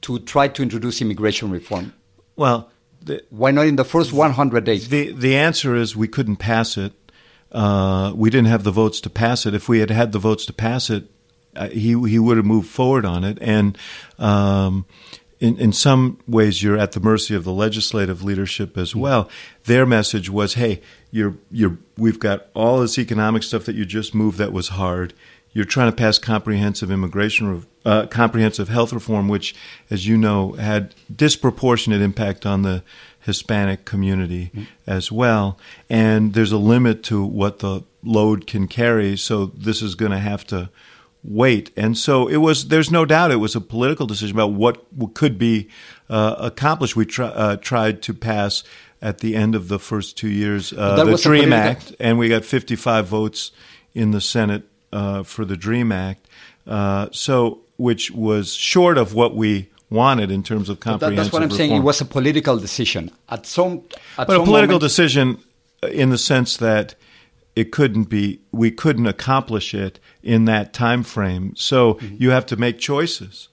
to 0.01 0.19
try 0.19 0.47
to 0.47 0.61
introduce 0.61 1.01
immigration 1.01 1.51
reform? 1.51 1.93
Well, 2.35 2.69
the, 3.01 3.23
why 3.29 3.51
not 3.51 3.67
in 3.67 3.75
the 3.75 3.85
first 3.85 4.11
100 4.11 4.63
days? 4.63 4.89
The 4.89 5.11
the 5.11 5.35
answer 5.35 5.75
is 5.75 5.95
we 5.95 6.07
couldn't 6.07 6.37
pass 6.37 6.77
it 6.77 6.93
uh, 7.51 8.13
we 8.15 8.29
didn't 8.29 8.47
have 8.47 8.63
the 8.63 8.71
votes 8.71 8.99
to 9.01 9.09
pass 9.09 9.45
it. 9.45 9.53
If 9.53 9.69
we 9.69 9.79
had 9.79 9.89
had 9.89 10.11
the 10.11 10.19
votes 10.19 10.45
to 10.47 10.53
pass 10.53 10.89
it, 10.89 11.09
uh, 11.55 11.69
he 11.69 11.99
he 12.07 12.19
would 12.19 12.37
have 12.37 12.45
moved 12.45 12.69
forward 12.69 13.05
on 13.05 13.23
it. 13.23 13.37
And 13.41 13.77
um, 14.19 14.85
in 15.39 15.57
in 15.57 15.71
some 15.71 16.19
ways, 16.27 16.61
you're 16.61 16.77
at 16.77 16.91
the 16.91 16.99
mercy 16.99 17.35
of 17.35 17.45
the 17.45 17.53
legislative 17.53 18.23
leadership 18.23 18.77
as 18.77 18.95
well. 18.95 19.29
Their 19.63 19.85
message 19.85 20.29
was, 20.29 20.55
"Hey, 20.55 20.81
you're 21.09 21.35
you're 21.49 21.77
we've 21.97 22.19
got 22.19 22.47
all 22.53 22.81
this 22.81 22.99
economic 22.99 23.43
stuff 23.43 23.65
that 23.65 23.75
you 23.75 23.85
just 23.85 24.13
moved 24.13 24.37
that 24.37 24.53
was 24.53 24.69
hard." 24.69 25.13
You're 25.57 25.65
trying 25.65 25.89
to 25.89 25.95
pass 25.95 26.19
comprehensive 26.19 26.91
immigration, 26.91 27.65
uh, 27.83 28.05
comprehensive 28.05 28.69
health 28.69 28.93
reform, 28.93 29.27
which, 29.27 29.55
as 29.89 30.05
you 30.05 30.15
know, 30.15 30.51
had 30.51 30.93
disproportionate 31.13 31.99
impact 31.99 32.45
on 32.45 32.61
the 32.61 32.83
Hispanic 33.21 33.83
community 33.83 34.51
mm-hmm. 34.53 34.65
as 34.85 35.11
well. 35.11 35.57
And 35.89 36.35
there's 36.35 36.51
a 36.51 36.59
limit 36.59 37.01
to 37.05 37.25
what 37.25 37.57
the 37.57 37.81
load 38.03 38.45
can 38.45 38.67
carry. 38.67 39.17
So 39.17 39.47
this 39.47 39.81
is 39.81 39.95
going 39.95 40.11
to 40.11 40.19
have 40.19 40.45
to 40.45 40.69
wait. 41.23 41.71
And 41.75 41.97
so 41.97 42.27
it 42.27 42.37
was, 42.37 42.67
there's 42.67 42.91
no 42.91 43.03
doubt 43.03 43.31
it 43.31 43.37
was 43.37 43.55
a 43.55 43.61
political 43.61 44.05
decision 44.05 44.35
about 44.35 44.53
what 44.53 44.85
could 45.15 45.39
be 45.39 45.69
uh, 46.07 46.35
accomplished. 46.37 46.95
We 46.95 47.07
try, 47.07 47.29
uh, 47.29 47.55
tried 47.55 48.03
to 48.03 48.13
pass 48.13 48.63
at 49.01 49.21
the 49.21 49.35
end 49.35 49.55
of 49.55 49.69
the 49.69 49.79
first 49.79 50.17
two 50.19 50.29
years 50.29 50.71
uh, 50.71 51.03
the 51.03 51.17
DREAM 51.17 51.51
Act, 51.51 51.95
and 51.99 52.19
we 52.19 52.29
got 52.29 52.45
55 52.45 53.07
votes 53.07 53.51
in 53.95 54.11
the 54.11 54.21
Senate 54.21 54.69
uh, 54.91 55.23
for 55.23 55.45
the 55.45 55.57
DREAM 55.57 55.91
Act. 55.91 56.27
Uh, 56.65 57.07
so, 57.11 57.59
which 57.77 58.11
was 58.11 58.53
short 58.53 58.97
of 58.97 59.13
what 59.13 59.35
we 59.35 59.69
wanted 59.89 60.31
in 60.31 60.43
terms 60.43 60.69
of 60.69 60.79
comprehensive. 60.79 61.15
That, 61.15 61.23
that's 61.23 61.33
what 61.33 61.41
I'm 61.43 61.49
reform. 61.49 61.57
saying. 61.57 61.75
It 61.75 61.83
was 61.83 62.01
a 62.01 62.05
political 62.05 62.57
decision 62.57 63.11
at 63.29 63.45
some. 63.45 63.83
At 64.17 64.27
but 64.27 64.33
some 64.33 64.41
a 64.41 64.45
political 64.45 64.73
moment, 64.73 64.81
decision 64.81 65.43
in 65.83 66.09
the 66.09 66.17
sense 66.17 66.57
that 66.57 66.95
it 67.55 67.71
couldn't 67.71 68.05
be. 68.05 68.41
We 68.51 68.71
couldn't 68.71 69.07
accomplish 69.07 69.73
it 69.73 69.99
in 70.21 70.45
that 70.45 70.73
time 70.73 71.03
frame. 71.03 71.55
So 71.55 71.95
mm-hmm. 71.95 72.15
you 72.19 72.31
have 72.31 72.45
to 72.47 72.55
make 72.57 72.79
choices. 72.79 73.47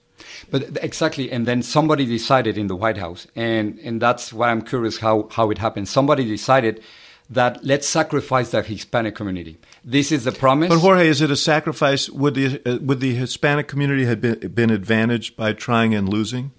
But 0.51 0.79
exactly, 0.83 1.31
and 1.31 1.47
then 1.47 1.63
somebody 1.63 2.05
decided 2.07 2.59
in 2.59 2.67
the 2.67 2.77
White 2.77 2.97
House, 2.97 3.27
and 3.37 3.79
and 3.81 4.01
that's 4.01 4.33
why 4.33 4.51
I'm 4.51 4.63
curious 4.63 4.99
how 4.99 5.29
how 5.31 5.51
it 5.51 5.59
happened. 5.59 5.89
Somebody 5.89 6.25
decided 6.25 6.83
that 7.31 7.65
let's 7.65 7.89
sacrifice 7.89 8.51
the 8.51 8.63
Hispanic 8.63 9.15
community. 9.15 9.57
This 9.85 10.13
is 10.13 10.25
the 10.25 10.33
promise. 10.33 10.69
But 10.69 10.79
Jorge, 10.79 11.09
is 11.09 11.21
it 11.21 11.31
a 11.31 11.37
sacrifice? 11.37 12.11
Would 12.11 12.35
the 12.35 12.61
uh, 12.67 12.79
would 12.79 13.01
the 13.01 13.15
Hispanic 13.15 13.69
community 13.69 14.05
have 14.05 14.21
been, 14.21 14.39
been 14.49 14.71
advantaged 14.71 15.37
by 15.37 15.53
trying 15.53 15.95
and 15.95 16.09
losing? 16.09 16.53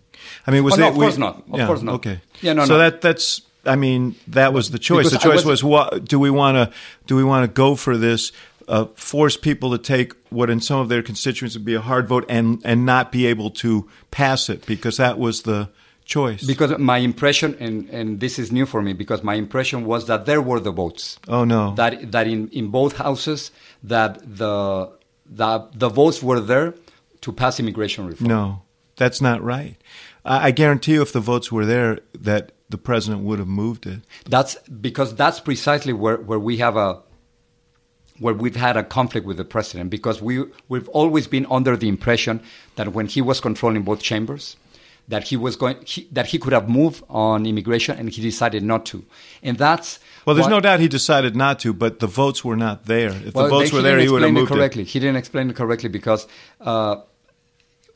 I 0.48 0.52
mean, 0.52 0.64
was 0.64 0.74
oh, 0.76 0.78
no, 0.78 0.88
it, 0.88 0.90
of 0.90 0.96
course 0.96 1.18
not. 1.18 1.44
Of 1.52 1.60
yeah, 1.60 1.68
course 1.68 1.82
not. 1.82 1.96
Okay. 1.96 2.20
Yeah, 2.42 2.54
no, 2.54 2.66
so 2.66 2.74
no. 2.74 2.80
that 2.80 3.02
that's. 3.02 3.42
I 3.68 3.76
mean, 3.76 4.16
that 4.28 4.54
was 4.54 4.70
the 4.70 4.78
choice. 4.78 5.08
Because 5.10 5.14
the 5.14 5.30
choice 5.30 5.44
was, 5.44 5.64
was, 5.64 5.64
what 5.64 6.06
do 6.06 6.20
we 6.20 6.30
want 6.30 6.56
to 6.56 6.78
do? 7.08 7.16
We 7.16 7.24
want 7.24 7.46
to 7.46 7.48
go 7.52 7.74
for 7.74 7.98
this, 7.98 8.32
uh, 8.68 8.86
force 8.94 9.38
people 9.38 9.72
to 9.72 9.80
take 9.80 10.14
what 10.30 10.52
in 10.52 10.62
some 10.62 10.80
of 10.80 10.88
their 10.88 11.02
constituents 11.02 11.56
would 11.56 11.66
be 11.66 11.74
a 11.74 11.82
hard 11.82 12.08
vote, 12.08 12.26
and 12.30 12.62
and 12.64 12.86
not 12.86 13.12
be 13.12 13.26
able 13.26 13.50
to 13.52 13.90
pass 14.12 14.50
it 14.50 14.66
because 14.68 14.98
that 14.98 15.18
was 15.18 15.44
the 15.44 15.70
choice? 16.06 16.44
Because 16.44 16.78
my 16.78 17.00
impression, 17.00 17.56
and, 17.60 17.90
and 17.90 18.20
this 18.20 18.40
is 18.40 18.52
new 18.52 18.66
for 18.66 18.82
me, 18.82 18.94
because 18.94 19.24
my 19.24 19.36
impression 19.36 19.86
was 19.86 20.08
that 20.08 20.26
there 20.26 20.42
were 20.42 20.60
the 20.60 20.72
votes. 20.72 21.20
Oh 21.28 21.44
no! 21.44 21.76
That 21.76 22.12
that 22.12 22.28
in, 22.28 22.48
in 22.50 22.70
both 22.70 22.98
houses 22.98 23.52
that 23.84 24.20
the 24.24 24.92
the 25.26 25.68
the 25.74 25.90
votes 25.90 26.24
were 26.24 26.40
there 26.40 26.76
to 27.22 27.32
pass 27.32 27.60
immigration 27.60 28.06
reform. 28.06 28.30
No, 28.30 28.62
that's 28.96 29.20
not 29.22 29.42
right. 29.44 29.76
I, 30.24 30.48
I 30.48 30.52
guarantee 30.52 30.94
you, 30.94 31.02
if 31.02 31.12
the 31.12 31.20
votes 31.20 31.52
were 31.52 31.66
there, 31.66 32.00
that 32.20 32.52
the 32.70 32.78
president 32.78 33.24
would 33.24 33.40
have 33.40 33.48
moved 33.48 33.86
it. 33.86 34.02
That's 34.26 34.56
because 34.70 35.16
that's 35.16 35.40
precisely 35.40 35.94
where, 35.94 36.18
where 36.18 36.40
we 36.40 36.58
have 36.58 36.78
a 36.78 37.02
where 38.20 38.34
we've 38.34 38.56
had 38.56 38.78
a 38.78 38.84
conflict 38.84 39.28
with 39.28 39.38
the 39.38 39.44
president 39.44 39.90
because 39.90 40.22
we 40.22 40.44
we've 40.70 40.88
always 40.90 41.28
been 41.28 41.46
under 41.50 41.76
the 41.76 41.90
impression 41.90 42.42
that 42.76 42.94
when 42.94 43.08
he 43.08 43.22
was 43.22 43.42
controlling 43.42 43.84
both 43.84 44.02
chambers 44.02 44.56
that 45.08 45.26
he 45.26 45.38
was 45.38 45.56
going 45.56 45.78
he, 45.86 46.08
that 46.12 46.28
he 46.28 46.40
could 46.40 46.54
have 46.54 46.70
moved 46.70 47.04
on 47.10 47.46
immigration 47.46 47.98
and 47.98 48.10
he 48.10 48.22
decided 48.22 48.64
not 48.64 48.86
to. 48.88 49.06
And 49.44 49.58
that's 49.58 50.00
well 50.26 50.36
there's 50.36 50.48
no 50.48 50.60
doubt 50.60 50.80
he 50.80 50.88
decided 50.88 51.36
not 51.36 51.60
to 51.60 51.74
but 51.74 52.00
the 52.00 52.08
votes 52.08 52.44
were 52.44 52.56
not 52.56 52.86
there. 52.86 53.10
If 53.10 53.34
well, 53.34 53.46
the 53.46 53.50
votes 53.50 53.72
were 53.72 53.82
there 53.82 54.00
he 54.00 54.10
would 54.10 54.22
have 54.22 54.32
moved 54.32 54.52
it. 54.52 54.56
correctly. 54.56 54.84
It. 54.84 54.90
he 54.90 55.00
didn't 55.00 55.18
explain 55.18 55.50
it 55.50 55.56
correctly 55.56 55.90
because 55.90 56.28
uh, 56.62 56.98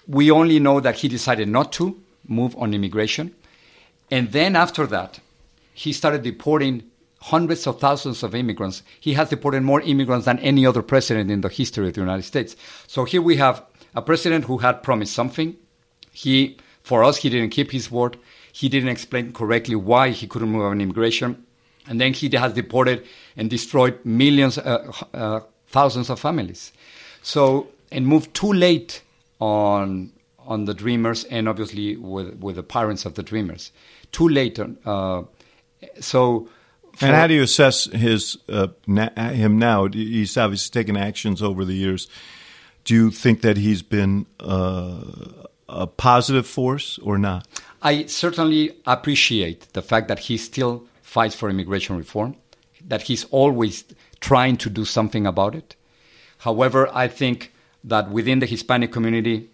we 0.08 0.32
only 0.32 0.60
know 0.60 0.80
that 0.80 0.96
he 0.96 1.08
decided 1.08 1.48
not 1.48 1.72
to 1.74 2.00
move 2.28 2.56
on 2.58 2.74
immigration. 2.74 3.34
And 4.12 4.32
then 4.32 4.56
after 4.56 4.86
that 4.88 5.20
he 5.74 5.94
started 5.94 6.24
deporting 6.24 6.84
hundreds 7.22 7.68
of 7.68 7.80
thousands 7.80 8.24
of 8.24 8.34
immigrants. 8.34 8.82
He 9.00 9.14
has 9.14 9.30
deported 9.30 9.62
more 9.62 9.82
immigrants 9.82 10.26
than 10.26 10.40
any 10.40 10.66
other 10.66 10.82
president 10.82 11.30
in 11.30 11.42
the 11.42 11.50
history 11.50 11.88
of 11.88 11.94
the 11.94 12.02
united 12.02 12.24
states. 12.24 12.56
So 12.88 13.04
here 13.04 13.22
we 13.22 13.38
have 13.38 13.64
a 13.96 14.02
president 14.02 14.46
who 14.46 14.60
had 14.60 14.84
promised 14.84 15.14
something. 15.14 15.56
He 16.12 16.58
for 16.90 17.04
us, 17.04 17.18
he 17.18 17.30
didn't 17.30 17.52
keep 17.52 17.70
his 17.72 17.92
word. 17.92 18.18
He 18.52 18.68
didn't 18.68 18.90
explain 18.90 19.32
correctly 19.32 19.76
why 19.76 20.10
he 20.10 20.26
couldn't 20.26 20.50
move 20.50 20.64
on 20.64 20.82
immigration. 20.82 21.46
And 21.88 22.02
then 22.02 22.14
he 22.14 22.36
has 22.36 22.54
deported 22.54 23.06
and 23.38 23.48
destroyed 23.48 24.04
millions, 24.04 24.58
uh, 24.58 24.92
uh, 25.14 25.42
thousands 25.68 26.10
of 26.10 26.20
families. 26.20 26.74
So, 27.22 27.68
and 27.92 28.08
moved 28.08 28.34
too 28.34 28.52
late 28.52 29.04
on, 29.40 30.12
on 30.40 30.66
the 30.66 30.74
Dreamers 30.74 31.26
and 31.26 31.48
obviously 31.48 31.96
with, 31.96 32.40
with 32.40 32.56
the 32.56 32.64
parents 32.64 33.06
of 33.06 33.14
the 33.14 33.22
Dreamers. 33.22 33.72
Too 34.12 34.28
late. 34.28 34.58
Uh, 34.60 35.24
so, 36.00 36.50
and 37.02 37.16
how 37.16 37.28
do 37.28 37.36
you 37.36 37.44
assess 37.44 37.86
his 37.86 38.40
uh, 38.50 38.70
na- 38.88 39.14
him 39.30 39.60
now? 39.60 39.88
He's 39.88 40.36
obviously 40.38 40.72
taken 40.82 40.98
actions 40.98 41.44
over 41.44 41.64
the 41.64 41.76
years. 41.76 42.08
Do 42.84 42.96
you 42.96 43.12
think 43.12 43.42
that 43.42 43.58
he's 43.58 43.84
been 43.84 44.26
uh, 44.40 45.02
a 45.70 45.88
positive 45.88 46.48
force 46.48 47.00
or 47.00 47.18
not? 47.18 47.48
I 47.82 48.06
certainly 48.06 48.76
appreciate 48.86 49.72
the 49.74 49.82
fact 49.82 50.08
that 50.10 50.20
he 50.20 50.38
still 50.38 50.86
fights 51.02 51.36
for 51.36 51.50
immigration 51.50 51.98
reform, 51.98 52.36
that 52.88 53.04
he's 53.04 53.26
always 53.26 53.84
trying 54.20 54.58
to 54.58 54.70
do 54.70 54.86
something 54.86 55.26
about 55.26 55.56
it. 55.56 55.76
However, 56.40 56.90
I 56.94 57.08
think 57.08 57.54
that 57.84 58.10
within 58.10 58.40
the 58.40 58.46
Hispanic 58.46 58.92
community, 58.92 59.50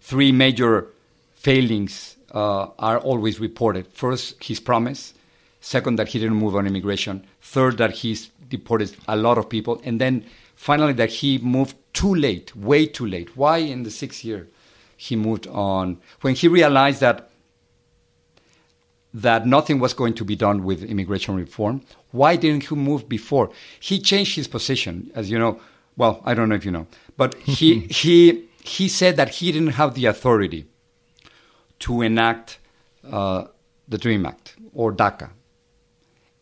three 0.00 0.32
major 0.32 0.88
failings 1.34 2.16
uh, 2.32 2.68
are 2.78 2.98
always 2.98 3.40
reported. 3.40 3.86
First, 3.88 4.42
his 4.42 4.60
promise. 4.60 5.14
Second, 5.60 5.98
that 5.98 6.08
he 6.08 6.18
didn't 6.18 6.36
move 6.36 6.56
on 6.56 6.66
immigration. 6.66 7.26
Third, 7.42 7.76
that 7.78 7.90
he's 7.90 8.30
deported 8.48 8.96
a 9.08 9.16
lot 9.16 9.36
of 9.36 9.48
people. 9.48 9.80
And 9.84 10.00
then 10.00 10.24
finally, 10.60 10.92
that 10.92 11.08
he 11.08 11.38
moved 11.38 11.74
too 11.94 12.14
late, 12.14 12.54
way 12.54 12.84
too 12.84 13.06
late. 13.06 13.34
Why 13.34 13.56
in 13.58 13.82
the 13.82 13.90
sixth 13.90 14.22
year 14.22 14.46
he 14.94 15.16
moved 15.16 15.46
on? 15.46 15.98
When 16.20 16.34
he 16.34 16.48
realized 16.48 17.00
that 17.00 17.30
that 19.14 19.46
nothing 19.46 19.80
was 19.80 19.94
going 19.94 20.14
to 20.14 20.24
be 20.24 20.36
done 20.36 20.62
with 20.62 20.84
immigration 20.84 21.34
reform, 21.34 21.80
why 22.12 22.36
didn't 22.36 22.64
he 22.64 22.74
move 22.74 23.08
before? 23.08 23.50
He 23.80 23.98
changed 23.98 24.36
his 24.36 24.46
position, 24.46 25.10
as 25.14 25.30
you 25.30 25.38
know. 25.38 25.58
Well, 25.96 26.20
I 26.26 26.34
don't 26.34 26.50
know 26.50 26.54
if 26.56 26.64
you 26.66 26.70
know, 26.70 26.86
but 27.16 27.34
he 27.56 27.80
he 28.02 28.44
he 28.62 28.86
said 28.86 29.16
that 29.16 29.30
he 29.36 29.50
didn't 29.52 29.76
have 29.80 29.94
the 29.94 30.04
authority 30.04 30.66
to 31.78 32.02
enact 32.02 32.58
uh, 33.10 33.44
the 33.88 33.96
Dream 33.96 34.26
Act 34.26 34.56
or 34.74 34.92
DACA, 34.92 35.30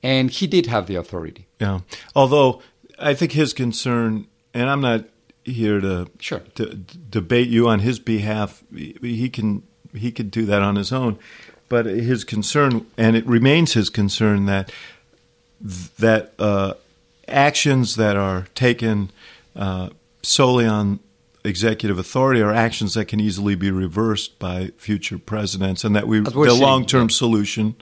and 0.02 0.28
he 0.28 0.48
did 0.48 0.66
have 0.66 0.88
the 0.88 0.96
authority. 0.96 1.46
Yeah, 1.60 1.80
although 2.16 2.60
I 2.98 3.14
think 3.14 3.32
his 3.32 3.52
concern, 3.52 4.26
and 4.52 4.68
I'm 4.68 4.80
not 4.80 5.04
here 5.44 5.80
to 5.80 6.08
sure 6.18 6.40
to 6.56 6.74
debate 6.74 7.48
you 7.48 7.68
on 7.68 7.80
his 7.80 7.98
behalf. 7.98 8.62
He 8.74 9.30
can 9.30 9.62
he 9.94 10.12
could 10.12 10.30
do 10.30 10.44
that 10.46 10.62
on 10.62 10.76
his 10.76 10.92
own, 10.92 11.18
but 11.68 11.86
his 11.86 12.24
concern, 12.24 12.86
and 12.96 13.16
it 13.16 13.26
remains 13.26 13.72
his 13.74 13.90
concern 13.90 14.46
that 14.46 14.72
that 15.60 16.32
uh, 16.38 16.74
actions 17.26 17.96
that 17.96 18.16
are 18.16 18.46
taken 18.54 19.10
uh, 19.56 19.90
solely 20.22 20.66
on 20.66 21.00
executive 21.44 21.98
authority 21.98 22.42
are 22.42 22.52
actions 22.52 22.94
that 22.94 23.06
can 23.06 23.20
easily 23.20 23.54
be 23.54 23.70
reversed 23.70 24.38
by 24.38 24.72
future 24.76 25.18
presidents, 25.18 25.84
and 25.84 25.96
that 25.96 26.06
we 26.06 26.20
the 26.20 26.54
long 26.54 26.84
term 26.84 27.08
yeah. 27.08 27.14
solution 27.14 27.74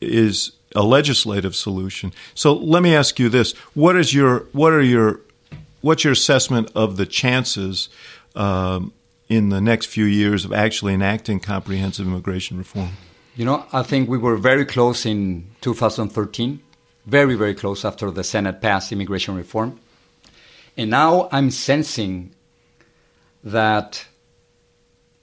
is 0.00 0.52
a 0.74 0.82
legislative 0.82 1.54
solution. 1.54 2.12
So 2.34 2.54
let 2.54 2.82
me 2.82 2.94
ask 2.94 3.18
you 3.18 3.28
this: 3.28 3.52
what 3.74 3.96
is 3.96 4.14
your 4.14 4.40
what 4.52 4.72
are 4.72 4.82
your 4.82 5.20
what's 5.80 6.04
your 6.04 6.12
assessment 6.12 6.70
of 6.74 6.96
the 6.96 7.06
chances 7.06 7.88
um, 8.34 8.92
in 9.28 9.50
the 9.50 9.60
next 9.60 9.86
few 9.86 10.04
years 10.04 10.44
of 10.44 10.52
actually 10.52 10.94
enacting 10.94 11.40
comprehensive 11.40 12.06
immigration 12.06 12.58
reform? 12.58 12.90
You 13.36 13.44
know, 13.44 13.66
I 13.72 13.82
think 13.82 14.08
we 14.08 14.18
were 14.18 14.36
very 14.36 14.64
close 14.64 15.04
in 15.04 15.46
2013, 15.60 16.60
very 17.06 17.34
very 17.34 17.54
close 17.54 17.84
after 17.84 18.10
the 18.10 18.24
Senate 18.24 18.60
passed 18.60 18.92
immigration 18.92 19.36
reform, 19.36 19.78
and 20.76 20.90
now 20.90 21.28
I'm 21.32 21.50
sensing 21.50 22.32
that 23.44 24.06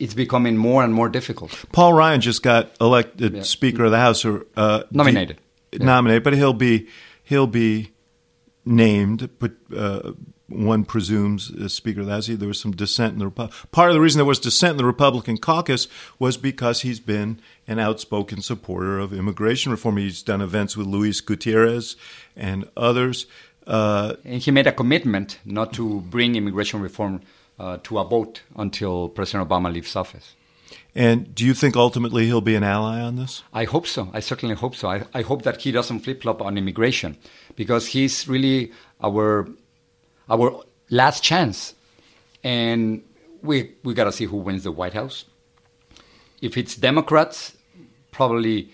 it's 0.04 0.14
becoming 0.14 0.58
more 0.58 0.84
and 0.84 0.94
more 0.94 1.08
difficult. 1.08 1.64
Paul 1.72 1.94
Ryan 1.94 2.20
just 2.20 2.44
got 2.44 2.76
elected 2.82 3.34
yeah. 3.34 3.42
Speaker 3.44 3.86
of 3.86 3.92
the 3.92 4.00
House 4.00 4.26
or 4.26 4.46
uh, 4.58 4.84
nominated, 4.92 5.40
yeah. 5.72 5.86
nominated, 5.86 6.24
but 6.24 6.34
he'll 6.34 6.52
be 6.52 6.90
he'll 7.24 7.48
be 7.48 7.92
named. 8.66 9.30
But 9.40 9.54
uh, 9.76 10.12
one 10.48 10.84
presumes 10.84 11.52
as 11.58 11.74
Speaker 11.74 12.02
of 12.02 12.08
the 12.08 12.12
House. 12.12 12.28
There 12.28 12.48
was 12.50 12.60
some 12.60 12.74
dissent 12.74 13.14
in 13.14 13.20
the 13.20 13.32
Repu- 13.32 13.72
part 13.72 13.90
of 13.90 13.94
the 13.94 14.02
reason 14.02 14.20
there 14.20 14.26
was 14.26 14.40
dissent 14.40 14.72
in 14.72 14.78
the 14.78 14.86
Republican 14.86 15.38
caucus 15.38 15.88
was 16.20 16.36
because 16.36 16.82
he's 16.82 17.00
been 17.00 17.40
an 17.66 17.80
outspoken 17.80 18.42
supporter 18.42 19.00
of 19.00 19.14
immigration 19.14 19.72
reform. 19.72 19.96
He's 19.96 20.22
done 20.22 20.42
events 20.42 20.76
with 20.76 20.86
Luis 20.86 21.22
Gutierrez 21.22 21.96
and 22.36 22.70
others. 22.76 23.26
Uh, 23.66 24.16
and 24.26 24.42
he 24.42 24.52
made 24.52 24.68
a 24.68 24.74
commitment 24.74 25.40
not 25.46 25.72
to 25.74 26.02
bring 26.02 26.36
immigration 26.36 26.82
reform 26.82 27.22
uh, 27.60 27.78
to 27.84 28.00
a 28.00 28.04
vote 28.04 28.42
until 28.56 29.10
President 29.10 29.48
Obama 29.48 29.72
leaves 29.72 29.96
office. 29.96 30.36
And 30.96 31.34
do 31.34 31.46
you 31.46 31.54
think 31.54 31.76
ultimately 31.76 32.26
he'll 32.26 32.42
be 32.42 32.56
an 32.56 32.64
ally 32.64 33.00
on 33.00 33.16
this? 33.16 33.44
I 33.54 33.66
hope 33.66 33.88
so. 33.88 34.10
I 34.14 34.20
certainly 34.20 34.56
hope 34.56 34.76
so. 34.76 34.90
I, 34.90 35.04
I 35.14 35.22
hope 35.22 35.44
that 35.44 35.62
he 35.62 35.72
doesn't 35.72 36.00
flip 36.02 36.22
flop 36.22 36.42
on 36.42 36.58
immigration 36.58 37.18
because 37.56 37.88
he's 37.88 38.28
really 38.28 38.72
our 39.04 39.48
our 40.30 40.64
last 40.90 41.24
chance. 41.24 41.74
And 42.44 43.04
we 43.42 43.72
we 43.84 43.94
got 43.94 44.06
to 44.06 44.12
see 44.12 44.26
who 44.26 44.38
wins 44.38 44.64
the 44.64 44.72
White 44.72 44.94
House. 44.94 45.26
If 46.42 46.58
it's 46.58 46.76
Democrats, 46.76 47.56
probably 48.12 48.70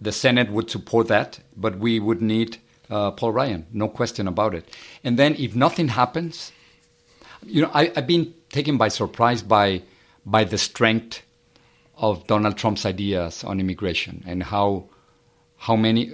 the 0.00 0.12
Senate 0.12 0.50
would 0.50 0.70
support 0.70 1.08
that, 1.08 1.40
but 1.56 1.78
we 1.78 2.00
would 2.00 2.22
need 2.22 2.58
uh, 2.88 3.10
Paul 3.12 3.32
Ryan, 3.32 3.66
no 3.72 3.88
question 3.88 4.26
about 4.26 4.54
it. 4.54 4.68
And 5.04 5.18
then 5.18 5.36
if 5.36 5.54
nothing 5.54 5.88
happens, 5.88 6.52
you 7.46 7.62
know, 7.62 7.70
I, 7.72 7.92
have 7.94 8.06
been 8.06 8.34
taken 8.50 8.76
by 8.76 8.88
surprise 8.88 9.42
by 9.42 9.82
by 10.24 10.44
the 10.44 10.58
strength 10.58 11.22
of 11.96 12.26
Donald 12.26 12.56
Trump's 12.56 12.86
ideas 12.86 13.44
on 13.44 13.60
immigration 13.60 14.24
and 14.26 14.42
how 14.42 14.84
how 15.56 15.76
many 15.76 16.12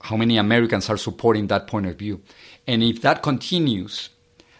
how 0.00 0.16
many 0.16 0.36
Americans 0.36 0.90
are 0.90 0.96
supporting 0.96 1.46
that 1.46 1.66
point 1.66 1.86
of 1.86 1.96
view. 1.96 2.20
And 2.66 2.82
if 2.82 3.02
that 3.02 3.22
continues, 3.22 4.10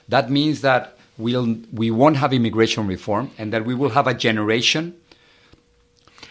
that 0.09 0.31
means 0.31 0.61
that 0.61 0.97
we'll 1.19 1.57
we 1.73 1.91
won't 1.91 2.17
have 2.17 2.33
immigration 2.33 2.87
reform 2.87 3.31
and 3.39 3.53
that 3.53 3.65
we 3.65 3.75
will 3.75 3.91
have 3.91 4.07
a 4.07 4.15
generation 4.15 4.95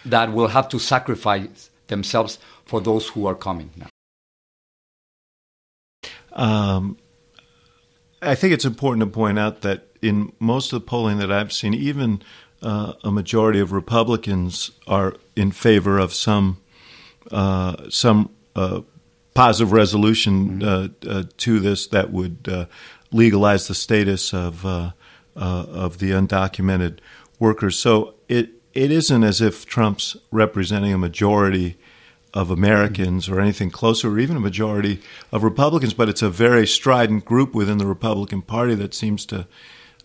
that 0.06 0.34
will 0.34 0.48
have 0.48 0.70
to 0.70 0.80
sacrifice 0.80 1.70
themselves 1.88 2.40
for 2.66 2.82
those 2.82 3.10
who 3.10 3.26
are 3.28 3.36
coming 3.36 3.70
now. 3.76 3.88
Um, 6.34 6.98
I 8.22 8.36
think 8.36 8.54
it's 8.54 8.66
important 8.66 9.02
to 9.02 9.08
point 9.08 9.40
out 9.40 9.62
that 9.62 9.88
in 10.02 10.32
most 10.40 10.74
of 10.74 10.82
the 10.82 10.86
polling 10.86 11.18
that 11.18 11.32
I've 11.32 11.52
seen, 11.52 11.74
even 11.74 12.22
uh, 12.62 12.94
a 13.04 13.12
majority 13.12 13.60
of 13.60 13.72
Republicans 13.72 14.72
are 14.88 15.16
in 15.36 15.52
favor 15.52 15.98
of 15.98 16.14
some 16.14 16.58
uh, 17.32 17.90
some 17.90 18.30
uh, 18.56 18.82
positive 19.34 19.72
resolution 19.72 20.60
mm-hmm. 20.60 21.10
Uh, 21.10 21.12
uh, 21.12 21.24
to 21.38 21.60
this 21.60 21.88
that 21.88 22.12
would 22.12 22.48
uh, 22.48 22.66
legalize 23.12 23.68
the 23.68 23.76
status 23.76 24.34
of 24.34 24.66
of 25.36 25.98
the 26.00 26.12
undocumented 26.12 27.00
workers. 27.40 27.78
So 27.80 28.16
it 28.28 28.50
it 28.74 28.92
isn't 28.92 29.24
as 29.24 29.42
if 29.42 29.66
Trump's 29.66 30.16
representing 30.32 30.94
a 30.94 30.98
majority 30.98 31.78
of 32.34 32.50
Americans 32.50 33.28
or 33.28 33.40
anything 33.40 33.70
closer, 33.70 34.10
or 34.10 34.20
even 34.20 34.38
a 34.38 34.40
majority 34.40 35.02
of 35.32 35.44
Republicans, 35.44 35.94
but 35.94 36.08
it's 36.10 36.22
a 36.22 36.30
very 36.30 36.66
strident 36.66 37.26
group 37.26 37.54
within 37.54 37.78
the 37.78 37.86
Republican 37.86 38.42
Party 38.42 38.76
that 38.76 38.94
seems 38.94 39.26
to 39.26 39.48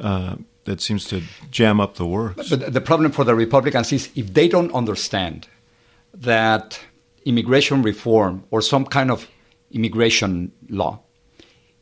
uh, 0.01 0.37
that 0.64 0.81
seems 0.81 1.05
to 1.07 1.22
jam 1.51 1.81
up 1.81 1.95
the 1.95 2.07
works. 2.07 2.51
But 2.51 2.72
the 2.72 2.81
problem 2.81 3.12
for 3.12 3.24
the 3.24 3.35
Republicans 3.35 3.93
is 3.93 4.11
if 4.14 4.35
they 4.35 4.49
don't 4.49 4.72
understand 4.74 5.47
that 6.12 6.81
immigration 7.24 7.83
reform 7.83 8.45
or 8.51 8.61
some 8.61 8.85
kind 8.85 9.11
of 9.11 9.29
immigration 9.70 10.53
law 10.68 11.01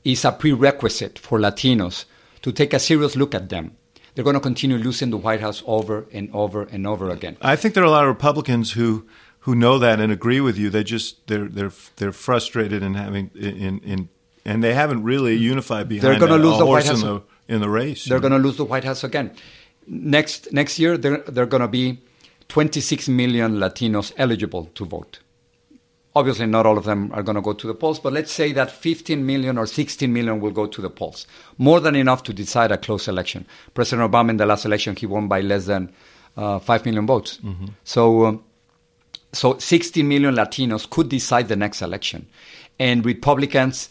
is 0.04 0.24
a 0.24 0.32
prerequisite 0.32 1.18
for 1.18 1.38
Latinos 1.38 2.04
to 2.42 2.52
take 2.52 2.74
a 2.74 2.78
serious 2.78 3.16
look 3.16 3.34
at 3.34 3.48
them. 3.48 3.76
They're 4.14 4.24
going 4.24 4.34
to 4.34 4.40
continue 4.40 4.76
losing 4.76 5.10
the 5.10 5.16
White 5.16 5.40
House 5.40 5.62
over 5.66 6.06
and 6.12 6.30
over 6.32 6.62
and 6.64 6.86
over 6.86 7.10
again. 7.10 7.36
I 7.40 7.56
think 7.56 7.74
there 7.74 7.82
are 7.82 7.86
a 7.86 7.90
lot 7.90 8.04
of 8.04 8.08
Republicans 8.08 8.72
who 8.72 9.06
who 9.44 9.54
know 9.54 9.78
that 9.78 10.00
and 10.00 10.10
agree 10.10 10.40
with 10.40 10.56
you. 10.56 10.70
They 10.70 10.84
just 10.84 11.26
they're 11.26 11.48
they're 11.48 11.72
they're 11.96 12.12
frustrated 12.12 12.82
in 12.82 12.94
having 12.94 13.30
in 13.34 13.78
in 13.80 14.08
and 14.44 14.64
they 14.64 14.74
haven't 14.74 15.02
really 15.02 15.34
unified 15.34 15.88
behind. 15.88 16.12
They're 16.12 16.18
going 16.18 16.40
to 16.40 16.48
lose 16.48 16.58
the 16.58 16.66
White 16.66 16.86
House 16.86 17.02
in 17.02 17.06
the, 17.06 17.22
in 17.48 17.60
the 17.60 17.68
race. 17.68 18.04
They're 18.04 18.20
going 18.20 18.32
to 18.32 18.38
lose 18.38 18.56
the 18.56 18.64
White 18.64 18.84
House 18.84 19.04
again. 19.04 19.32
Next 19.86 20.52
next 20.52 20.78
year, 20.78 20.96
there 20.96 21.18
they're 21.18 21.46
going 21.46 21.60
to 21.60 21.68
be 21.68 21.98
26 22.48 23.08
million 23.08 23.56
Latinos 23.56 24.14
eligible 24.16 24.66
to 24.74 24.84
vote. 24.86 25.20
Obviously, 26.16 26.46
not 26.46 26.64
all 26.64 26.78
of 26.78 26.84
them 26.84 27.10
are 27.12 27.22
going 27.22 27.34
to 27.34 27.42
go 27.42 27.52
to 27.52 27.66
the 27.66 27.74
polls, 27.74 27.98
but 27.98 28.12
let's 28.12 28.32
say 28.32 28.52
that 28.52 28.70
15 28.70 29.26
million 29.26 29.58
or 29.58 29.66
16 29.66 30.10
million 30.10 30.40
will 30.40 30.52
go 30.52 30.66
to 30.66 30.80
the 30.80 30.88
polls. 30.88 31.26
More 31.58 31.80
than 31.80 31.96
enough 31.96 32.22
to 32.22 32.32
decide 32.32 32.70
a 32.70 32.78
close 32.78 33.08
election. 33.08 33.44
President 33.74 34.10
Obama 34.10 34.30
in 34.30 34.36
the 34.36 34.46
last 34.46 34.64
election, 34.64 34.96
he 34.96 35.06
won 35.06 35.26
by 35.26 35.40
less 35.40 35.66
than 35.66 35.92
uh, 36.36 36.60
5 36.60 36.86
million 36.86 37.06
votes. 37.06 37.38
Mm-hmm. 37.44 37.66
So. 37.84 38.24
Um, 38.24 38.44
so 39.34 39.58
16 39.58 40.06
million 40.06 40.34
Latinos 40.34 40.88
could 40.88 41.08
decide 41.08 41.48
the 41.48 41.56
next 41.56 41.82
election. 41.82 42.26
And 42.78 43.04
Republicans, 43.04 43.88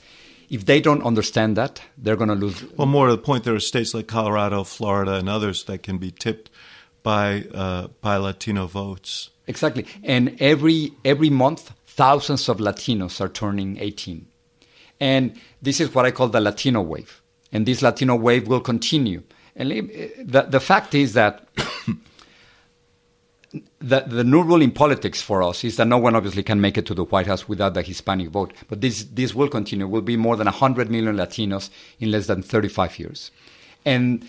if 0.50 0.66
they 0.66 0.82
don't 0.82 1.04
understand 1.04 1.56
that, 1.58 1.82
they're 1.98 2.16
going 2.16 2.30
to 2.30 2.36
lose. 2.36 2.64
Well, 2.78 2.88
more 2.88 3.08
to 3.08 3.16
the 3.16 3.22
point, 3.22 3.44
there 3.44 3.56
are 3.56 3.60
states 3.60 3.94
like 3.94 4.08
Colorado, 4.08 4.64
Florida, 4.64 5.16
and 5.16 5.30
others 5.30 5.64
that 5.66 5.84
can 5.84 5.98
be 5.98 6.12
tipped 6.12 6.50
by 7.02 7.46
uh, 7.54 7.88
by 8.02 8.18
Latino 8.18 8.68
votes. 8.68 9.30
Exactly, 9.48 9.86
and 10.04 10.36
every 10.40 10.94
every 11.04 11.30
month, 11.30 11.74
thousands 11.86 12.48
of 12.48 12.58
Latinos 12.58 13.20
are 13.20 13.28
turning 13.30 13.78
18, 13.78 14.26
and 15.00 15.40
this 15.62 15.82
is 15.82 15.94
what 15.94 16.06
I 16.06 16.12
call 16.12 16.30
the 16.30 16.40
Latino 16.40 16.82
wave, 16.82 17.22
and 17.52 17.66
this 17.66 17.82
Latino 17.82 18.16
wave 18.16 18.48
will 18.48 18.62
continue. 18.62 19.24
And 19.56 19.72
the 19.72 20.48
the 20.50 20.60
fact 20.60 20.96
is 20.96 21.14
that 21.14 21.46
the, 23.80 24.02
the 24.02 24.24
new 24.24 24.42
rule 24.42 24.62
in 24.62 24.72
politics 24.72 25.22
for 25.22 25.44
us 25.44 25.64
is 25.64 25.76
that 25.78 25.88
no 25.88 25.98
one 25.98 26.16
obviously 26.16 26.42
can 26.44 26.60
make 26.60 26.78
it 26.78 26.86
to 26.88 26.94
the 26.94 27.04
White 27.04 27.28
House 27.28 27.48
without 27.48 27.74
the 27.76 27.82
Hispanic 27.82 28.30
vote. 28.30 28.54
But 28.68 28.82
this, 28.82 29.04
this 29.04 29.36
will 29.36 29.48
continue. 29.50 29.88
Will 29.88 30.02
be 30.02 30.18
more 30.18 30.36
than 30.36 30.46
100 30.46 30.90
million 30.90 31.16
Latinos 31.16 31.70
in 32.00 32.12
less 32.12 32.28
than 32.28 32.42
35 32.42 32.98
years. 33.00 33.32
And, 33.86 34.28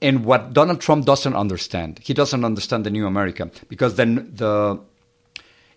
and 0.00 0.24
what 0.24 0.52
Donald 0.52 0.80
Trump 0.80 1.04
doesn't 1.04 1.34
understand, 1.34 1.98
he 2.02 2.14
doesn't 2.14 2.44
understand 2.44 2.84
the 2.84 2.90
new 2.90 3.06
America 3.06 3.50
because 3.68 3.96
then 3.96 4.30
the, 4.34 4.78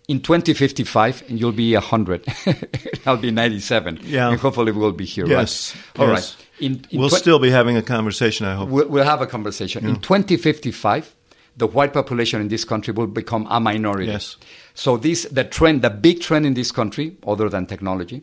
in 0.06 0.20
2055, 0.20 1.24
and 1.28 1.40
you'll 1.40 1.52
be 1.52 1.74
100, 1.74 2.26
I'll 3.06 3.16
be 3.16 3.30
97. 3.30 4.00
Yeah. 4.04 4.30
And 4.30 4.38
hopefully 4.40 4.72
we'll 4.72 4.92
be 4.92 5.04
here, 5.04 5.26
Yes. 5.26 5.74
right? 5.96 6.06
All 6.06 6.14
yes. 6.14 6.36
right. 6.36 6.46
In, 6.60 6.84
in 6.90 7.00
we'll 7.00 7.10
still 7.10 7.38
be 7.38 7.50
having 7.50 7.76
a 7.76 7.82
conversation, 7.82 8.46
I 8.46 8.54
hope. 8.54 8.68
We'll, 8.68 8.88
we'll 8.88 9.04
have 9.04 9.20
a 9.20 9.26
conversation. 9.26 9.86
In 9.86 9.96
2055, 9.96 11.14
the 11.58 11.66
white 11.66 11.92
population 11.92 12.40
in 12.40 12.48
this 12.48 12.64
country 12.64 12.94
will 12.94 13.06
become 13.06 13.46
a 13.50 13.60
minority. 13.60 14.06
Yes. 14.06 14.36
So 14.74 14.96
this 14.96 15.24
the 15.24 15.44
trend, 15.44 15.82
the 15.82 15.90
big 15.90 16.20
trend 16.20 16.46
in 16.46 16.54
this 16.54 16.72
country, 16.72 17.16
other 17.26 17.48
than 17.48 17.66
technology, 17.66 18.22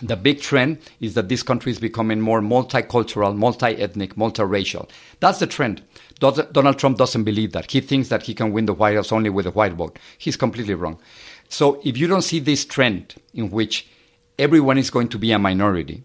the 0.00 0.16
big 0.16 0.40
trend 0.40 0.78
is 1.00 1.14
that 1.14 1.28
this 1.28 1.42
country 1.42 1.72
is 1.72 1.80
becoming 1.80 2.20
more 2.20 2.40
multicultural, 2.40 3.36
multi-ethnic, 3.36 4.14
multiracial. 4.14 4.88
That's 5.18 5.40
the 5.40 5.48
trend. 5.48 5.82
Donald 6.20 6.78
Trump 6.78 6.98
doesn't 6.98 7.24
believe 7.24 7.52
that. 7.52 7.70
He 7.70 7.80
thinks 7.80 8.08
that 8.08 8.22
he 8.22 8.32
can 8.32 8.52
win 8.52 8.66
the 8.66 8.74
White 8.74 8.94
House 8.94 9.10
only 9.10 9.30
with 9.30 9.46
a 9.46 9.50
white 9.50 9.72
vote. 9.72 9.98
He's 10.16 10.36
completely 10.36 10.74
wrong. 10.74 11.00
So 11.48 11.80
if 11.84 11.98
you 11.98 12.06
don't 12.06 12.22
see 12.22 12.38
this 12.38 12.64
trend 12.64 13.16
in 13.34 13.50
which 13.50 13.88
everyone 14.38 14.78
is 14.78 14.90
going 14.90 15.08
to 15.08 15.18
be 15.18 15.32
a 15.32 15.38
minority, 15.38 16.04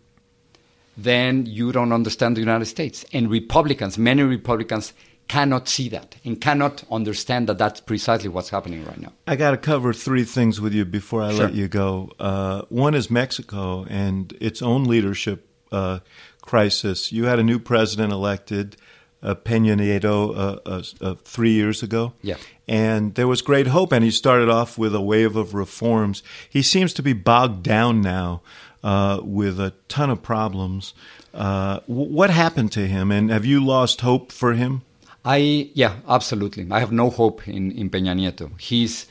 then 0.98 1.46
you 1.46 1.72
don't 1.72 1.94
understand 1.94 2.36
the 2.36 2.42
United 2.42 2.66
States. 2.66 3.06
And 3.14 3.30
Republicans, 3.30 3.98
many 3.98 4.24
Republicans, 4.24 4.94
cannot 5.28 5.68
see 5.68 5.90
that 5.90 6.16
and 6.26 6.40
cannot 6.40 6.84
understand 6.92 7.48
that 7.48 7.58
that's 7.58 7.80
precisely 7.80 8.30
what's 8.30 8.50
happening 8.50 8.86
right 8.86 9.00
now. 9.00 9.12
I 9.28 9.36
got 9.36 9.52
to 9.52 9.58
cover 9.58 9.94
three 9.94 10.24
things 10.26 10.60
with 10.62 10.74
you 10.74 10.86
before 10.86 11.22
I 11.22 11.32
Sure. 11.34 11.46
let 11.46 11.54
you 11.54 11.68
go. 11.68 12.12
Uh, 12.20 12.64
one 12.70 12.94
is 12.94 13.10
Mexico 13.10 13.86
and 13.90 14.34
its 14.40 14.62
own 14.62 14.84
leadership 14.84 15.48
uh, 15.72 16.00
crisis. 16.42 17.12
You 17.12 17.26
had 17.26 17.40
a 17.40 17.44
new 17.44 17.58
president 17.60 18.12
elected, 18.14 18.76
uh, 19.24 19.34
Peña 19.36 19.76
Nieto, 19.78 20.36
uh, 20.38 20.60
uh, 20.66 20.84
uh, 21.02 21.16
three 21.24 21.54
years 21.54 21.82
ago. 21.82 22.14
Yeah. 22.22 22.36
And 22.68 23.16
there 23.16 23.28
was 23.28 23.42
great 23.42 23.68
hope, 23.68 23.92
and 23.92 24.04
he 24.04 24.12
started 24.12 24.50
off 24.50 24.78
with 24.78 24.94
a 24.94 25.02
wave 25.02 25.36
of 25.36 25.54
reforms. 25.54 26.22
He 26.50 26.62
seems 26.62 26.94
to 26.94 27.02
be 27.04 27.14
bogged 27.14 27.64
down 27.64 28.02
now 28.02 28.42
uh, 28.84 29.20
with 29.24 29.60
a 29.60 29.74
ton 29.88 30.10
of 30.10 30.22
problems. 30.22 30.94
Uh, 31.34 31.80
w- 31.88 32.12
what 32.12 32.30
happened 32.30 32.72
to 32.74 32.88
him, 32.88 33.12
and 33.12 33.32
have 33.32 33.46
you 33.46 33.64
lost 33.66 34.02
hope 34.02 34.32
for 34.32 34.54
him? 34.54 34.82
I 35.26 35.70
yeah, 35.74 35.98
absolutely. 36.08 36.68
I 36.70 36.80
have 36.80 36.92
no 36.92 37.10
hope 37.10 37.48
in, 37.48 37.72
in 37.72 37.90
Peña 37.90 38.14
Nieto. 38.14 38.60
He's 38.60 39.08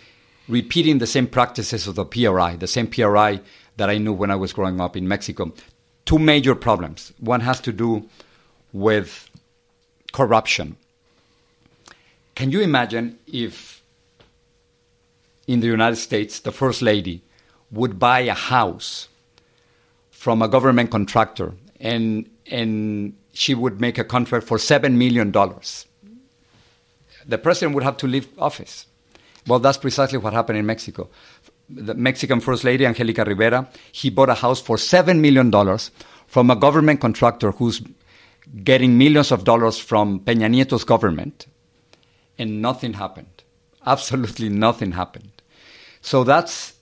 repeating 0.48 0.98
the 0.98 1.06
same 1.06 1.26
practices 1.26 1.86
of 1.86 1.94
the 1.94 2.04
PRI, 2.04 2.56
the 2.56 2.66
same 2.66 2.86
PRI 2.86 3.40
that 3.76 3.88
I 3.88 3.98
knew 3.98 4.12
when 4.12 4.30
I 4.30 4.36
was 4.36 4.52
growing 4.52 4.80
up 4.80 4.96
in 4.96 5.08
Mexico. 5.08 5.52
Two 6.04 6.18
major 6.18 6.54
problems. 6.54 7.12
One 7.20 7.40
has 7.40 7.60
to 7.60 7.72
do 7.72 8.08
with 8.72 9.30
corruption. 10.12 10.76
Can 12.34 12.50
you 12.50 12.60
imagine 12.60 13.18
if 13.26 13.82
in 15.46 15.60
the 15.60 15.66
United 15.66 15.96
States 15.96 16.40
the 16.40 16.52
first 16.52 16.82
lady 16.82 17.22
would 17.70 17.98
buy 17.98 18.20
a 18.20 18.34
house 18.34 19.08
from 20.10 20.42
a 20.42 20.48
government 20.48 20.90
contractor 20.90 21.52
and 21.80 22.28
and 22.50 23.14
she 23.32 23.54
would 23.54 23.80
make 23.80 23.98
a 23.98 24.04
contract 24.04 24.46
for 24.46 24.58
seven 24.58 24.98
million 24.98 25.30
dollars. 25.30 25.86
The 27.26 27.38
president 27.38 27.74
would 27.74 27.84
have 27.84 27.96
to 27.98 28.06
leave 28.06 28.28
office. 28.38 28.86
Well, 29.46 29.58
that's 29.58 29.78
precisely 29.78 30.18
what 30.18 30.32
happened 30.32 30.58
in 30.58 30.66
Mexico. 30.66 31.08
The 31.68 31.94
Mexican 31.94 32.40
First 32.40 32.64
Lady 32.64 32.86
Angelica 32.86 33.24
Rivera, 33.24 33.68
he 33.92 34.10
bought 34.10 34.28
a 34.28 34.34
house 34.34 34.60
for 34.60 34.78
seven 34.78 35.20
million 35.20 35.50
dollars 35.50 35.90
from 36.26 36.50
a 36.50 36.56
government 36.56 37.00
contractor 37.00 37.52
who's 37.52 37.82
getting 38.64 38.98
millions 38.98 39.32
of 39.32 39.44
dollars 39.44 39.78
from 39.78 40.20
Peña 40.20 40.50
Nieto's 40.50 40.84
government, 40.84 41.46
and 42.38 42.60
nothing 42.60 42.94
happened. 42.94 43.42
Absolutely 43.86 44.48
nothing 44.48 44.92
happened. 44.92 45.30
So 46.00 46.24
that's 46.24 46.74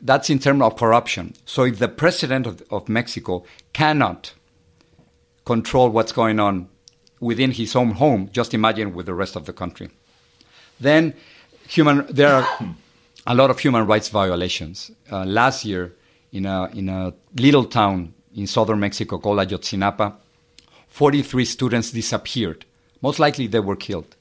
that's 0.00 0.30
in 0.30 0.38
terms 0.38 0.62
of 0.62 0.76
corruption. 0.76 1.34
So 1.44 1.64
if 1.64 1.78
the 1.78 1.88
president 1.88 2.46
of, 2.46 2.62
of 2.70 2.88
Mexico 2.88 3.44
cannot 3.72 4.32
control 5.44 5.88
what's 5.90 6.12
going 6.12 6.38
on 6.38 6.68
within 7.20 7.52
his 7.52 7.74
own 7.76 7.92
home, 7.92 8.28
just 8.32 8.54
imagine 8.54 8.94
with 8.94 9.06
the 9.06 9.14
rest 9.14 9.36
of 9.36 9.46
the 9.46 9.52
country. 9.52 9.90
Then 10.80 11.14
human 11.66 12.06
there 12.10 12.32
are 12.34 12.74
a 13.26 13.34
lot 13.34 13.50
of 13.50 13.58
human 13.58 13.86
rights 13.86 14.08
violations. 14.08 14.90
Uh, 15.10 15.24
last 15.24 15.64
year, 15.64 15.92
in 16.32 16.46
a 16.46 16.66
in 16.74 16.88
a 16.88 17.12
little 17.36 17.64
town 17.64 18.14
in 18.34 18.46
southern 18.46 18.80
Mexico 18.80 19.18
called 19.18 19.38
Ayotzinapa, 19.38 20.14
43 20.88 21.44
students 21.44 21.90
disappeared. 21.90 22.64
Most 23.02 23.18
likely 23.18 23.46
they 23.46 23.60
were 23.60 23.76
killed. 23.76 24.16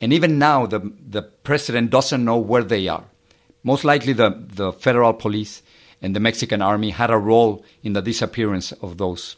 And 0.00 0.12
even 0.12 0.38
now, 0.38 0.66
the, 0.66 0.92
the 1.08 1.22
president 1.22 1.90
doesn't 1.90 2.24
know 2.24 2.38
where 2.38 2.64
they 2.64 2.88
are. 2.88 3.04
Most 3.62 3.84
likely, 3.84 4.14
the, 4.14 4.30
the 4.30 4.72
federal 4.72 5.12
police 5.12 5.62
and 6.00 6.16
the 6.16 6.20
Mexican 6.20 6.62
army 6.62 6.90
had 6.90 7.10
a 7.10 7.18
role 7.18 7.62
in 7.82 7.92
the 7.92 8.00
disappearance 8.00 8.72
of 8.72 8.96
those. 8.96 9.36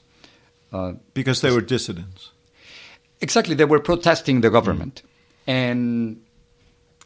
Uh, 0.73 0.93
Because 1.15 1.41
they 1.41 1.51
were 1.51 1.61
dissidents. 1.61 2.31
Exactly, 3.23 3.55
they 3.55 3.65
were 3.65 3.81
protesting 3.81 4.43
the 4.43 4.51
government. 4.51 5.03
Mm. 5.03 5.53
And 5.53 6.23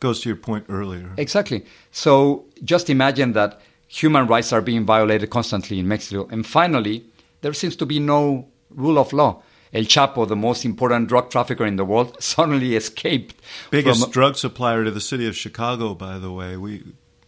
Goes 0.00 0.20
to 0.20 0.28
your 0.28 0.36
point 0.36 0.66
earlier. 0.68 1.12
Exactly. 1.16 1.64
So 1.90 2.44
just 2.64 2.90
imagine 2.90 3.32
that 3.32 3.60
human 3.88 4.26
rights 4.26 4.52
are 4.52 4.60
being 4.60 4.84
violated 4.84 5.30
constantly 5.30 5.78
in 5.78 5.88
Mexico. 5.88 6.28
And 6.30 6.46
finally, 6.46 7.06
there 7.40 7.54
seems 7.54 7.76
to 7.76 7.86
be 7.86 7.98
no 7.98 8.48
rule 8.70 8.98
of 8.98 9.12
law. 9.12 9.42
El 9.72 9.84
Chapo, 9.84 10.26
the 10.26 10.36
most 10.36 10.64
important 10.64 11.08
drug 11.08 11.30
trafficker 11.30 11.66
in 11.66 11.76
the 11.76 11.84
world, 11.84 12.16
suddenly 12.22 12.76
escaped. 12.76 13.36
Biggest 13.70 14.02
from, 14.02 14.10
drug 14.10 14.36
supplier 14.36 14.84
to 14.84 14.90
the 14.90 15.00
city 15.00 15.26
of 15.26 15.36
Chicago, 15.36 15.94
by 15.94 16.18
the 16.18 16.32
way. 16.32 16.56
We 16.56 16.82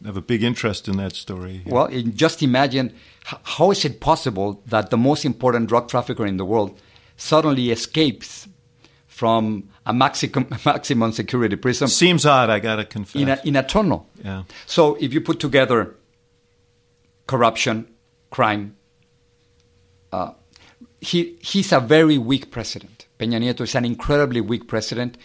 have 0.05 0.17
a 0.17 0.23
big 0.23 0.43
interest 0.43 0.89
in 0.89 0.97
that 0.99 1.15
story. 1.15 1.59
here. 1.65 1.73
well, 1.73 1.89
just 1.89 2.43
imagine 2.43 2.95
how 3.25 3.71
is 3.71 3.85
it 3.85 4.01
possible 4.01 4.63
that 4.67 4.91
the 4.91 4.97
most 4.97 5.25
important 5.25 5.69
drug 5.69 5.89
trafficker 5.89 6.25
in 6.27 6.37
the 6.37 6.45
world 6.45 6.81
suddenly 7.17 7.71
escapes 7.71 8.48
from 9.19 9.69
a 9.85 9.93
maximum, 9.93 10.47
maximum 10.65 11.11
security 11.11 11.57
prison 11.57 11.89
Seems 11.89 12.25
odd, 12.25 12.51
I 12.51 12.61
got 12.61 12.77
to 12.77 12.85
confess. 12.85 13.21
in 13.21 13.29
a, 13.29 13.41
in 13.45 13.57
a 13.57 13.65
tunnel. 13.65 14.07
yeah. 14.25 14.45
So 14.67 14.95
if 15.01 15.13
you 15.13 15.21
put 15.21 15.41
together 15.41 15.97
corruption, 17.27 17.89
crime, 18.31 18.77
uh, 20.13 20.31
he, 21.01 21.37
he's 21.41 21.73
a 21.73 21.81
very 21.81 22.17
weak 22.17 22.53
president. 22.53 23.07
Peña 23.19 23.41
Nieto 23.43 23.63
is 23.63 23.75
an 23.75 23.85
incredibly 23.85 24.41
weak 24.41 24.69
president 24.69 25.19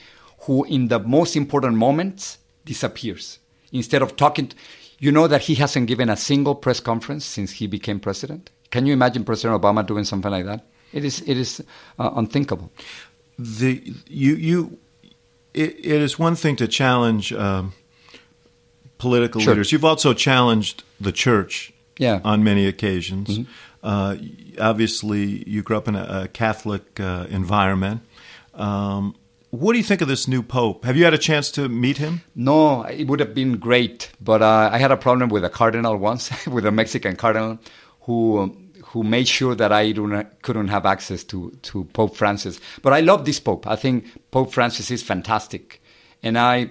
who, 0.46 0.64
in 0.64 0.88
the 0.88 0.98
most 1.00 1.36
important 1.36 1.76
moments, 1.76 2.40
disappears. 2.66 3.38
Instead 3.72 4.02
of 4.02 4.16
talking, 4.16 4.48
t- 4.48 4.58
you 4.98 5.12
know 5.12 5.28
that 5.28 5.42
he 5.44 5.54
hasn't 5.56 5.86
given 5.86 6.10
a 6.10 6.18
single 6.18 6.56
press 6.56 6.80
conference 6.80 7.26
since 7.26 7.52
he 7.52 7.68
became 7.68 8.00
president. 8.00 8.50
Can 8.72 8.88
you 8.88 8.94
imagine 8.94 9.24
President 9.24 9.62
Obama 9.62 9.86
doing 9.86 10.04
something 10.04 10.32
like 10.32 10.46
that? 10.46 10.66
It 10.92 11.06
is, 11.06 11.22
it 11.22 11.38
is 11.38 11.62
uh, 12.00 12.10
unthinkable. 12.16 12.72
The 13.40 13.94
you 14.08 14.36
you 14.36 14.78
it, 15.54 15.76
it 15.80 16.02
is 16.02 16.18
one 16.20 16.36
thing 16.36 16.56
to 16.58 16.68
challenge 16.68 17.32
um, 17.34 17.74
political 18.98 19.42
Sure. 19.42 19.54
leaders. 19.54 19.72
You've 19.72 19.86
also 19.86 20.14
challenged 20.14 20.84
the 21.00 21.12
church 21.12 21.74
Yeah. 22.00 22.22
on 22.24 22.44
many 22.44 22.66
occasions. 22.68 23.40
Uh, 23.84 24.16
obviously, 24.60 25.44
you 25.48 25.62
grew 25.62 25.78
up 25.78 25.88
in 25.88 25.96
a, 25.96 26.22
a 26.24 26.28
Catholic 26.30 27.00
uh, 27.00 27.26
environment. 27.30 28.02
Um, 28.54 29.16
what 29.50 29.74
do 29.74 29.78
you 29.78 29.84
think 29.84 30.02
of 30.02 30.08
this 30.08 30.28
new 30.28 30.42
pope? 30.42 30.86
Have 30.86 30.98
you 30.98 31.04
had 31.04 31.14
a 31.14 31.18
chance 31.20 31.52
to 31.52 31.70
meet 31.70 31.98
him? 31.98 32.22
No, 32.34 32.84
it 32.84 33.06
would 33.08 33.20
have 33.20 33.36
been 33.36 33.58
great, 33.58 34.10
but 34.22 34.42
uh, 34.42 34.70
I 34.72 34.78
had 34.80 34.92
a 34.92 34.98
problem 34.98 35.30
with 35.30 35.44
a 35.46 35.50
cardinal 35.50 35.98
once, 35.98 36.32
with 36.48 36.66
a 36.66 36.72
Mexican 36.72 37.16
cardinal, 37.16 37.60
who 38.02 38.40
um, 38.40 38.63
who 38.94 39.04
made 39.04 39.28
sure 39.28 39.56
that 39.56 39.72
I 39.72 39.92
couldn't 40.44 40.68
have 40.68 40.86
access 40.86 41.24
to 41.26 41.52
to 41.64 41.84
Pope 41.94 42.16
Francis. 42.16 42.60
But 42.84 42.94
I 42.94 43.00
love 43.00 43.26
this 43.26 43.40
pope. 43.40 43.66
I 43.66 43.76
think 43.76 44.06
Pope 44.30 44.54
Francis 44.54 44.92
is 44.92 45.02
fantastic, 45.02 45.82
and 46.22 46.38
I 46.38 46.70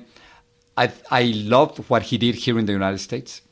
I 0.76 0.92
I 1.10 1.22
loved 1.34 1.78
what 1.90 2.02
he 2.02 2.18
did 2.18 2.36
here 2.36 2.60
in 2.60 2.66
the 2.66 2.72
United 2.72 2.98
States, 2.98 3.42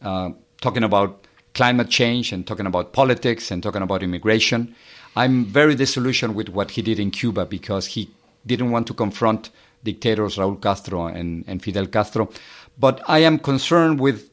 uh, 0.00 0.30
talking 0.60 0.84
about 0.84 1.26
climate 1.54 1.90
change 1.90 2.32
and 2.32 2.46
talking 2.46 2.66
about 2.66 2.92
politics 2.92 3.50
and 3.50 3.62
talking 3.62 3.82
about 3.82 4.02
immigration. 4.02 4.74
I'm 5.16 5.44
very 5.46 5.74
disillusioned 5.74 6.36
with 6.36 6.50
what 6.50 6.70
he 6.72 6.82
did 6.82 7.00
in 7.00 7.10
Cuba 7.10 7.46
because 7.46 7.86
he 7.86 8.10
didn't 8.46 8.70
want 8.70 8.86
to 8.86 8.94
confront 8.94 9.50
dictators 9.82 10.36
Raúl 10.36 10.60
Castro 10.60 11.06
and, 11.06 11.44
and 11.48 11.62
Fidel 11.62 11.86
Castro. 11.86 12.28
But 12.78 13.02
I 13.08 13.20
am 13.20 13.38
concerned 13.38 13.98
with 13.98 14.30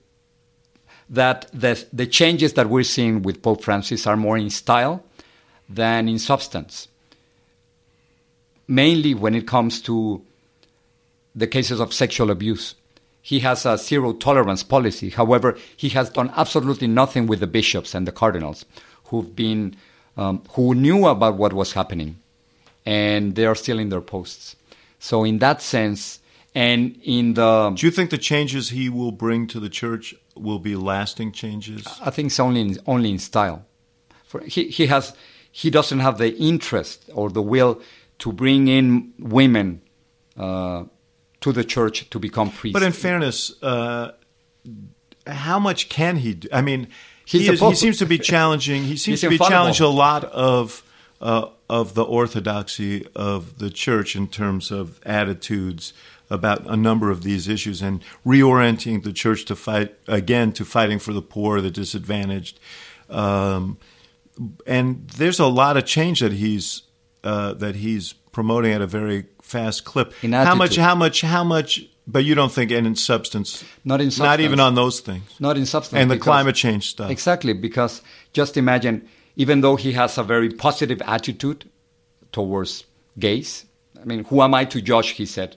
that 1.09 1.47
the, 1.53 1.83
the 1.91 2.07
changes 2.07 2.53
that 2.53 2.69
we're 2.69 2.83
seeing 2.83 3.21
with 3.21 3.41
Pope 3.41 3.63
Francis 3.63 4.07
are 4.07 4.17
more 4.17 4.37
in 4.37 4.49
style 4.49 5.03
than 5.69 6.07
in 6.07 6.19
substance. 6.19 6.87
Mainly 8.67 9.13
when 9.13 9.35
it 9.35 9.47
comes 9.47 9.81
to 9.81 10.21
the 11.35 11.47
cases 11.47 11.79
of 11.79 11.93
sexual 11.93 12.31
abuse. 12.31 12.75
He 13.21 13.39
has 13.39 13.65
a 13.65 13.77
zero 13.77 14.13
tolerance 14.13 14.63
policy. 14.63 15.09
However, 15.09 15.57
he 15.75 15.89
has 15.89 16.09
done 16.09 16.31
absolutely 16.35 16.87
nothing 16.87 17.25
with 17.25 17.39
the 17.39 17.47
bishops 17.47 17.95
and 17.95 18.07
the 18.07 18.11
cardinals 18.11 18.65
who've 19.05 19.35
been, 19.35 19.75
um, 20.17 20.43
who 20.51 20.75
knew 20.75 21.07
about 21.07 21.35
what 21.35 21.53
was 21.53 21.73
happening 21.73 22.17
and 22.85 23.35
they 23.35 23.45
are 23.45 23.55
still 23.55 23.79
in 23.79 23.89
their 23.89 24.01
posts. 24.01 24.55
So, 24.99 25.23
in 25.23 25.39
that 25.39 25.61
sense, 25.61 26.19
and 26.55 26.99
in 27.03 27.33
the. 27.33 27.73
Do 27.75 27.85
you 27.85 27.91
think 27.91 28.09
the 28.09 28.17
changes 28.17 28.69
he 28.69 28.89
will 28.89 29.11
bring 29.11 29.47
to 29.47 29.59
the 29.59 29.69
church 29.69 30.15
will 30.35 30.59
be 30.59 30.75
lasting 30.75 31.31
changes? 31.31 31.85
I 32.01 32.09
think 32.09 32.27
it's 32.27 32.39
only 32.39 32.61
in, 32.61 32.79
only 32.85 33.11
in 33.11 33.19
style. 33.19 33.65
For, 34.25 34.41
he, 34.41 34.67
he, 34.69 34.87
has, 34.87 35.13
he 35.51 35.69
doesn't 35.69 35.99
have 35.99 36.17
the 36.17 36.35
interest 36.37 37.09
or 37.13 37.29
the 37.29 37.41
will 37.41 37.81
to 38.19 38.31
bring 38.31 38.67
in 38.67 39.13
women 39.19 39.81
uh, 40.37 40.85
to 41.41 41.51
the 41.51 41.63
church 41.63 42.09
to 42.09 42.19
become 42.19 42.51
priests. 42.51 42.73
But 42.73 42.83
in 42.83 42.93
fairness, 42.93 43.53
uh, 43.61 44.11
how 45.27 45.59
much 45.59 45.89
can 45.89 46.17
he 46.17 46.35
do? 46.35 46.47
I 46.51 46.61
mean, 46.61 46.87
he, 47.25 47.47
is, 47.47 47.59
he, 47.59 47.75
seems 47.75 47.97
to 47.99 48.05
be 48.05 48.17
challenging. 48.17 48.83
He 48.83 48.97
seems 49.05 49.21
to 49.21 49.29
be 49.29 49.37
challenging 49.37 49.85
a 49.85 49.89
lot 49.89 50.23
of 50.25 50.83
uh, 51.21 51.47
of 51.69 51.93
the 51.93 52.03
orthodoxy 52.03 53.07
of 53.15 53.59
the 53.59 53.69
church 53.69 54.15
in 54.15 54.27
terms 54.27 54.71
of 54.71 54.99
attitudes 55.05 55.93
about 56.29 56.65
a 56.65 56.75
number 56.75 57.11
of 57.11 57.23
these 57.23 57.47
issues 57.47 57.81
and 57.81 58.03
reorienting 58.25 59.03
the 59.03 59.13
church 59.13 59.45
to 59.45 59.55
fight 59.55 59.95
again 60.07 60.51
to 60.53 60.65
fighting 60.65 60.99
for 60.99 61.13
the 61.13 61.21
poor, 61.21 61.61
the 61.61 61.71
disadvantaged. 61.71 62.59
Um, 63.09 63.77
and 64.65 65.07
there's 65.09 65.39
a 65.39 65.45
lot 65.45 65.77
of 65.77 65.85
change 65.85 66.21
that 66.21 66.33
he's 66.33 66.83
uh, 67.23 67.53
that 67.53 67.75
he's 67.75 68.13
promoting 68.31 68.73
at 68.73 68.81
a 68.81 68.87
very 68.87 69.25
fast 69.41 69.85
clip. 69.85 70.13
how 70.21 70.55
much? 70.55 70.75
How 70.75 70.95
much? 70.95 71.21
How 71.21 71.43
much? 71.43 71.85
But 72.05 72.25
you 72.25 72.35
don't 72.35 72.51
think 72.51 72.71
in 72.71 72.95
substance? 72.95 73.63
Not 73.85 74.01
in 74.01 74.11
substance. 74.11 74.25
Not 74.25 74.39
even 74.41 74.59
on 74.59 74.75
those 74.75 74.99
things. 74.99 75.23
Not 75.39 75.57
in 75.57 75.65
substance. 75.65 76.01
And 76.01 76.11
the 76.11 76.17
climate 76.17 76.55
change 76.55 76.89
stuff. 76.89 77.09
Exactly, 77.09 77.53
because 77.53 78.01
just 78.33 78.57
imagine, 78.57 79.07
even 79.37 79.61
though 79.61 79.77
he 79.77 79.93
has 79.93 80.17
a 80.17 80.23
very 80.23 80.49
positive 80.49 81.01
attitude 81.03 81.69
towards 82.33 82.83
gays. 83.17 83.65
I 84.01 84.05
mean, 84.05 84.25
who 84.25 84.41
am 84.41 84.53
I 84.53 84.65
to 84.65 84.81
judge? 84.81 85.09
He 85.11 85.25
said 85.25 85.55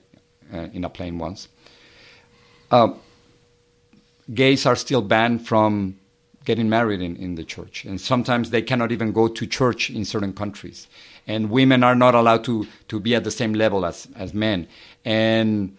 in 0.53 0.85
a 0.85 0.89
plane 0.89 1.19
once. 1.19 1.49
Uh, 2.71 2.95
gays 4.33 4.67
are 4.67 4.77
still 4.77 5.03
banned 5.03 5.47
from 5.47 5.99
getting 6.45 6.69
married 6.69 7.01
in, 7.01 7.17
in 7.17 7.35
the 7.35 7.45
church, 7.45 7.85
and 7.85 8.01
sometimes 8.01 8.51
they 8.51 8.63
cannot 8.63 8.93
even 8.93 9.13
go 9.13 9.29
to 9.29 9.47
church 9.47 9.91
in 9.91 10.05
certain 10.05 10.33
countries. 10.33 10.87
And 11.27 11.51
women 11.51 11.83
are 11.83 11.97
not 11.97 12.15
allowed 12.15 12.45
to, 12.45 12.67
to 12.89 13.01
be 13.01 13.15
at 13.15 13.25
the 13.25 13.33
same 13.33 13.53
level 13.53 13.85
as, 13.85 14.07
as 14.15 14.33
men. 14.33 14.69
And 15.05 15.77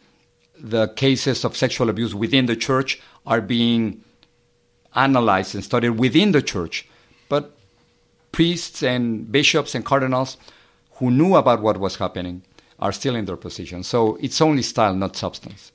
the 0.59 0.89
cases 0.89 1.45
of 1.45 1.55
sexual 1.55 1.89
abuse 1.89 2.13
within 2.13 2.47
the 2.47 2.55
church 2.55 3.01
are 3.25 3.39
being 3.39 4.03
analyzed 4.93 5.55
and 5.55 5.63
studied 5.63 5.91
within 5.91 6.33
the 6.33 6.41
church. 6.41 6.87
But 7.29 7.55
priests 8.33 8.83
and 8.83 9.31
bishops 9.31 9.73
and 9.73 9.85
cardinals 9.85 10.37
who 10.95 11.11
knew 11.11 11.35
about 11.35 11.61
what 11.61 11.77
was 11.77 11.95
happening 11.95 12.43
are 12.79 12.91
still 12.91 13.15
in 13.15 13.25
their 13.25 13.37
position. 13.37 13.83
So 13.83 14.17
it's 14.21 14.41
only 14.41 14.61
style, 14.61 14.95
not 14.95 15.15
substance. 15.15 15.71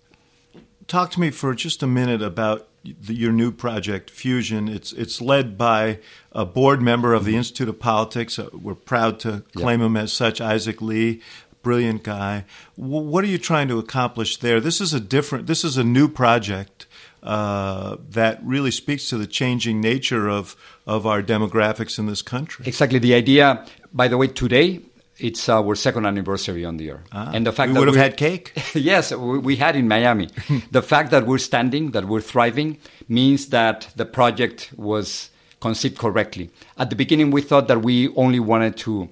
Talk 0.86 1.10
to 1.12 1.20
me 1.20 1.30
for 1.30 1.54
just 1.54 1.82
a 1.82 1.86
minute 1.86 2.22
about 2.22 2.68
the, 2.84 3.14
your 3.14 3.32
new 3.32 3.52
project, 3.52 4.10
Fusion. 4.10 4.68
It's 4.68 4.92
it's 4.92 5.20
led 5.20 5.56
by 5.56 6.00
a 6.32 6.44
board 6.44 6.82
member 6.82 7.14
of 7.14 7.24
the 7.24 7.36
Institute 7.36 7.68
of 7.68 7.78
Politics. 7.78 8.38
Uh, 8.38 8.48
we're 8.52 8.74
proud 8.74 9.20
to 9.20 9.44
claim 9.54 9.80
yep. 9.80 9.86
him 9.86 9.96
as 9.96 10.12
such, 10.12 10.40
Isaac 10.40 10.82
Lee. 10.82 11.22
Brilliant 11.62 12.02
guy. 12.02 12.44
W- 12.76 13.06
what 13.06 13.22
are 13.22 13.28
you 13.28 13.38
trying 13.38 13.68
to 13.68 13.78
accomplish 13.78 14.38
there? 14.38 14.60
This 14.60 14.80
is 14.80 14.92
a 14.92 15.00
different. 15.00 15.46
This 15.46 15.64
is 15.64 15.76
a 15.76 15.84
new 15.84 16.08
project 16.08 16.86
uh, 17.22 17.96
that 18.10 18.40
really 18.42 18.72
speaks 18.72 19.08
to 19.10 19.16
the 19.16 19.28
changing 19.28 19.80
nature 19.80 20.28
of 20.28 20.56
of 20.86 21.06
our 21.06 21.22
demographics 21.22 21.98
in 21.98 22.06
this 22.06 22.22
country. 22.22 22.66
Exactly. 22.66 22.98
The 22.98 23.14
idea. 23.14 23.64
By 23.92 24.08
the 24.08 24.18
way, 24.18 24.26
today 24.26 24.80
it's 25.22 25.48
our 25.48 25.74
second 25.76 26.04
anniversary 26.04 26.64
on 26.64 26.76
the 26.76 26.90
air. 26.90 27.04
Ah, 27.12 27.30
and 27.32 27.46
the 27.46 27.52
fact 27.52 27.68
we 27.68 27.74
that 27.74 27.80
would 27.80 27.88
have 27.88 27.96
had 27.96 28.16
cake. 28.16 28.52
yes, 28.74 29.12
we, 29.12 29.38
we, 29.38 29.56
had 29.56 29.76
in 29.76 29.86
Miami. 29.86 30.28
the 30.70 30.82
fact 30.82 31.10
that 31.12 31.26
we're 31.26 31.38
standing, 31.38 31.92
that 31.92 32.06
we're 32.06 32.20
thriving, 32.20 32.78
means 33.08 33.46
that 33.48 33.88
the 33.94 34.04
project 34.04 34.72
was 34.76 35.30
conceived 35.60 35.96
correctly. 35.96 36.50
At 36.76 36.90
the 36.90 36.96
beginning, 36.96 37.30
we 37.30 37.40
thought 37.40 37.68
that 37.68 37.82
we 37.82 38.08
only 38.16 38.40
wanted 38.40 38.76
to 38.78 39.08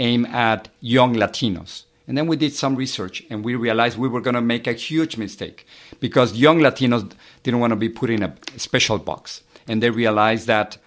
aim 0.00 0.26
at 0.26 0.68
young 0.80 1.14
Latinos. 1.14 1.84
And 2.08 2.18
then 2.18 2.26
we 2.26 2.36
did 2.36 2.52
some 2.52 2.74
research 2.74 3.22
and 3.30 3.44
we 3.44 3.54
realized 3.54 3.96
we 3.96 4.08
were 4.08 4.20
going 4.20 4.34
to 4.34 4.40
make 4.40 4.66
a 4.66 4.72
huge 4.72 5.16
mistake 5.16 5.66
because 6.00 6.34
young 6.34 6.58
Latinos 6.58 7.12
didn't 7.44 7.60
want 7.60 7.70
to 7.70 7.76
be 7.76 7.88
put 7.88 8.10
in 8.10 8.24
a 8.24 8.34
special 8.56 8.98
box. 8.98 9.42
And 9.68 9.80
they 9.80 9.90
realized 9.90 10.48
that, 10.48 10.78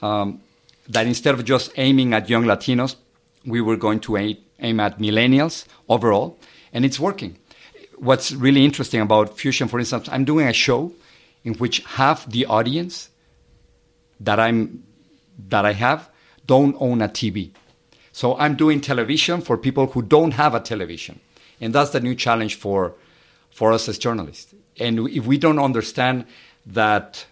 um, 0.00 0.40
that 0.88 1.08
instead 1.08 1.34
of 1.34 1.44
just 1.44 1.72
aiming 1.76 2.14
at 2.14 2.30
young 2.30 2.44
Latinos, 2.44 2.94
we 3.44 3.60
were 3.60 3.76
going 3.76 4.00
to 4.00 4.16
aim, 4.16 4.36
aim 4.60 4.80
at 4.80 4.98
millennials 4.98 5.64
overall, 5.88 6.38
and 6.72 6.84
it's 6.84 7.00
working. 7.00 7.38
What's 7.96 8.32
really 8.32 8.64
interesting 8.64 9.00
about 9.00 9.38
Fusion, 9.38 9.68
for 9.68 9.78
instance, 9.78 10.08
I'm 10.10 10.24
doing 10.24 10.46
a 10.48 10.52
show 10.52 10.92
in 11.44 11.54
which 11.54 11.80
half 11.80 12.26
the 12.26 12.46
audience 12.46 13.10
that 14.20 14.38
I'm 14.38 14.84
that 15.48 15.64
I 15.64 15.72
have 15.72 16.10
don't 16.46 16.76
own 16.78 17.02
a 17.02 17.08
TV. 17.08 17.50
So 18.12 18.36
I'm 18.36 18.56
doing 18.56 18.80
television 18.80 19.40
for 19.40 19.56
people 19.56 19.86
who 19.86 20.02
don't 20.02 20.32
have 20.32 20.54
a 20.54 20.60
television. 20.60 21.20
And 21.60 21.74
that's 21.74 21.90
the 21.90 22.00
new 22.00 22.14
challenge 22.14 22.56
for 22.56 22.94
for 23.50 23.72
us 23.72 23.88
as 23.88 23.98
journalists. 23.98 24.54
And 24.78 25.08
if 25.08 25.26
we 25.26 25.38
don't 25.38 25.58
understand 25.58 26.26
that 26.66 27.26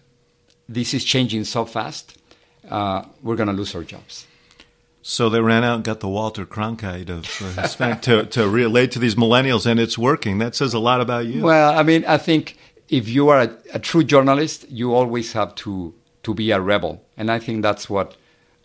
this 0.69 0.95
is 0.95 1.05
changing 1.05 1.45
so 1.45 1.65
fast, 1.65 2.19
uh, 2.69 3.05
we're 3.23 3.37
going 3.37 3.49
to 3.49 3.55
lose 3.55 3.75
our 3.75 3.85
jobs. 3.85 4.27
So 5.03 5.31
they 5.31 5.41
ran 5.41 5.65
out 5.65 5.77
and 5.77 5.85
got 5.85 6.01
the 6.01 6.09
Walter 6.09 6.45
Cronkite 6.45 7.09
of 7.09 7.25
uh, 7.25 7.63
Hispanic 7.63 8.03
to, 8.03 8.27
to 8.27 8.49
relate 8.49 8.91
to 8.93 8.99
these 8.99 9.15
millennials, 9.15 9.65
and 9.65 9.81
it's 9.81 9.97
working. 9.97 10.39
That 10.39 10.55
says 10.55 10.75
a 10.75 10.79
lot 10.79 11.01
about 11.01 11.27
you. 11.27 11.43
Well, 11.43 11.79
I 11.79 11.83
mean, 11.83 12.05
I 12.07 12.19
think 12.19 12.59
if 12.89 13.09
you 13.09 13.29
are 13.31 13.43
a, 13.43 13.57
a, 13.75 13.79
true 13.79 14.05
journalist, 14.05 14.67
you 14.69 14.95
always 14.95 15.33
have 15.33 15.55
to 15.57 15.95
to 16.23 16.35
be 16.35 16.51
a 16.51 16.61
rebel, 16.61 17.03
and 17.17 17.31
I 17.31 17.39
think 17.39 17.63
that's 17.63 17.89
what 17.89 18.17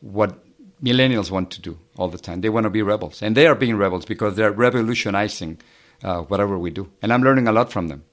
what 0.01 0.43
millennials 0.83 1.31
want 1.31 1.51
to 1.51 1.61
do 1.61 1.79
all 1.97 2.09
the 2.09 2.17
time. 2.17 2.41
They 2.41 2.49
want 2.49 2.65
to 2.65 2.69
be 2.69 2.81
rebels, 2.81 3.21
and 3.21 3.37
they 3.37 3.47
are 3.47 3.55
being 3.55 3.77
rebels 3.77 4.03
because 4.05 4.35
they're 4.35 4.51
revolutionizing 4.51 5.59
uh, 6.03 6.21
whatever 6.23 6.57
we 6.57 6.69
do, 6.69 6.91
and 7.01 7.13
I'm 7.13 7.23
learning 7.23 7.47
a 7.47 7.53
lot 7.53 7.71
from 7.71 7.87
them. 7.87 8.03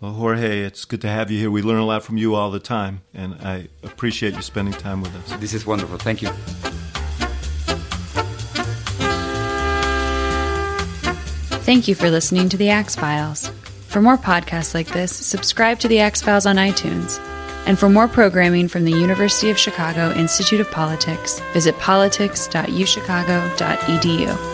Well, 0.00 0.12
Jorge, 0.12 0.62
it's 0.62 0.84
good 0.84 1.00
to 1.02 1.08
have 1.08 1.30
you 1.30 1.38
here. 1.38 1.50
We 1.52 1.62
learn 1.62 1.78
a 1.78 1.86
lot 1.86 2.02
from 2.02 2.16
you 2.18 2.34
all 2.34 2.50
the 2.50 2.58
time, 2.58 3.02
and 3.14 3.34
I 3.34 3.68
appreciate 3.84 4.34
you 4.34 4.42
spending 4.42 4.74
time 4.74 5.00
with 5.00 5.14
us. 5.14 5.40
This 5.40 5.54
is 5.54 5.64
wonderful. 5.64 5.98
Thank 5.98 6.20
you. 6.20 6.30
Thank 11.64 11.88
you 11.88 11.94
for 11.94 12.10
listening 12.10 12.50
to 12.50 12.58
The 12.58 12.68
Axe 12.68 12.94
Files. 12.94 13.48
For 13.88 14.02
more 14.02 14.18
podcasts 14.18 14.74
like 14.74 14.88
this, 14.88 15.16
subscribe 15.16 15.78
to 15.78 15.88
The 15.88 16.00
Axe 16.00 16.20
Files 16.20 16.44
on 16.44 16.56
iTunes. 16.56 17.18
And 17.66 17.78
for 17.78 17.88
more 17.88 18.06
programming 18.06 18.68
from 18.68 18.84
the 18.84 18.92
University 18.92 19.48
of 19.48 19.58
Chicago 19.58 20.12
Institute 20.12 20.60
of 20.60 20.70
Politics, 20.70 21.40
visit 21.54 21.78
politics.uchicago.edu. 21.78 24.53